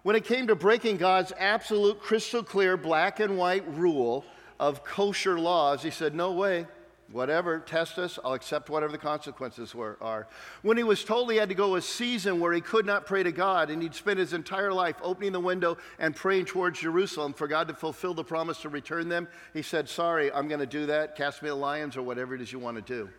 When 0.03 0.17
it 0.17 0.25
came 0.25 0.47
to 0.47 0.55
breaking 0.55 0.97
God's 0.97 1.33
absolute, 1.39 2.01
crystal 2.01 2.43
clear, 2.43 2.79
black 2.79 3.21
and 3.21 3.37
white 3.37 3.69
rule 3.75 4.25
of 4.59 4.83
kosher 4.83 5.39
laws, 5.39 5.83
he 5.83 5.91
said, 5.91 6.15
No 6.15 6.33
way. 6.33 6.67
Whatever, 7.13 7.59
test 7.59 7.99
us, 7.99 8.21
I'll 8.25 8.35
accept 8.35 8.71
whatever 8.71 8.93
the 8.93 8.99
consequences 8.99 9.75
were, 9.75 9.99
are. 10.01 10.29
When 10.63 10.77
he 10.77 10.85
was 10.85 11.03
told 11.03 11.29
he 11.29 11.39
had 11.39 11.49
to 11.49 11.57
go 11.57 11.75
a 11.75 11.83
season 11.83 12.39
where 12.39 12.53
he 12.53 12.61
could 12.61 12.87
not 12.87 13.05
pray 13.05 13.25
to 13.25 13.33
God 13.33 13.69
and 13.69 13.83
he'd 13.83 13.97
spend 13.97 14.21
his 14.21 14.33
entire 14.33 14.73
life 14.73 14.95
opening 15.03 15.33
the 15.33 15.41
window 15.41 15.77
and 15.99 16.15
praying 16.15 16.45
towards 16.45 16.79
Jerusalem 16.79 17.33
for 17.33 17.49
God 17.49 17.67
to 17.67 17.75
fulfill 17.75 18.15
the 18.15 18.23
promise 18.23 18.61
to 18.63 18.69
return 18.69 19.09
them, 19.09 19.27
he 19.53 19.61
said, 19.61 19.89
Sorry, 19.89 20.33
I'm 20.33 20.47
going 20.47 20.61
to 20.61 20.67
do 20.67 20.87
that. 20.87 21.17
Cast 21.17 21.43
me 21.43 21.49
the 21.49 21.55
lions 21.57 21.97
or 21.97 22.03
whatever 22.03 22.35
it 22.37 22.41
is 22.41 22.53
you 22.53 22.61
want 22.61 22.77
to 22.77 22.83
do. 22.83 23.11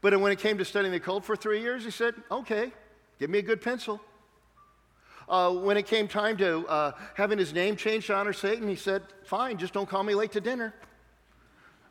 But 0.00 0.18
when 0.20 0.32
it 0.32 0.38
came 0.38 0.58
to 0.58 0.64
studying 0.64 0.92
the 0.92 1.00
cult 1.00 1.24
for 1.24 1.36
three 1.36 1.60
years, 1.60 1.84
he 1.84 1.90
said, 1.90 2.14
okay, 2.30 2.72
give 3.18 3.30
me 3.30 3.38
a 3.38 3.42
good 3.42 3.60
pencil. 3.60 4.00
Uh, 5.28 5.52
when 5.52 5.76
it 5.76 5.86
came 5.86 6.08
time 6.08 6.36
to 6.38 6.66
uh, 6.66 6.92
having 7.14 7.38
his 7.38 7.52
name 7.52 7.76
changed 7.76 8.08
to 8.08 8.14
honor 8.14 8.32
Satan, 8.32 8.68
he 8.68 8.76
said, 8.76 9.02
fine, 9.24 9.58
just 9.58 9.72
don't 9.72 9.88
call 9.88 10.02
me 10.02 10.14
late 10.14 10.32
to 10.32 10.40
dinner. 10.40 10.74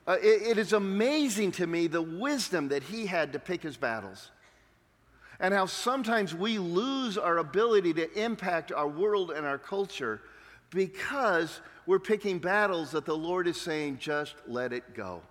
Uh, 0.08 0.18
it, 0.22 0.42
it 0.42 0.58
is 0.58 0.74
amazing 0.74 1.52
to 1.52 1.68
me 1.68 1.88
the 1.88 2.02
wisdom 2.02 2.70
that 2.70 2.84
he 2.84 3.06
had 3.06 3.32
to 3.32 3.40
pick 3.40 3.62
his 3.62 3.78
battles. 3.78 4.32
And 5.40 5.54
how 5.54 5.68
sometimes 5.68 6.36
we 6.36 6.58
lose 6.58 7.18
our 7.18 7.38
ability 7.38 7.94
to 7.94 8.22
impact 8.22 8.72
our 8.72 8.88
world 8.88 9.32
and 9.32 9.46
our 9.46 9.58
culture 9.58 10.22
because 10.70 11.62
we're 11.86 12.00
picking 12.00 12.40
battles 12.40 12.92
that 12.92 13.06
the 13.06 13.16
Lord 13.16 13.48
is 13.48 13.60
saying, 13.60 14.00
just 14.00 14.36
let 14.48 14.74
it 14.74 14.94
go. 14.94 15.22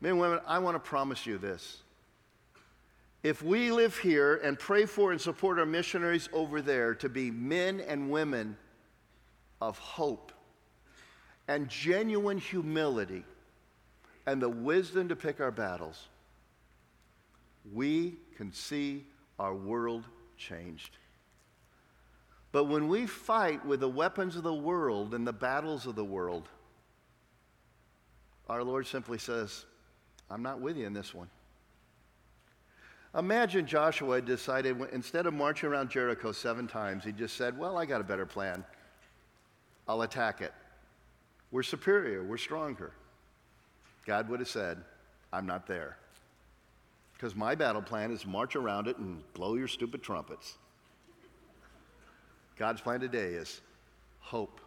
Men 0.00 0.12
and 0.12 0.20
women, 0.20 0.40
I 0.46 0.58
want 0.58 0.76
to 0.76 0.80
promise 0.80 1.26
you 1.26 1.38
this. 1.38 1.82
If 3.22 3.42
we 3.42 3.70
live 3.70 3.98
here 3.98 4.36
and 4.36 4.58
pray 4.58 4.86
for 4.86 5.12
and 5.12 5.20
support 5.20 5.58
our 5.58 5.66
missionaries 5.66 6.28
over 6.32 6.62
there 6.62 6.94
to 6.96 7.08
be 7.08 7.30
men 7.30 7.80
and 7.80 8.10
women 8.10 8.56
of 9.60 9.78
hope 9.78 10.32
and 11.46 11.68
genuine 11.68 12.38
humility 12.38 13.24
and 14.26 14.40
the 14.40 14.48
wisdom 14.48 15.08
to 15.08 15.16
pick 15.16 15.38
our 15.38 15.50
battles, 15.50 16.08
we 17.74 18.14
can 18.36 18.52
see 18.52 19.04
our 19.38 19.54
world 19.54 20.06
changed. 20.38 20.96
But 22.52 22.64
when 22.64 22.88
we 22.88 23.06
fight 23.06 23.64
with 23.66 23.80
the 23.80 23.88
weapons 23.88 24.34
of 24.34 24.42
the 24.42 24.54
world 24.54 25.14
and 25.14 25.26
the 25.26 25.32
battles 25.32 25.86
of 25.86 25.94
the 25.94 26.04
world, 26.04 26.48
our 28.48 28.64
Lord 28.64 28.86
simply 28.86 29.18
says, 29.18 29.66
I'm 30.30 30.42
not 30.42 30.60
with 30.60 30.76
you 30.76 30.86
in 30.86 30.92
this 30.92 31.14
one. 31.14 31.28
Imagine 33.16 33.66
Joshua 33.66 34.20
decided, 34.20 34.80
instead 34.92 35.26
of 35.26 35.34
marching 35.34 35.68
around 35.68 35.90
Jericho 35.90 36.30
seven 36.30 36.68
times, 36.68 37.02
he 37.04 37.10
just 37.10 37.36
said, 37.36 37.58
Well, 37.58 37.76
I 37.76 37.84
got 37.84 38.00
a 38.00 38.04
better 38.04 38.26
plan. 38.26 38.64
I'll 39.88 40.02
attack 40.02 40.40
it. 40.40 40.52
We're 41.50 41.64
superior, 41.64 42.22
we're 42.22 42.36
stronger. 42.36 42.92
God 44.06 44.28
would 44.28 44.38
have 44.38 44.48
said, 44.48 44.78
I'm 45.32 45.46
not 45.46 45.66
there. 45.66 45.96
Because 47.14 47.34
my 47.34 47.56
battle 47.56 47.82
plan 47.82 48.12
is 48.12 48.24
march 48.24 48.54
around 48.54 48.86
it 48.86 48.96
and 48.98 49.22
blow 49.34 49.56
your 49.56 49.68
stupid 49.68 50.02
trumpets. 50.02 50.56
God's 52.56 52.80
plan 52.80 53.00
today 53.00 53.34
is 53.34 53.60
hope, 54.20 54.60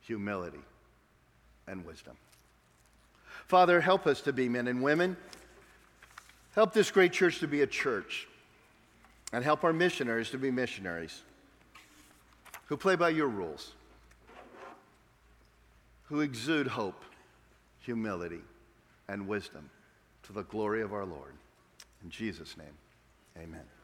humility, 0.00 0.60
and 1.66 1.84
wisdom. 1.86 2.16
Father, 3.50 3.80
help 3.80 4.06
us 4.06 4.20
to 4.20 4.32
be 4.32 4.48
men 4.48 4.68
and 4.68 4.80
women. 4.80 5.16
Help 6.54 6.72
this 6.72 6.92
great 6.92 7.12
church 7.12 7.40
to 7.40 7.48
be 7.48 7.62
a 7.62 7.66
church. 7.66 8.28
And 9.32 9.42
help 9.42 9.64
our 9.64 9.72
missionaries 9.72 10.30
to 10.30 10.38
be 10.38 10.52
missionaries 10.52 11.22
who 12.66 12.76
play 12.76 12.94
by 12.94 13.08
your 13.08 13.26
rules, 13.26 13.72
who 16.04 16.20
exude 16.20 16.68
hope, 16.68 17.02
humility, 17.80 18.42
and 19.08 19.26
wisdom 19.26 19.68
to 20.22 20.32
the 20.32 20.44
glory 20.44 20.80
of 20.80 20.92
our 20.92 21.04
Lord. 21.04 21.32
In 22.04 22.10
Jesus' 22.10 22.56
name, 22.56 22.76
amen. 23.36 23.79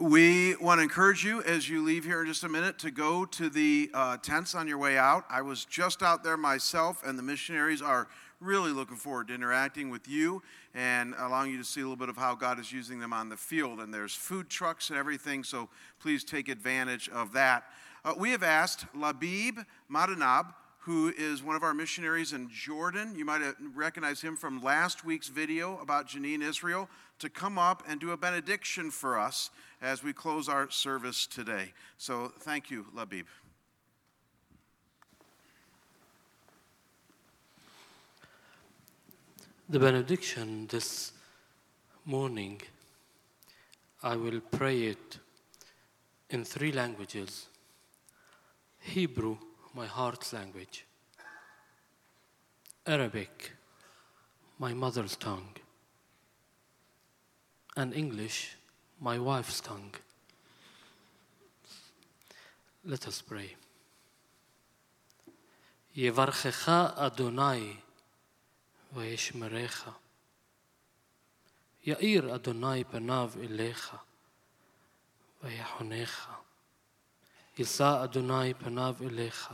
We 0.00 0.56
want 0.56 0.78
to 0.78 0.82
encourage 0.82 1.24
you 1.24 1.40
as 1.44 1.68
you 1.68 1.80
leave 1.84 2.04
here 2.04 2.22
in 2.22 2.26
just 2.26 2.42
a 2.42 2.48
minute 2.48 2.80
to 2.80 2.90
go 2.90 3.24
to 3.26 3.48
the 3.48 3.92
uh, 3.94 4.16
tents 4.16 4.56
on 4.56 4.66
your 4.66 4.76
way 4.76 4.98
out. 4.98 5.24
I 5.30 5.40
was 5.42 5.64
just 5.64 6.02
out 6.02 6.24
there 6.24 6.36
myself, 6.36 7.04
and 7.06 7.16
the 7.16 7.22
missionaries 7.22 7.80
are 7.80 8.08
really 8.40 8.72
looking 8.72 8.96
forward 8.96 9.28
to 9.28 9.34
interacting 9.34 9.90
with 9.90 10.08
you 10.08 10.42
and 10.74 11.14
allowing 11.16 11.52
you 11.52 11.58
to 11.58 11.64
see 11.64 11.80
a 11.80 11.84
little 11.84 11.94
bit 11.94 12.08
of 12.08 12.16
how 12.16 12.34
God 12.34 12.58
is 12.58 12.72
using 12.72 12.98
them 12.98 13.12
on 13.12 13.28
the 13.28 13.36
field. 13.36 13.78
And 13.78 13.94
there's 13.94 14.16
food 14.16 14.50
trucks 14.50 14.90
and 14.90 14.98
everything, 14.98 15.44
so 15.44 15.68
please 16.00 16.24
take 16.24 16.48
advantage 16.48 17.08
of 17.10 17.32
that. 17.34 17.62
Uh, 18.04 18.14
we 18.18 18.32
have 18.32 18.42
asked 18.42 18.86
Labib 18.96 19.64
Madanab 19.88 20.54
who 20.84 21.10
is 21.16 21.42
one 21.42 21.56
of 21.56 21.62
our 21.62 21.72
missionaries 21.72 22.34
in 22.34 22.50
Jordan. 22.50 23.14
You 23.16 23.24
might 23.24 23.40
recognize 23.74 24.20
him 24.20 24.36
from 24.36 24.62
last 24.62 25.02
week's 25.02 25.28
video 25.28 25.78
about 25.78 26.08
Jenin, 26.08 26.42
Israel, 26.42 26.90
to 27.20 27.30
come 27.30 27.58
up 27.58 27.82
and 27.88 27.98
do 27.98 28.10
a 28.10 28.18
benediction 28.18 28.90
for 28.90 29.18
us 29.18 29.48
as 29.80 30.02
we 30.02 30.12
close 30.12 30.46
our 30.46 30.70
service 30.70 31.26
today. 31.26 31.72
So 31.96 32.32
thank 32.40 32.70
you, 32.70 32.84
Labib. 32.94 33.24
The 39.70 39.78
benediction 39.78 40.66
this 40.66 41.12
morning, 42.04 42.60
I 44.02 44.16
will 44.16 44.40
pray 44.50 44.82
it 44.82 45.18
in 46.28 46.44
three 46.44 46.72
languages 46.72 47.46
Hebrew, 48.80 49.38
my 49.73 49.85
heart's 49.85 50.33
language, 50.33 50.85
Arabic, 52.85 53.51
my 54.57 54.73
mother's 54.73 55.15
tongue, 55.15 55.55
and 57.75 57.93
English, 57.93 58.55
my 58.99 59.17
wife's 59.19 59.61
tongue. 59.61 59.93
Let 62.85 63.07
us 63.07 63.21
pray. 63.21 63.55
יברכך 65.95 66.69
אדוני 66.95 67.77
וישמרך. 68.93 69.89
יאיר 71.85 72.35
אדוני 72.35 72.83
פניו 72.83 73.31
אליך 73.43 73.95
ויחונך. 75.43 76.29
יישא 77.57 78.03
אדוני 78.03 78.53
פניו 78.53 78.95
אליך 79.01 79.53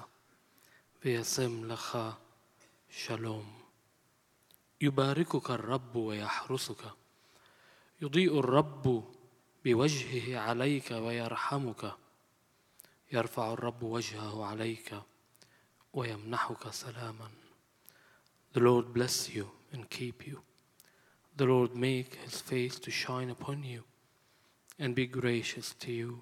וישם 1.05 1.65
לך 1.65 1.97
שלום. 2.89 3.65
يباركك 4.81 5.51
الرب 5.51 5.95
ويحرسك 5.95 6.83
يضيء 8.01 8.39
الرب 8.39 9.03
بوجهه 9.65 10.39
عليك 10.39 10.91
ويرحمك 10.91 11.93
يرفع 13.11 13.53
الرب 13.53 13.83
وجهه 13.83 14.45
عليك 14.45 14.95
ويمنحك 15.93 16.69
سلاما 16.69 17.29
The 18.53 18.59
Lord 18.59 18.93
bless 18.93 19.29
you 19.29 19.51
and 19.73 19.89
keep 19.89 20.25
you. 20.25 20.41
The 21.36 21.45
Lord 21.45 21.75
make 21.75 22.15
his 22.15 22.39
face 22.39 22.79
to 22.79 22.91
shine 22.91 23.29
upon 23.29 23.63
you 23.63 23.83
and 24.79 24.95
be 24.95 25.07
gracious 25.07 25.73
to 25.79 25.91
you. 25.91 26.21